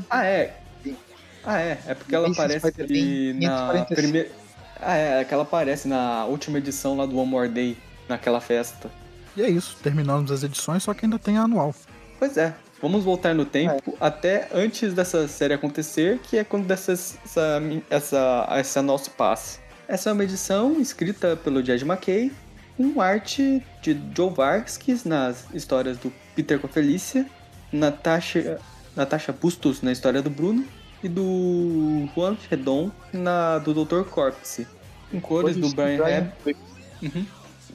Ah, 0.10 0.26
é. 0.26 0.58
Sim. 0.84 0.98
Ah, 1.44 1.60
é. 1.60 1.80
É 1.88 1.94
porque 1.94 2.16
ela 2.16 2.30
aparece 2.30 2.66
na 2.66 3.86
primeira 3.86 4.44
ah, 4.86 4.98
é, 4.98 5.22
é, 5.22 5.26
que 5.26 5.34
ela 5.34 5.44
aparece 5.44 5.88
na 5.88 6.26
última 6.26 6.58
edição 6.58 6.98
lá 6.98 7.06
do 7.06 7.18
One 7.18 7.30
More 7.30 7.50
Day, 7.50 7.78
naquela 8.08 8.42
festa. 8.42 8.92
E 9.36 9.42
é 9.42 9.50
isso, 9.50 9.78
terminamos 9.82 10.30
as 10.32 10.44
edições, 10.44 10.84
só 10.84 10.94
que 10.94 11.06
ainda 11.06 11.18
tem 11.18 11.38
a 11.38 11.44
anual. 11.44 11.74
Pois 12.20 12.38
é, 12.38 12.54
vamos 12.84 13.06
voltar 13.06 13.34
no 13.34 13.46
tempo 13.46 13.92
é. 13.94 13.94
até 13.98 14.50
antes 14.54 14.94
dessa 14.94 15.26
série 15.26 15.54
acontecer, 15.54 16.20
que 16.20 16.38
é 16.38 16.44
quando 16.44 16.70
essa, 16.70 16.92
essa, 16.92 17.62
essa, 17.90 18.48
essa 18.52 18.82
nosso 18.82 19.10
passe. 19.12 19.60
Essa 19.88 20.10
é 20.10 20.14
uma 20.14 20.24
edição 20.26 20.82
escrita 20.82 21.38
pelo 21.38 21.64
Jed 21.64 21.86
McKay, 21.86 22.30
com 22.76 23.00
arte 23.00 23.64
de 23.82 23.98
Joe 24.14 24.30
Varskis 24.30 25.06
nas 25.06 25.46
histórias 25.54 25.98
do 25.98 26.12
Peter 26.36 26.60
com 26.60 26.68
a 26.68 26.70
Felícia, 26.70 27.26
Natasha, 27.72 28.60
Natasha 28.94 29.32
Bustos 29.32 29.82
na 29.82 29.94
história 29.94 30.22
do 30.22 30.30
Bruno, 30.30 30.68
e 31.02 31.08
do 31.08 32.10
Juan 32.14 32.36
Redon 32.50 32.92
na 33.14 33.60
do 33.60 33.74
Dr. 33.74 34.04
Corpse, 34.10 34.68
em 35.14 35.22
cores 35.22 35.56
do 35.56 35.70
Brian 35.70 36.06
Hebb. 36.06 36.58
Uhum. 37.02 37.26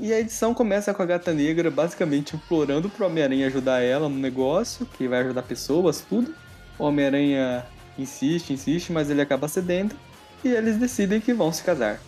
E 0.00 0.12
a 0.12 0.20
edição 0.20 0.54
começa 0.54 0.94
com 0.94 1.02
a 1.02 1.06
gata 1.06 1.32
negra 1.32 1.70
basicamente 1.70 2.36
implorando 2.36 2.88
pro 2.88 3.06
Homem-Aranha 3.06 3.48
ajudar 3.48 3.80
ela 3.80 4.08
no 4.08 4.16
negócio, 4.16 4.86
que 4.86 5.08
vai 5.08 5.20
ajudar 5.22 5.42
pessoas, 5.42 6.00
tudo. 6.08 6.32
O 6.78 6.84
Homem-Aranha 6.84 7.66
insiste, 7.98 8.52
insiste, 8.52 8.92
mas 8.92 9.10
ele 9.10 9.20
acaba 9.20 9.48
cedendo. 9.48 9.96
E 10.44 10.48
eles 10.48 10.76
decidem 10.76 11.20
que 11.20 11.34
vão 11.34 11.52
se 11.52 11.64
casar. 11.64 12.00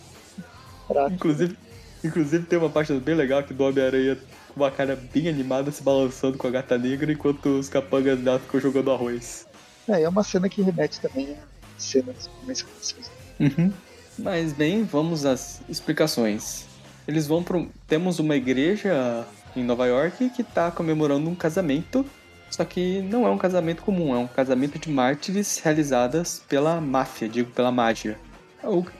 Inclusive, 1.11 1.57
inclusive 2.01 2.45
tem 2.45 2.57
uma 2.57 2.69
parte 2.69 2.93
bem 2.93 3.15
legal 3.15 3.43
que 3.43 3.53
do 3.53 3.65
Homem-Aranha 3.65 4.17
com 4.53 4.61
uma 4.61 4.71
cara 4.71 4.97
bem 5.13 5.27
animada 5.27 5.69
se 5.69 5.83
balançando 5.83 6.37
com 6.37 6.47
a 6.47 6.51
gata 6.51 6.77
negra 6.77 7.11
enquanto 7.11 7.59
os 7.59 7.67
capangas 7.67 8.17
dela 8.19 8.39
ficam 8.39 8.59
jogando 8.61 8.91
arroz. 8.91 9.45
É, 9.89 10.03
é 10.03 10.09
uma 10.09 10.23
cena 10.23 10.47
que 10.47 10.61
remete 10.61 11.01
também 11.01 11.33
a 11.33 11.37
cenas 11.77 12.29
mais 12.45 12.61
clássicas. 12.61 13.11
Uhum. 13.37 13.73
Mas 14.17 14.53
bem, 14.53 14.83
vamos 14.83 15.25
às 15.25 15.61
explicações. 15.67 16.70
Eles 17.07 17.27
vão 17.27 17.43
para 17.43 17.63
temos 17.87 18.19
uma 18.19 18.35
igreja 18.35 19.25
em 19.55 19.63
Nova 19.63 19.85
York 19.85 20.29
que 20.29 20.41
está 20.41 20.71
comemorando 20.71 21.29
um 21.29 21.35
casamento, 21.35 22.05
só 22.49 22.63
que 22.63 23.01
não 23.01 23.25
é 23.25 23.29
um 23.29 23.37
casamento 23.37 23.81
comum, 23.81 24.13
é 24.13 24.17
um 24.17 24.27
casamento 24.27 24.77
de 24.77 24.89
mártires 24.89 25.59
realizadas 25.59 26.43
pela 26.47 26.79
máfia, 26.79 27.27
digo 27.27 27.51
pela 27.51 27.71
mágia. 27.71 28.17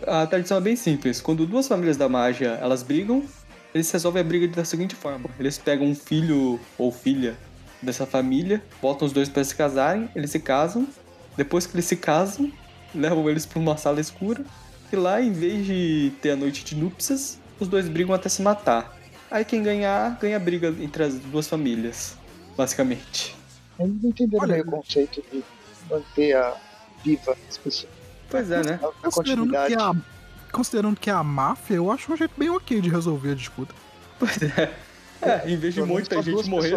A 0.07 0.25
tradição 0.25 0.57
é 0.57 0.61
bem 0.61 0.75
simples. 0.75 1.21
Quando 1.21 1.45
duas 1.45 1.67
famílias 1.67 1.95
da 1.97 2.09
mágia 2.09 2.57
elas 2.61 2.81
brigam, 2.81 3.23
eles 3.73 3.89
resolvem 3.91 4.21
a 4.21 4.23
briga 4.23 4.47
da 4.47 4.65
seguinte 4.65 4.95
forma: 4.95 5.29
eles 5.39 5.57
pegam 5.57 5.87
um 5.87 5.95
filho 5.95 6.59
ou 6.77 6.91
filha 6.91 7.35
dessa 7.81 8.05
família, 8.05 8.61
botam 8.81 9.07
os 9.07 9.13
dois 9.13 9.29
para 9.29 9.43
se 9.43 9.55
casarem, 9.55 10.09
eles 10.15 10.31
se 10.31 10.39
casam. 10.39 10.87
Depois 11.37 11.65
que 11.65 11.75
eles 11.75 11.85
se 11.85 11.95
casam, 11.95 12.51
levam 12.93 13.29
eles 13.29 13.45
para 13.45 13.59
uma 13.59 13.77
sala 13.77 14.01
escura. 14.01 14.43
E 14.91 14.95
lá, 14.95 15.21
em 15.21 15.31
vez 15.31 15.65
de 15.65 16.11
ter 16.21 16.31
a 16.31 16.35
noite 16.35 16.65
de 16.65 16.75
núpcias, 16.75 17.39
os 17.61 17.67
dois 17.67 17.87
brigam 17.87 18.13
até 18.13 18.27
se 18.27 18.41
matar. 18.41 18.97
Aí 19.29 19.45
quem 19.45 19.63
ganhar, 19.63 20.17
ganha 20.19 20.35
a 20.35 20.39
briga 20.39 20.67
entre 20.79 21.03
as 21.03 21.15
duas 21.15 21.47
famílias, 21.47 22.17
basicamente. 22.57 23.35
Eles 23.79 24.01
não 24.01 24.09
entenderam 24.09 24.43
Olha, 24.43 24.61
o 24.61 24.65
conceito 24.65 25.23
de 25.31 25.43
manter 25.89 26.35
a 26.35 26.55
viva 27.03 27.37
as 27.49 27.57
pessoas. 27.57 27.91
Pois 28.29 28.49
é, 28.51 28.63
né? 28.63 28.79
considerando 29.01 29.51
que, 29.51 29.73
a, 29.75 29.95
considerando 30.51 30.99
que 30.99 31.09
é 31.09 31.13
a 31.13 31.23
máfia, 31.23 31.75
eu 31.75 31.91
acho 31.91 32.11
um 32.11 32.17
jeito 32.17 32.33
bem 32.37 32.49
ok 32.49 32.81
de 32.81 32.89
resolver 32.89 33.31
a 33.31 33.35
disputa. 33.35 33.73
Pois 34.19 34.41
é. 34.41 34.73
É, 35.21 35.49
em 35.49 35.55
vez 35.55 35.73
de 35.75 35.83
muita 35.83 36.21
gente 36.21 36.49
morrer. 36.49 36.75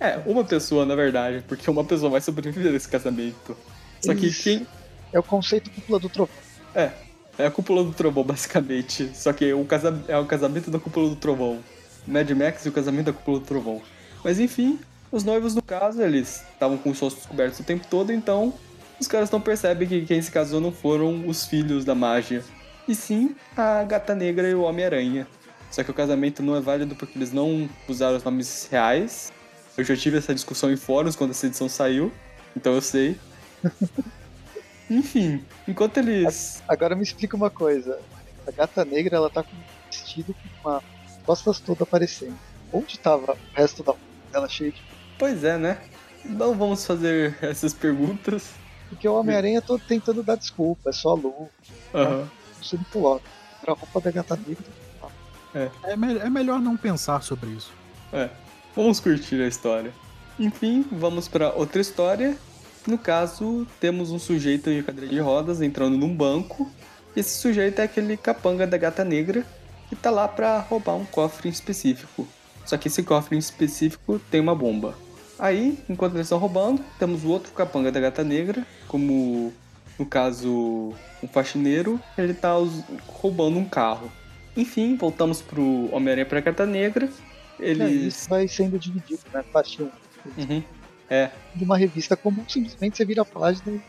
É, 0.00 0.20
uma 0.26 0.42
pessoa, 0.42 0.84
na 0.84 0.96
verdade, 0.96 1.44
porque 1.46 1.70
uma 1.70 1.84
pessoa 1.84 2.10
vai 2.10 2.20
sobreviver 2.20 2.72
desse 2.72 2.88
casamento. 2.88 3.56
Só 4.00 4.14
que 4.14 4.26
Isso. 4.26 4.42
quem. 4.42 4.66
É 5.12 5.18
o 5.18 5.22
conceito 5.22 5.70
cúpula 5.70 6.00
do 6.00 6.08
trovão. 6.08 6.34
É, 6.74 6.90
é 7.40 7.46
a 7.46 7.50
cúpula 7.50 7.82
do 7.84 7.92
trovão, 7.92 8.24
basicamente. 8.24 9.10
Só 9.14 9.32
que 9.32 9.52
o 9.52 9.64
casa... 9.64 10.02
é 10.08 10.16
o 10.16 10.26
casamento 10.26 10.70
da 10.70 10.78
cúpula 10.78 11.08
do 11.08 11.16
trovão. 11.16 11.58
Mad 12.06 12.30
Max 12.30 12.64
e 12.64 12.68
o 12.68 12.72
casamento 12.72 13.06
da 13.06 13.12
cúpula 13.12 13.40
do 13.40 13.46
trovão. 13.46 13.82
Mas 14.24 14.38
enfim, 14.38 14.78
os 15.12 15.24
noivos, 15.24 15.54
no 15.54 15.62
caso, 15.62 16.00
eles 16.02 16.44
estavam 16.52 16.78
com 16.78 16.90
os 16.90 16.98
rostos 16.98 17.26
cobertos 17.26 17.58
o 17.60 17.64
tempo 17.64 17.86
todo, 17.88 18.12
então 18.12 18.54
os 19.00 19.08
caras 19.08 19.30
não 19.30 19.40
percebem 19.40 19.88
que 19.88 20.04
quem 20.04 20.20
se 20.22 20.30
casou 20.30 20.60
não 20.60 20.70
foram 20.70 21.26
os 21.26 21.46
filhos 21.46 21.84
da 21.84 21.94
mágia, 21.94 22.44
e 22.86 22.94
sim 22.94 23.34
a 23.56 23.82
gata 23.82 24.14
negra 24.14 24.48
e 24.48 24.54
o 24.54 24.62
Homem-Aranha. 24.62 25.26
Só 25.70 25.82
que 25.82 25.90
o 25.90 25.94
casamento 25.94 26.42
não 26.42 26.54
é 26.54 26.60
válido 26.60 26.94
porque 26.94 27.16
eles 27.16 27.32
não 27.32 27.68
usaram 27.88 28.16
os 28.16 28.24
nomes 28.24 28.68
reais, 28.70 29.32
eu 29.76 29.84
já 29.84 29.96
tive 29.96 30.18
essa 30.18 30.34
discussão 30.34 30.70
em 30.70 30.76
fóruns 30.76 31.16
quando 31.16 31.30
essa 31.30 31.46
edição 31.46 31.68
saiu, 31.68 32.12
então 32.56 32.74
eu 32.74 32.80
sei. 32.80 33.16
Enfim, 34.90 35.44
enquanto 35.68 35.98
eles. 35.98 36.62
Agora 36.66 36.96
me 36.96 37.02
explica 37.02 37.36
uma 37.36 37.48
coisa. 37.48 38.00
A 38.46 38.50
gata 38.50 38.84
negra 38.84 39.16
ela 39.16 39.30
tá 39.30 39.44
com 39.44 39.54
um 39.54 39.60
vestido 39.88 40.34
com 40.34 40.68
uma 40.68 40.82
costas 41.24 41.60
toda 41.60 41.84
aparecendo. 41.84 42.36
Onde 42.72 42.98
tava 42.98 43.32
o 43.32 43.38
resto 43.54 43.84
da 43.84 43.94
dela 44.32 44.48
cheia 44.48 44.72
de. 44.72 44.82
Pois 45.16 45.44
é, 45.44 45.56
né? 45.56 45.78
Não 46.24 46.54
vamos 46.54 46.84
fazer 46.84 47.36
essas 47.40 47.72
perguntas. 47.72 48.50
Porque 48.88 49.06
o 49.06 49.14
Homem-Aranha 49.14 49.62
tô 49.62 49.78
tentando 49.78 50.22
dar 50.22 50.36
desculpa, 50.36 50.90
é 50.90 50.92
só 50.92 51.10
a 51.10 51.14
lua. 51.14 51.48
Aham. 51.94 52.16
Uhum. 52.16 52.26
Você 52.60 52.76
não 52.76 52.84
coloca. 52.84 53.24
A 53.66 53.72
roupa 53.72 54.00
da 54.00 54.10
gata 54.10 54.36
negra. 54.36 54.64
É. 55.54 55.70
É, 55.84 55.96
me 55.96 56.18
é 56.18 56.30
melhor 56.30 56.60
não 56.60 56.76
pensar 56.76 57.22
sobre 57.22 57.50
isso. 57.50 57.72
É. 58.12 58.28
Vamos 58.74 58.98
curtir 59.00 59.40
a 59.40 59.46
história. 59.46 59.92
Enfim, 60.38 60.84
vamos 60.90 61.28
para 61.28 61.52
outra 61.52 61.80
história. 61.80 62.36
No 62.86 62.96
caso, 62.98 63.66
temos 63.78 64.10
um 64.10 64.18
sujeito 64.18 64.70
de 64.70 64.82
cadeira 64.82 65.08
de 65.08 65.18
rodas 65.20 65.60
entrando 65.60 65.96
num 65.96 66.14
banco. 66.14 66.70
Esse 67.14 67.38
sujeito 67.38 67.80
é 67.80 67.84
aquele 67.84 68.16
capanga 68.16 68.66
da 68.66 68.78
gata 68.78 69.04
negra 69.04 69.44
que 69.88 69.96
tá 69.96 70.10
lá 70.10 70.26
para 70.28 70.60
roubar 70.60 70.94
um 70.94 71.04
cofre 71.04 71.48
específico. 71.48 72.26
Só 72.64 72.76
que 72.76 72.88
esse 72.88 73.02
cofre 73.02 73.36
específico 73.36 74.20
tem 74.30 74.40
uma 74.40 74.54
bomba. 74.54 74.94
Aí, 75.38 75.78
enquanto 75.88 76.14
eles 76.14 76.26
estão 76.26 76.38
roubando, 76.38 76.84
temos 76.98 77.24
o 77.24 77.28
outro 77.28 77.52
capanga 77.52 77.90
da 77.90 77.98
gata 77.98 78.22
negra, 78.22 78.64
como 78.86 79.52
no 79.98 80.06
caso 80.06 80.94
um 81.22 81.28
faxineiro, 81.28 82.00
ele 82.16 82.34
tá 82.34 82.54
roubando 83.06 83.58
um 83.58 83.64
carro. 83.64 84.10
Enfim, 84.56 84.96
voltamos 84.96 85.42
pro 85.42 85.88
Homem-Aranha 85.92 86.26
pra 86.26 86.40
Gata 86.40 86.66
Negra, 86.66 87.08
eles... 87.58 87.80
É, 87.80 87.90
isso 87.90 88.28
vai 88.28 88.48
sendo 88.48 88.78
dividido, 88.78 89.20
né? 89.32 89.44
Parte 89.52 89.82
1. 89.82 89.90
Uhum. 90.38 90.62
É. 91.10 91.30
De 91.54 91.64
uma 91.64 91.76
revista 91.76 92.16
comum, 92.16 92.44
simplesmente 92.48 92.96
você 92.96 93.04
vira 93.04 93.22
a 93.22 93.24
página 93.24 93.82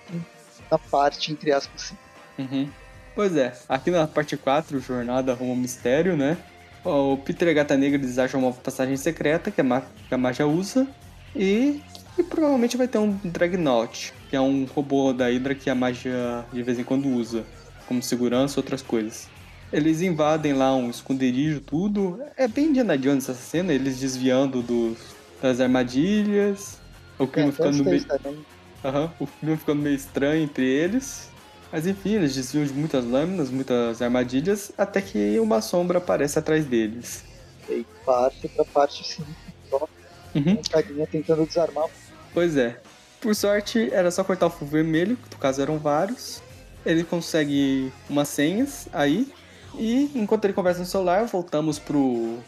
da 0.70 0.80
parte, 0.80 1.32
entre 1.32 1.52
aspas, 1.52 1.84
assim. 1.84 1.96
Uhum. 2.40 2.70
Pois 3.14 3.36
é, 3.36 3.54
aqui 3.70 3.92
na 3.92 4.08
parte 4.08 4.36
4, 4.36 4.80
Jornada 4.80 5.34
Rumo 5.34 5.52
ao 5.52 5.58
Mistério, 5.58 6.18
né? 6.18 6.38
O 6.84 7.18
Peter 7.18 7.48
e 7.48 7.52
a 7.52 7.54
Gata 7.54 7.78
Negra 7.78 8.02
eles 8.02 8.18
acham 8.18 8.40
uma 8.40 8.52
passagem 8.52 8.98
secreta 8.98 9.52
que 9.52 9.62
a, 9.62 9.64
Ma 9.64 9.84
que 10.08 10.14
a 10.14 10.18
Magia 10.18 10.48
usa 10.48 10.88
e 11.36 11.80
que 12.16 12.24
provavelmente 12.24 12.76
vai 12.76 12.88
ter 12.88 12.98
um 12.98 13.12
Dragnaut, 13.24 14.12
que 14.30 14.36
é 14.36 14.42
um 14.42 14.66
robô 14.66 15.14
da 15.14 15.28
Hydra 15.28 15.54
que 15.54 15.70
a 15.70 15.76
Magia 15.76 16.44
de 16.52 16.64
vez 16.64 16.80
em 16.80 16.84
quando 16.84 17.08
usa, 17.08 17.46
como 17.88 18.02
segurança 18.02 18.58
e 18.58 18.60
outras 18.60 18.82
coisas. 18.82 19.30
Eles 19.72 20.02
invadem 20.02 20.54
lá 20.54 20.76
um 20.76 20.90
esconderijo, 20.90 21.62
tudo. 21.62 22.20
É 22.36 22.48
bem 22.48 22.66
Indiana 22.66 22.98
Jones 22.98 23.30
essa 23.30 23.40
cena, 23.40 23.72
eles 23.72 24.00
desviando 24.00 24.62
dos, 24.62 24.98
das 25.42 25.62
armadilhas. 25.62 26.81
O 27.24 27.28
clima 27.28 27.50
é, 27.50 27.52
ficando 27.52 27.84
meio. 27.86 28.06
Uhum, 28.84 29.10
o 29.20 29.28
clima 29.28 29.58
ficando 29.58 29.82
meio 29.82 29.96
estranho 29.96 30.44
entre 30.44 30.66
eles. 30.66 31.30
Mas 31.72 31.88
enfim, 31.88 32.16
eles 32.16 32.36
desviam 32.36 32.66
de 32.66 32.74
muitas 32.74 33.06
lâminas, 33.06 33.50
muitas 33.50 34.02
armadilhas, 34.02 34.72
até 34.78 35.02
que 35.02 35.40
uma 35.40 35.62
sombra 35.62 36.00
aparece 36.00 36.38
atrás 36.38 36.66
deles. 36.66 37.24
E 37.70 37.86
parte 38.06 38.48
pra 38.50 38.66
parte 38.66 39.08
5, 39.08 39.28
só 39.70 39.88
Uhum. 40.36 40.54
um 40.54 40.62
carinha 40.70 41.08
tentando 41.08 41.46
desarmar. 41.46 41.88
Pois 42.34 42.58
é. 42.58 42.80
Por 43.22 43.36
sorte, 43.36 43.90
era 43.94 44.10
só 44.10 44.24
cortar 44.24 44.48
o 44.48 44.50
fio 44.50 44.66
vermelho, 44.68 45.16
que 45.16 45.36
no 45.36 45.40
caso 45.40 45.62
eram 45.62 45.78
vários. 45.78 46.42
Ele 46.86 47.04
consegue 47.04 47.94
umas 48.10 48.28
senhas 48.28 48.90
aí. 48.92 49.32
E 49.78 50.12
enquanto 50.16 50.46
ele 50.46 50.54
conversa 50.54 50.80
no 50.80 50.86
celular, 50.86 51.26
voltamos 51.26 51.78
pro 51.78 52.40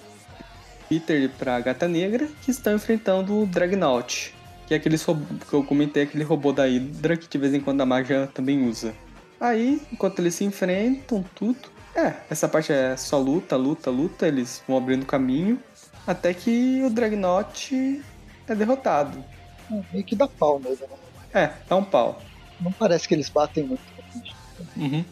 Peter 0.89 1.21
e 1.21 1.27
pra 1.29 1.59
Gata 1.59 1.87
Negra, 1.87 2.27
que 2.41 2.51
estão 2.51 2.75
enfrentando 2.75 3.39
o 3.41 3.45
Dragnaut. 3.45 4.33
Que 4.67 4.73
é 4.73 4.77
aqueles 4.77 5.05
que 5.05 5.53
eu 5.53 5.63
comentei, 5.63 6.03
aquele 6.03 6.23
robô 6.23 6.51
da 6.51 6.65
Hydra 6.65 7.17
que 7.17 7.27
de 7.27 7.37
vez 7.37 7.53
em 7.53 7.59
quando 7.59 7.81
a 7.81 7.85
magia 7.85 8.29
também 8.33 8.67
usa. 8.67 8.93
Aí, 9.39 9.81
enquanto 9.91 10.19
eles 10.19 10.35
se 10.35 10.45
enfrentam, 10.45 11.23
tudo. 11.35 11.59
É, 11.95 12.13
essa 12.29 12.47
parte 12.47 12.71
é 12.71 12.95
só 12.95 13.19
luta, 13.19 13.55
luta, 13.55 13.91
luta. 13.91 14.27
Eles 14.27 14.63
vão 14.67 14.77
abrindo 14.77 15.05
caminho. 15.05 15.59
Até 16.07 16.33
que 16.33 16.81
o 16.83 16.89
Dragnaut 16.89 18.01
é 18.47 18.55
derrotado. 18.55 19.23
É, 19.71 19.81
meio 19.91 20.05
que 20.05 20.15
dá 20.15 20.27
pau 20.27 20.59
mesmo. 20.59 20.87
Né? 20.87 20.95
É, 21.33 21.51
dá 21.67 21.75
um 21.75 21.83
pau. 21.83 22.21
Não 22.59 22.71
parece 22.71 23.07
que 23.07 23.13
eles 23.13 23.29
batem 23.29 23.65
muito. 23.65 23.81
Uhum. 24.77 25.03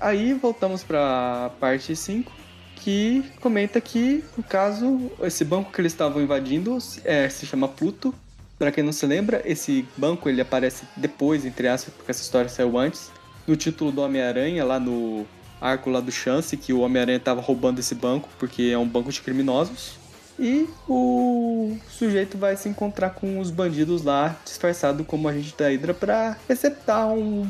Aí 0.00 0.32
voltamos 0.34 0.84
pra 0.84 1.50
parte 1.58 1.94
5, 1.94 2.30
que 2.76 3.24
comenta 3.40 3.80
que, 3.80 4.24
no 4.36 4.42
caso, 4.42 5.10
esse 5.22 5.44
banco 5.44 5.72
que 5.72 5.80
eles 5.80 5.92
estavam 5.92 6.22
invadindo 6.22 6.78
é, 7.04 7.28
se 7.28 7.46
chama 7.46 7.68
Pluto. 7.68 8.14
Pra 8.58 8.72
quem 8.72 8.82
não 8.82 8.92
se 8.92 9.06
lembra, 9.06 9.40
esse 9.44 9.86
banco 9.96 10.28
ele 10.28 10.40
aparece 10.40 10.84
depois, 10.96 11.44
entre 11.44 11.68
aspas, 11.68 11.94
porque 11.94 12.10
essa 12.10 12.22
história 12.22 12.48
saiu 12.48 12.76
antes, 12.76 13.10
no 13.46 13.54
título 13.56 13.92
do 13.92 14.02
Homem-Aranha, 14.02 14.64
lá 14.64 14.80
no 14.80 15.24
arco 15.60 15.90
lá 15.90 16.00
do 16.00 16.10
Chance, 16.10 16.56
que 16.56 16.72
o 16.72 16.80
Homem-Aranha 16.80 17.20
tava 17.20 17.40
roubando 17.40 17.78
esse 17.78 17.94
banco, 17.94 18.28
porque 18.38 18.62
é 18.72 18.78
um 18.78 18.86
banco 18.88 19.12
de 19.12 19.20
criminosos. 19.20 19.96
E 20.40 20.68
o 20.88 21.76
sujeito 21.88 22.36
vai 22.38 22.56
se 22.56 22.68
encontrar 22.68 23.10
com 23.10 23.38
os 23.40 23.50
bandidos 23.50 24.02
lá, 24.02 24.36
disfarçado 24.44 25.04
como 25.04 25.28
agente 25.28 25.54
da 25.56 25.68
Hydra, 25.68 25.94
pra 25.94 26.36
receptar 26.48 27.08
um- 27.12 27.48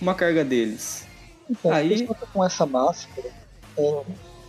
uma 0.00 0.14
carga 0.14 0.42
deles. 0.44 1.06
Então, 1.50 1.70
Aí- 1.72 2.06
com 2.32 2.44
essa 2.44 2.64
máscara. 2.64 3.28
é, 3.76 4.02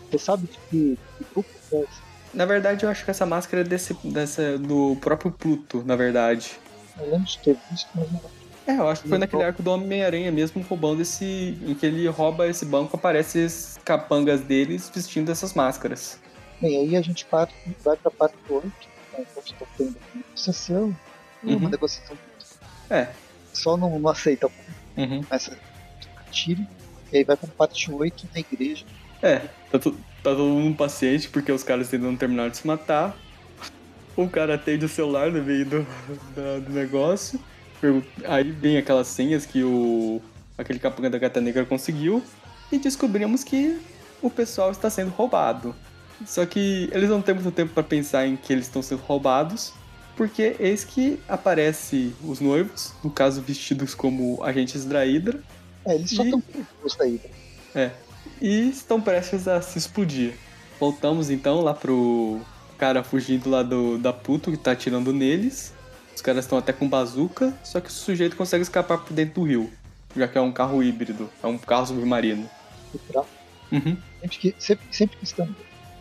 você 0.09 0.17
sabe 0.17 0.47
de 0.47 0.57
que, 0.69 0.97
que 1.17 1.25
grupo 1.33 1.49
é 1.73 1.79
esse? 1.81 2.10
Na 2.33 2.45
verdade, 2.45 2.85
eu 2.85 2.89
acho 2.89 3.03
que 3.03 3.11
essa 3.11 3.25
máscara 3.25 3.61
é 3.61 3.63
desse, 3.63 3.93
dessa, 4.05 4.57
do 4.57 4.95
próprio 5.01 5.31
Pluto, 5.31 5.83
na 5.85 5.95
verdade. 5.95 6.51
Eu 6.99 7.11
lembro 7.11 7.25
de 7.27 7.37
ter 7.39 7.57
visto, 7.69 7.89
mas 7.95 8.09
não 8.11 8.21
É, 8.67 8.77
eu 8.77 8.87
acho 8.87 9.01
que 9.01 9.09
foi 9.09 9.17
naquele 9.17 9.43
arco 9.43 9.61
do 9.61 9.71
Homem-Aranha 9.71 10.31
mesmo, 10.31 10.61
roubando 10.63 11.01
esse. 11.01 11.25
em 11.25 11.73
que 11.75 11.85
ele 11.85 12.07
rouba 12.07 12.47
esse 12.47 12.63
banco, 12.65 12.95
aparece 12.95 13.39
os 13.39 13.77
capangas 13.83 14.41
deles 14.41 14.89
vestindo 14.93 15.29
essas 15.31 15.53
máscaras. 15.53 16.19
Bem, 16.61 16.77
aí 16.77 16.95
a 16.95 17.01
gente 17.01 17.25
parte, 17.25 17.53
vai 17.83 17.97
pra 17.97 18.11
parte 18.11 18.35
8, 18.49 18.65
né, 19.17 19.25
estou 19.43 19.67
tendo 19.77 19.89
uma 19.89 20.21
negociação, 20.23 20.95
uma 21.43 21.53
Uhum. 21.55 21.69
negociação 21.69 22.17
É. 22.89 23.07
só 23.51 23.75
não, 23.75 23.97
não 23.99 24.09
aceita, 24.09 24.47
Uhum. 24.95 25.23
começa 25.23 25.53
a 25.53 26.01
trocar 26.01 26.23
tiro, 26.31 26.65
e 27.11 27.17
aí 27.17 27.23
vai 27.23 27.35
pra 27.35 27.47
parte 27.57 27.91
8 27.91 28.27
na 28.33 28.39
igreja. 28.39 28.85
É, 29.23 29.39
tá, 29.71 29.79
tu- 29.79 29.97
tá 30.23 30.31
todo 30.31 30.43
mundo 30.43 30.75
paciente 30.75 31.29
porque 31.29 31.51
os 31.51 31.63
caras 31.63 31.93
ainda 31.93 32.07
não 32.07 32.15
terminaram 32.15 32.49
de 32.49 32.57
se 32.57 32.67
matar. 32.67 33.17
O 34.15 34.27
cara 34.29 34.55
atende 34.55 34.85
o 34.85 34.89
celular 34.89 35.31
no 35.31 35.41
meio 35.43 35.65
do, 35.65 35.87
da- 36.35 36.59
do 36.59 36.71
negócio. 36.71 37.39
Aí 38.25 38.51
vem 38.51 38.77
aquelas 38.77 39.07
senhas 39.07 39.45
que 39.45 39.63
o 39.63 40.21
aquele 40.57 40.77
capanga 40.79 41.09
da 41.09 41.17
gata 41.17 41.41
negra 41.41 41.65
conseguiu. 41.65 42.21
E 42.71 42.77
descobrimos 42.77 43.43
que 43.43 43.79
o 44.21 44.29
pessoal 44.29 44.69
está 44.71 44.89
sendo 44.89 45.09
roubado. 45.09 45.73
Só 46.25 46.45
que 46.45 46.87
eles 46.93 47.09
não 47.09 47.21
têm 47.21 47.33
muito 47.33 47.51
tempo 47.51 47.73
para 47.73 47.81
pensar 47.83 48.27
em 48.27 48.35
que 48.35 48.53
eles 48.53 48.65
estão 48.67 48.81
sendo 48.81 49.01
roubados. 49.01 49.73
Porque 50.15 50.55
eis 50.59 50.83
que 50.83 51.19
aparece 51.27 52.13
os 52.23 52.39
noivos, 52.39 52.93
no 53.03 53.09
caso 53.09 53.41
vestidos 53.41 53.95
como 53.95 54.43
agentes 54.43 54.85
da 54.85 55.03
Hydra. 55.03 55.41
É, 55.85 55.95
eles 55.95 56.11
só 56.11 56.23
estão 56.23 56.39
perigosos 56.41 56.95
da 56.97 57.05
Hydra. 57.05 57.29
É. 57.73 57.91
E 58.41 58.69
estão 58.69 58.99
prestes 58.99 59.47
a 59.47 59.61
se 59.61 59.77
explodir. 59.77 60.33
Voltamos 60.79 61.29
então 61.29 61.61
lá 61.61 61.75
pro 61.75 62.41
cara 62.77 63.03
fugindo 63.03 63.47
lá 63.47 63.61
do, 63.61 63.99
da 63.99 64.11
puto 64.11 64.49
que 64.49 64.57
tá 64.57 64.71
atirando 64.71 65.13
neles. 65.13 65.73
Os 66.15 66.21
caras 66.21 66.45
estão 66.45 66.57
até 66.57 66.73
com 66.73 66.89
bazuca, 66.89 67.53
só 67.63 67.79
que 67.79 67.89
o 67.89 67.93
sujeito 67.93 68.35
consegue 68.35 68.63
escapar 68.63 68.97
por 68.97 69.13
dentro 69.13 69.35
do 69.35 69.47
rio. 69.47 69.71
Já 70.15 70.27
que 70.27 70.37
é 70.37 70.41
um 70.41 70.51
carro 70.51 70.83
híbrido, 70.83 71.29
é 71.41 71.47
um 71.47 71.57
carro 71.57 71.85
submarino. 71.85 72.49
Uhum, 73.71 73.95
sempre, 74.19 74.37
que, 74.37 74.55
sempre, 74.59 74.85
sempre 74.91 75.17
que 75.17 75.23
estão 75.23 75.47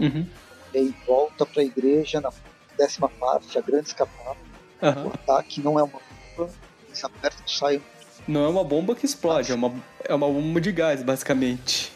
uhum, 0.00 0.26
e 0.74 0.78
aí 0.78 0.94
volta 1.06 1.46
pra 1.46 1.62
igreja 1.62 2.20
na 2.20 2.32
décima 2.76 3.08
parte, 3.08 3.56
a 3.56 3.60
grande 3.60 3.88
escapada. 3.88 4.36
aham. 4.82 5.06
O 5.06 5.08
ataque 5.08 5.60
não 5.60 5.78
é 5.78 5.82
uma 5.84 6.00
bomba, 6.36 6.50
eles 6.88 7.04
apertam, 7.04 7.46
saem, 7.46 7.80
Não 8.26 8.44
é 8.44 8.48
uma 8.48 8.64
bomba 8.64 8.96
que 8.96 9.06
explode, 9.06 9.52
é 9.52 9.54
uma, 9.54 9.72
é 10.04 10.14
uma 10.14 10.26
bomba 10.26 10.60
de 10.60 10.72
gás, 10.72 11.02
basicamente. 11.02 11.92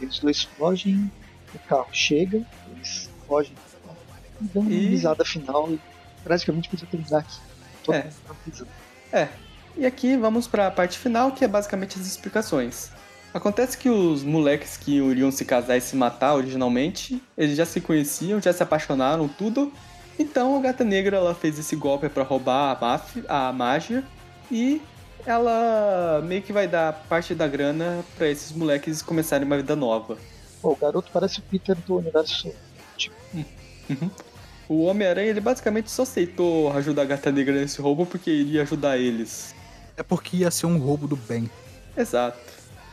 Eles 0.00 0.18
dois 0.18 0.42
fogem, 0.42 1.10
o 1.54 1.58
carro 1.60 1.88
chega, 1.92 2.42
eles 2.74 3.10
fogem 3.26 3.52
e 4.40 4.44
dão 4.44 4.62
uma 4.62 4.70
E- 4.72 4.88
risada 4.88 5.24
final 5.24 5.70
e 5.70 5.80
praticamente 6.24 6.68
podia 6.68 6.86
terminar 6.86 7.18
aqui. 7.18 7.38
É. 7.92 8.06
dando. 8.26 8.68
É. 9.12 9.28
E 9.76 9.86
aqui 9.86 10.16
vamos 10.16 10.46
para 10.48 10.66
a 10.66 10.70
parte 10.70 10.98
final, 10.98 11.30
que 11.32 11.44
é 11.44 11.48
basicamente 11.48 11.98
as 11.98 12.06
explicações. 12.06 12.90
Acontece 13.32 13.76
que 13.76 13.88
os 13.90 14.22
moleques 14.22 14.76
que 14.76 14.96
iriam 14.96 15.30
se 15.30 15.44
casar 15.44 15.76
e 15.76 15.80
se 15.80 15.94
matar 15.94 16.34
originalmente, 16.34 17.22
eles 17.36 17.56
já 17.56 17.66
se 17.66 17.80
conheciam, 17.80 18.40
já 18.40 18.52
se 18.52 18.62
apaixonaram, 18.62 19.28
tudo. 19.28 19.72
Então 20.18 20.56
a 20.56 20.60
Gata 20.60 20.82
Negra 20.82 21.18
ela 21.18 21.34
fez 21.34 21.58
esse 21.58 21.76
golpe 21.76 22.08
para 22.08 22.22
roubar 22.22 22.74
a, 22.76 22.80
máfia, 22.80 23.24
a 23.28 23.52
magia 23.52 24.02
e 24.50 24.80
ela 25.26 26.22
meio 26.24 26.40
que 26.42 26.52
vai 26.52 26.68
dar 26.68 26.92
parte 27.08 27.34
da 27.34 27.48
grana 27.48 28.04
para 28.16 28.28
esses 28.28 28.52
moleques 28.52 29.02
começarem 29.02 29.46
uma 29.46 29.56
vida 29.56 29.74
nova. 29.74 30.16
Pô, 30.62 30.72
o 30.72 30.76
garoto 30.76 31.10
parece 31.12 31.40
o 31.40 31.42
Peter 31.42 31.76
do 31.86 31.96
universo. 31.96 32.52
Tipo, 32.96 33.16
Uhum. 33.88 34.10
O 34.68 34.84
Homem-Aranha 34.84 35.28
ele 35.28 35.40
basicamente 35.40 35.90
só 35.90 36.02
aceitou 36.02 36.72
ajudar 36.72 37.02
a 37.02 37.04
Gata 37.04 37.30
Negra 37.30 37.54
nesse 37.54 37.80
roubo 37.80 38.04
porque 38.04 38.30
iria 38.30 38.62
ajudar 38.62 38.98
eles. 38.98 39.54
É 39.96 40.02
porque 40.02 40.38
ia 40.38 40.50
ser 40.50 40.66
um 40.66 40.78
roubo 40.78 41.06
do 41.06 41.16
bem. 41.16 41.48
Exato. 41.96 42.38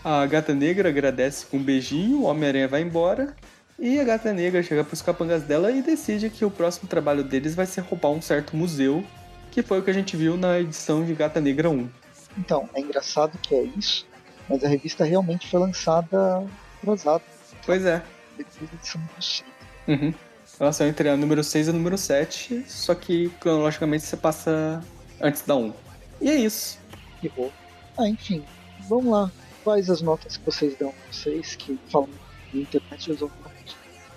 A 0.04 0.26
gata 0.26 0.54
negra 0.54 0.90
agradece 0.90 1.46
com 1.46 1.58
um 1.58 1.64
beijinho, 1.64 2.20
o 2.20 2.24
Homem-Aranha 2.24 2.68
vai 2.68 2.82
embora. 2.82 3.36
E 3.80 4.00
a 4.00 4.04
gata 4.04 4.32
negra 4.32 4.62
chega 4.62 4.84
pros 4.84 5.02
capangas 5.02 5.44
dela 5.44 5.72
e 5.72 5.82
decide 5.82 6.30
que 6.30 6.46
o 6.46 6.52
próximo 6.52 6.88
trabalho 6.88 7.24
deles 7.24 7.56
vai 7.56 7.66
ser 7.66 7.82
roubar 7.82 8.10
um 8.10 8.22
certo 8.22 8.56
museu, 8.56 9.04
que 9.50 9.62
foi 9.64 9.80
o 9.80 9.82
que 9.82 9.90
a 9.90 9.94
gente 9.94 10.16
viu 10.16 10.38
na 10.38 10.60
edição 10.60 11.04
de 11.04 11.14
Gata 11.14 11.42
Negra 11.42 11.70
1. 11.70 11.90
Então, 12.38 12.70
é 12.74 12.80
engraçado 12.82 13.38
que 13.40 13.56
é 13.56 13.64
isso, 13.64 14.06
mas 14.50 14.64
a 14.64 14.68
revista 14.68 15.04
realmente 15.04 15.48
foi 15.50 15.60
lançada 15.60 16.46
atrasada, 16.82 17.24
Pois 17.66 17.86
é. 17.86 18.04
depois 18.38 18.70
da 18.70 18.76
edição 18.78 19.02
do 19.02 19.22
6. 19.22 19.44
Uhum. 19.88 20.14
Ela 20.60 20.72
saiu 20.72 20.90
entre 20.90 21.10
a 21.10 21.18
número 21.18 21.44
6 21.44 21.68
e 21.68 21.70
a 21.70 21.74
número 21.74 21.98
7, 21.98 22.64
só 22.68 22.94
que 22.94 23.30
cronologicamente 23.40 24.06
você 24.06 24.16
passa 24.16 24.82
antes 25.20 25.42
da 25.42 25.56
1. 25.56 25.74
E 26.22 26.30
é 26.30 26.36
isso. 26.36 26.80
Errou. 27.24 27.52
Ah, 27.98 28.08
enfim, 28.08 28.44
vamos 28.88 29.12
lá. 29.12 29.32
Quais 29.64 29.90
as 29.90 30.02
notas 30.02 30.38
que 30.38 30.46
vocês 30.46 30.78
dão? 30.78 30.94
Vocês 31.12 31.56
que 31.56 31.80
falam 31.90 32.10
na 32.54 32.62
internet 32.62 33.08
resolvem. 33.08 33.38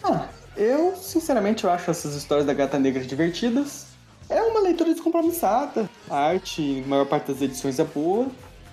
Ah, 0.02 0.28
eu 0.56 0.94
sinceramente 0.96 1.64
eu 1.64 1.70
acho 1.70 1.90
essas 1.90 2.14
histórias 2.14 2.46
da 2.46 2.54
Gata 2.54 2.78
Negra 2.78 3.02
divertidas. 3.04 3.86
É 4.28 4.40
uma 4.42 4.60
leitura 4.60 4.92
descompromissada. 4.92 5.88
A 6.08 6.16
arte, 6.16 6.82
a 6.84 6.88
maior 6.88 7.06
parte 7.06 7.32
das 7.32 7.42
edições 7.42 7.78
é 7.78 7.84
boa. 7.84 8.28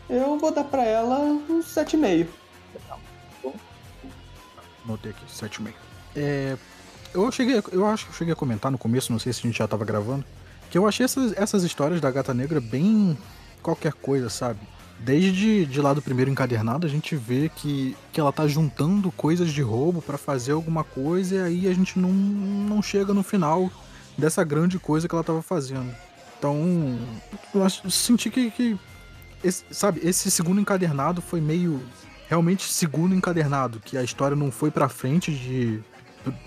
Eu 0.10 0.38
vou 0.38 0.52
dar 0.52 0.64
pra 0.64 0.84
ela 0.84 1.20
um 1.20 1.62
7,5. 1.62 2.28
Notei 4.86 5.12
aqui, 5.12 5.26
7,5. 5.26 5.74
É, 6.16 6.58
eu, 7.14 7.32
cheguei, 7.32 7.62
eu 7.72 7.86
acho 7.88 8.06
que 8.06 8.12
eu 8.12 8.16
cheguei 8.16 8.34
a 8.34 8.36
comentar 8.36 8.72
no 8.72 8.78
começo, 8.78 9.12
não 9.12 9.20
sei 9.20 9.34
se 9.34 9.40
a 9.40 9.44
gente 9.44 9.58
já 9.58 9.68
tava 9.68 9.86
gravando, 9.86 10.26
que 10.70 10.78
eu 10.78 10.88
achei 10.88 11.04
essas, 11.04 11.34
essas 11.38 11.64
histórias 11.64 12.02
da 12.02 12.12
Gata 12.12 12.34
Negra 12.34 12.60
bem 12.60 13.18
qualquer 13.62 13.94
coisa, 13.94 14.30
sabe? 14.30 14.60
Desde 15.00 15.66
de 15.66 15.82
lá 15.82 15.94
do 15.94 16.02
primeiro 16.02 16.30
encadernado, 16.30 16.86
a 16.86 16.90
gente 16.90 17.16
vê 17.16 17.50
que, 17.50 17.96
que 18.12 18.20
ela 18.20 18.32
tá 18.32 18.48
juntando 18.48 19.12
coisas 19.12 19.52
de 19.52 19.62
roubo 19.62 20.02
pra 20.02 20.18
fazer 20.18 20.52
alguma 20.52 20.84
coisa 20.84 21.36
e 21.36 21.42
aí 21.42 21.68
a 21.68 21.74
gente 21.74 21.98
não, 21.98 22.10
não 22.10 22.82
chega 22.82 23.14
no 23.14 23.24
final 23.24 23.70
dessa 24.18 24.44
grande 24.44 24.78
coisa 24.78 25.08
que 25.08 25.16
ela 25.16 25.24
tava 25.24 25.42
fazendo. 25.42 25.94
Então, 26.44 27.00
eu 27.56 27.64
acho- 27.64 27.90
senti 27.90 28.30
que, 28.30 28.52
que 28.52 28.78
esse, 29.42 29.64
sabe, 29.72 30.02
esse 30.04 30.30
segundo 30.30 30.60
encadernado 30.60 31.22
foi 31.22 31.40
meio 31.40 31.82
realmente 32.28 32.70
segundo 32.70 33.16
encadernado, 33.16 33.80
que 33.80 33.98
a 33.98 34.04
história 34.04 34.36
não 34.36 34.52
foi 34.52 34.70
pra 34.70 34.90
frente 34.90 35.32
de 35.32 35.80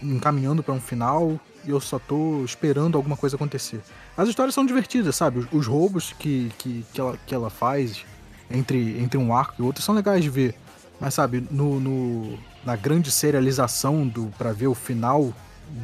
encaminhando 0.02 0.62
pra 0.62 0.74
um 0.74 0.80
final 0.80 1.40
e 1.64 1.70
eu 1.70 1.80
só 1.80 1.98
tô 1.98 2.44
esperando 2.44 2.96
alguma 2.98 3.16
coisa 3.16 3.36
acontecer. 3.36 3.80
As 4.14 4.28
histórias 4.28 4.54
são 4.54 4.66
divertidas, 4.66 5.16
sabe? 5.16 5.38
Os, 5.38 5.46
os 5.50 5.66
roubos 5.66 6.12
que, 6.18 6.52
que, 6.58 6.84
que, 6.92 7.00
ela, 7.00 7.18
que 7.26 7.34
ela 7.34 7.48
faz 7.48 8.04
entre, 8.50 9.00
entre 9.00 9.16
um 9.16 9.34
arco 9.34 9.54
e 9.58 9.62
outro 9.64 9.82
são 9.82 9.94
legais 9.94 10.22
de 10.22 10.28
ver. 10.28 10.54
Mas 11.00 11.14
sabe, 11.14 11.46
no, 11.50 11.80
no 11.80 12.38
na 12.66 12.76
grande 12.76 13.10
serialização 13.10 14.06
do 14.06 14.26
para 14.36 14.52
ver 14.52 14.66
o 14.66 14.74
final 14.74 15.32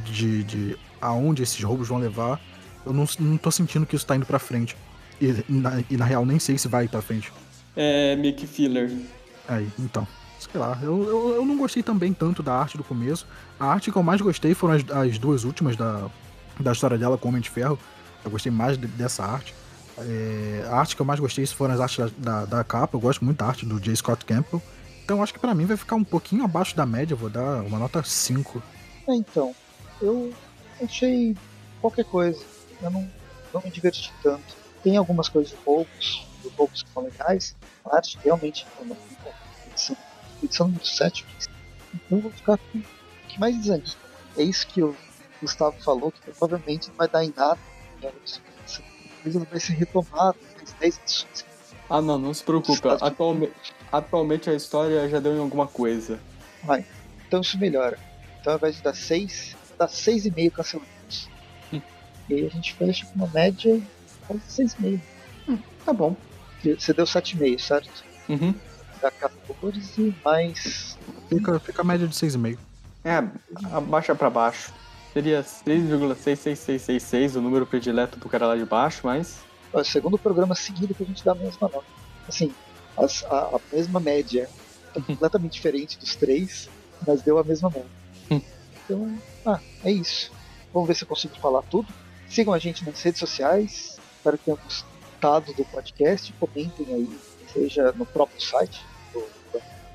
de, 0.05 0.45
de 0.45 0.79
aonde 1.01 1.43
esses 1.43 1.63
roubos 1.63 1.89
vão 1.89 1.99
levar, 1.99 2.39
eu 2.85 2.93
não, 2.93 3.07
não 3.21 3.37
tô 3.37 3.51
sentindo 3.51 3.87
que 3.87 3.97
isso 3.97 4.07
tá 4.07 4.17
indo 4.17 4.27
pra 4.27 4.39
frente. 4.39 4.77
E 5.21 5.45
na, 5.49 5.83
e 5.89 5.97
na 5.97 6.05
real 6.05 6.27
nem 6.27 6.39
sei 6.39 6.59
se 6.59 6.69
vai 6.69 6.89
pra 6.89 7.03
frente. 7.03 7.33
É 7.77 8.17
Mick 8.17 8.47
Filler. 8.47 8.91
Aí, 9.49 9.69
então. 9.79 10.07
Sei 10.39 10.61
lá, 10.61 10.79
eu, 10.83 11.03
eu, 11.05 11.35
eu, 11.37 11.47
não 11.47 11.57
gostei 11.57 11.83
também 11.83 12.13
tanto 12.13 12.43
da 12.43 12.53
arte 12.53 12.77
do 12.77 12.83
começo. 12.83 13.27
A 13.59 13.67
arte 13.67 13.93
que 13.93 13.97
eu 13.97 14.03
mais 14.03 14.21
gostei 14.21 14.55
foram 14.55 14.75
as, 14.75 14.83
as 14.91 15.19
duas 15.19 15.45
últimas 15.45 15.77
da, 15.77 16.11
da 16.59 16.73
história 16.73 16.99
dela 16.99 17.17
com 17.17 17.29
o 17.29 17.31
Homem 17.31 17.41
de 17.41 17.49
Ferro. 17.49 17.79
Eu 18.25 18.31
gostei 18.31 18.51
mais 18.51 18.77
de, 18.77 18.87
dessa 18.89 19.25
arte. 19.25 19.55
É, 19.99 20.67
a 20.69 20.77
arte 20.77 20.97
que 20.97 21.03
eu 21.03 21.07
mais 21.07 21.21
gostei 21.21 21.47
foram 21.47 21.75
as 21.75 21.81
artes 21.81 21.99
da, 22.19 22.41
da, 22.41 22.45
da, 22.45 22.65
capa. 22.65 22.97
Eu 22.97 23.01
gosto 23.01 23.25
muito 23.25 23.39
da 23.39 23.47
arte 23.47 23.65
do 23.65 23.81
J. 23.81 23.95
Scott 23.95 24.25
Campbell. 24.25 24.61
Então 25.05 25.23
acho 25.23 25.33
que 25.33 25.39
para 25.39 25.55
mim 25.55 25.65
vai 25.65 25.77
ficar 25.77 25.97
um 25.97 26.05
pouquinho 26.05 26.45
abaixo 26.45 26.77
da 26.77 26.85
média. 26.85 27.17
Vou 27.17 27.31
dar 27.31 27.63
uma 27.63 27.79
nota 27.79 28.03
5. 28.03 28.63
É, 29.09 29.15
então. 29.15 29.55
Eu 30.01 30.33
achei 30.83 31.37
qualquer 31.81 32.05
coisa. 32.05 32.41
Eu 32.83 32.91
não, 32.91 33.11
não 33.55 33.63
me 33.63 33.71
diverti 33.71 34.13
tanto. 34.23 34.57
Tem 34.83 34.97
algumas 34.97 35.29
coisas 35.29 35.53
poucos, 35.65 36.27
poucos 36.57 36.83
que 36.83 36.91
são 36.91 37.05
legais. 37.05 37.55
A 37.85 37.97
arte 37.97 38.19
realmente 38.23 38.67
é 38.79 38.83
uma 38.83 38.97
edição, 39.71 39.97
edição 40.43 40.71
do 40.71 40.85
7. 40.85 41.25
Então 41.95 42.19
eu 42.19 42.23
vou 42.23 42.31
ficar 42.31 42.59
com 42.59 42.79
o 42.79 42.83
que 43.29 43.39
mais 43.39 43.57
desanima. 43.57 43.95
É 44.37 44.43
isso 44.43 44.67
que 44.67 44.83
o 44.83 44.97
Gustavo 45.41 45.81
falou, 45.83 46.11
que 46.11 46.21
provavelmente 46.23 46.89
não 46.89 46.97
vai 46.97 47.09
dar 47.09 47.25
em 47.25 47.33
nada. 47.37 47.59
Né? 48.03 48.11
Talvez 49.23 49.37
ela 49.37 49.45
vai 49.45 49.61
ser 49.61 49.75
retomada 49.75 50.37
nas 50.61 50.73
10 50.73 50.99
edições. 50.99 51.45
Ah, 51.89 52.01
não, 52.01 52.19
não 52.19 52.35
se 52.35 52.43
preocupa. 52.43 52.99
Atualmente, 53.01 53.75
atualmente 53.93 54.51
a 54.51 54.55
história 54.55 55.09
já 55.09 55.21
deu 55.21 55.37
em 55.37 55.41
alguma 55.41 55.67
coisa. 55.67 56.19
Vai. 56.65 56.85
Então 57.29 57.41
isso 57.41 57.59
melhora. 57.59 57.99
Então 58.41 58.55
ao 58.55 58.59
invés 58.59 58.77
de 58.77 58.83
dar 58.83 58.95
6, 58.95 59.57
dá 59.79 59.87
6,5 59.87 60.51
cancelamentos. 60.51 61.02
E 62.29 62.35
aí 62.35 62.47
a 62.47 62.51
gente 62.51 62.75
fecha 62.75 63.07
com 63.07 63.15
uma 63.17 63.29
média 63.29 63.81
quase 64.27 64.43
6,5. 64.65 65.01
Hum, 65.49 65.59
tá 65.85 65.93
bom. 65.93 66.17
Você 66.63 66.93
deu 66.93 67.05
7,5, 67.05 67.59
certo? 67.59 68.05
Uhum. 68.29 68.55
Dá 69.01 69.11
14 69.11 70.15
mais. 70.25 70.99
Fica, 71.29 71.59
fica 71.59 71.83
a 71.83 71.85
média 71.85 72.07
de 72.07 72.15
6,5. 72.15 72.59
É, 73.05 73.25
abaixa 73.73 74.15
pra 74.15 74.31
baixo. 74.31 74.73
Seria 75.13 75.43
6,66666, 75.43 77.37
o 77.37 77.43
número 77.43 77.67
predileto 77.67 78.19
do 78.19 78.29
cara 78.29 78.47
lá 78.47 78.57
de 78.57 78.65
baixo, 78.65 79.01
mas. 79.05 79.41
É 79.73 79.79
o 79.79 79.85
segundo 79.85 80.17
programa 80.17 80.55
seguido 80.55 80.95
que 80.95 81.03
a 81.03 81.07
gente 81.07 81.25
dá 81.25 81.33
a 81.33 81.35
mesma 81.35 81.69
nota. 81.69 81.85
Assim, 82.29 82.53
as, 82.97 83.25
a, 83.25 83.57
a, 83.57 83.61
mesma 83.73 84.01
média. 84.01 84.49
Completamente 85.07 85.53
diferente 85.55 85.99
dos 85.99 86.15
três, 86.15 86.69
mas 87.07 87.23
deu 87.23 87.39
a 87.39 87.45
mesma 87.45 87.69
média. 87.71 87.91
Hum. 88.31 88.41
Então, 88.85 89.19
ah, 89.45 89.61
é 89.85 89.91
isso. 89.91 90.31
Vamos 90.73 90.89
ver 90.89 90.95
se 90.95 91.05
eu 91.05 91.09
consigo 91.09 91.35
falar 91.37 91.63
tudo. 91.63 91.89
Sigam 92.33 92.55
a 92.55 92.59
gente 92.59 92.83
nas 92.87 93.03
redes 93.03 93.21
sociais. 93.21 94.01
Espero 94.17 94.39
que 94.39 94.45
tenham 94.45 94.59
gostado 94.65 95.53
do 95.53 95.67
podcast. 95.67 96.33
Comentem 96.41 96.87
aí, 96.89 97.21
seja 97.53 97.93
no 97.93 98.07
próprio 98.07 98.41
site 98.41 98.83
do 99.13 99.23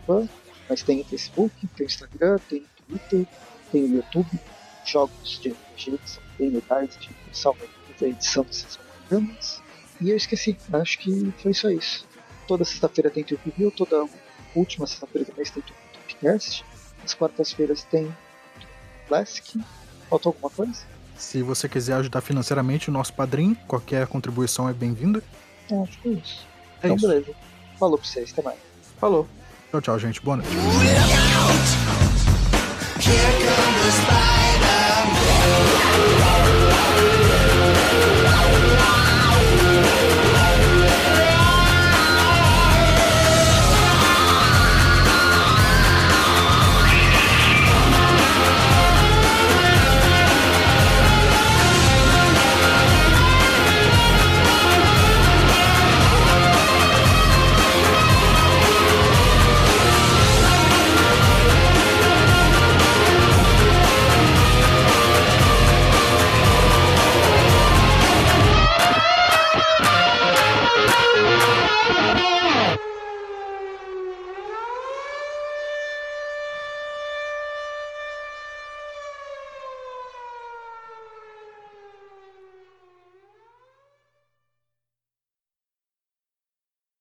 Fã, 0.05 0.29
mas 0.69 0.83
tem 0.83 1.01
o 1.01 1.05
Facebook, 1.05 1.51
tem 1.75 1.87
o 1.87 1.89
Instagram, 1.89 2.37
tem 2.47 2.59
o 2.59 2.83
Twitter, 2.85 3.25
tem 3.71 3.83
o 3.85 3.95
YouTube. 3.95 4.39
Jogos 4.85 5.39
de 5.39 5.49
RPG 5.49 5.97
que 5.97 6.09
são 6.11 6.23
bem 6.37 6.49
legais, 6.51 6.95
de 6.99 7.09
principalmente 7.09 7.71
a 8.01 8.07
edição 8.07 8.43
desses 8.43 8.77
programas. 8.77 9.59
E 9.99 10.11
eu 10.11 10.15
esqueci, 10.15 10.55
acho 10.73 10.99
que 10.99 11.33
foi 11.41 11.55
só 11.55 11.71
isso. 11.71 12.07
Toda 12.47 12.63
sexta-feira 12.63 13.09
tem 13.09 13.23
Trip 13.23 13.49
Review, 13.49 13.71
toda 13.71 14.07
última 14.55 14.85
sexta-feira 14.85 15.25
do 15.25 15.35
mês 15.35 15.49
tem 15.49 15.63
Trip 15.63 15.79
Podcast. 15.91 16.63
As 17.03 17.15
quartas-feiras 17.15 17.83
tem 17.85 18.15
Classic. 19.07 19.59
Faltou 20.07 20.29
alguma 20.29 20.51
coisa? 20.51 20.96
Se 21.17 21.41
você 21.41 21.67
quiser 21.67 21.95
ajudar 21.95 22.21
financeiramente 22.21 22.89
o 22.89 22.93
nosso 22.93 23.13
padrinho, 23.13 23.57
qualquer 23.67 24.05
contribuição 24.07 24.69
é 24.69 24.73
bem-vinda. 24.73 25.21
É, 25.69 25.81
acho 25.81 25.99
que 25.99 26.09
é 26.09 26.11
isso. 26.11 26.47
É 26.81 26.87
então, 26.87 26.95
isso. 26.95 27.07
beleza. 27.07 27.31
Falou 27.79 27.97
pra 27.97 28.07
vocês, 28.07 28.31
até 28.31 28.41
mais. 28.41 28.59
Falou. 28.99 29.27
Tchau, 29.71 29.81
tchau, 29.81 29.99
gente. 29.99 30.21
Boa 30.21 30.37
noite. 30.37 30.51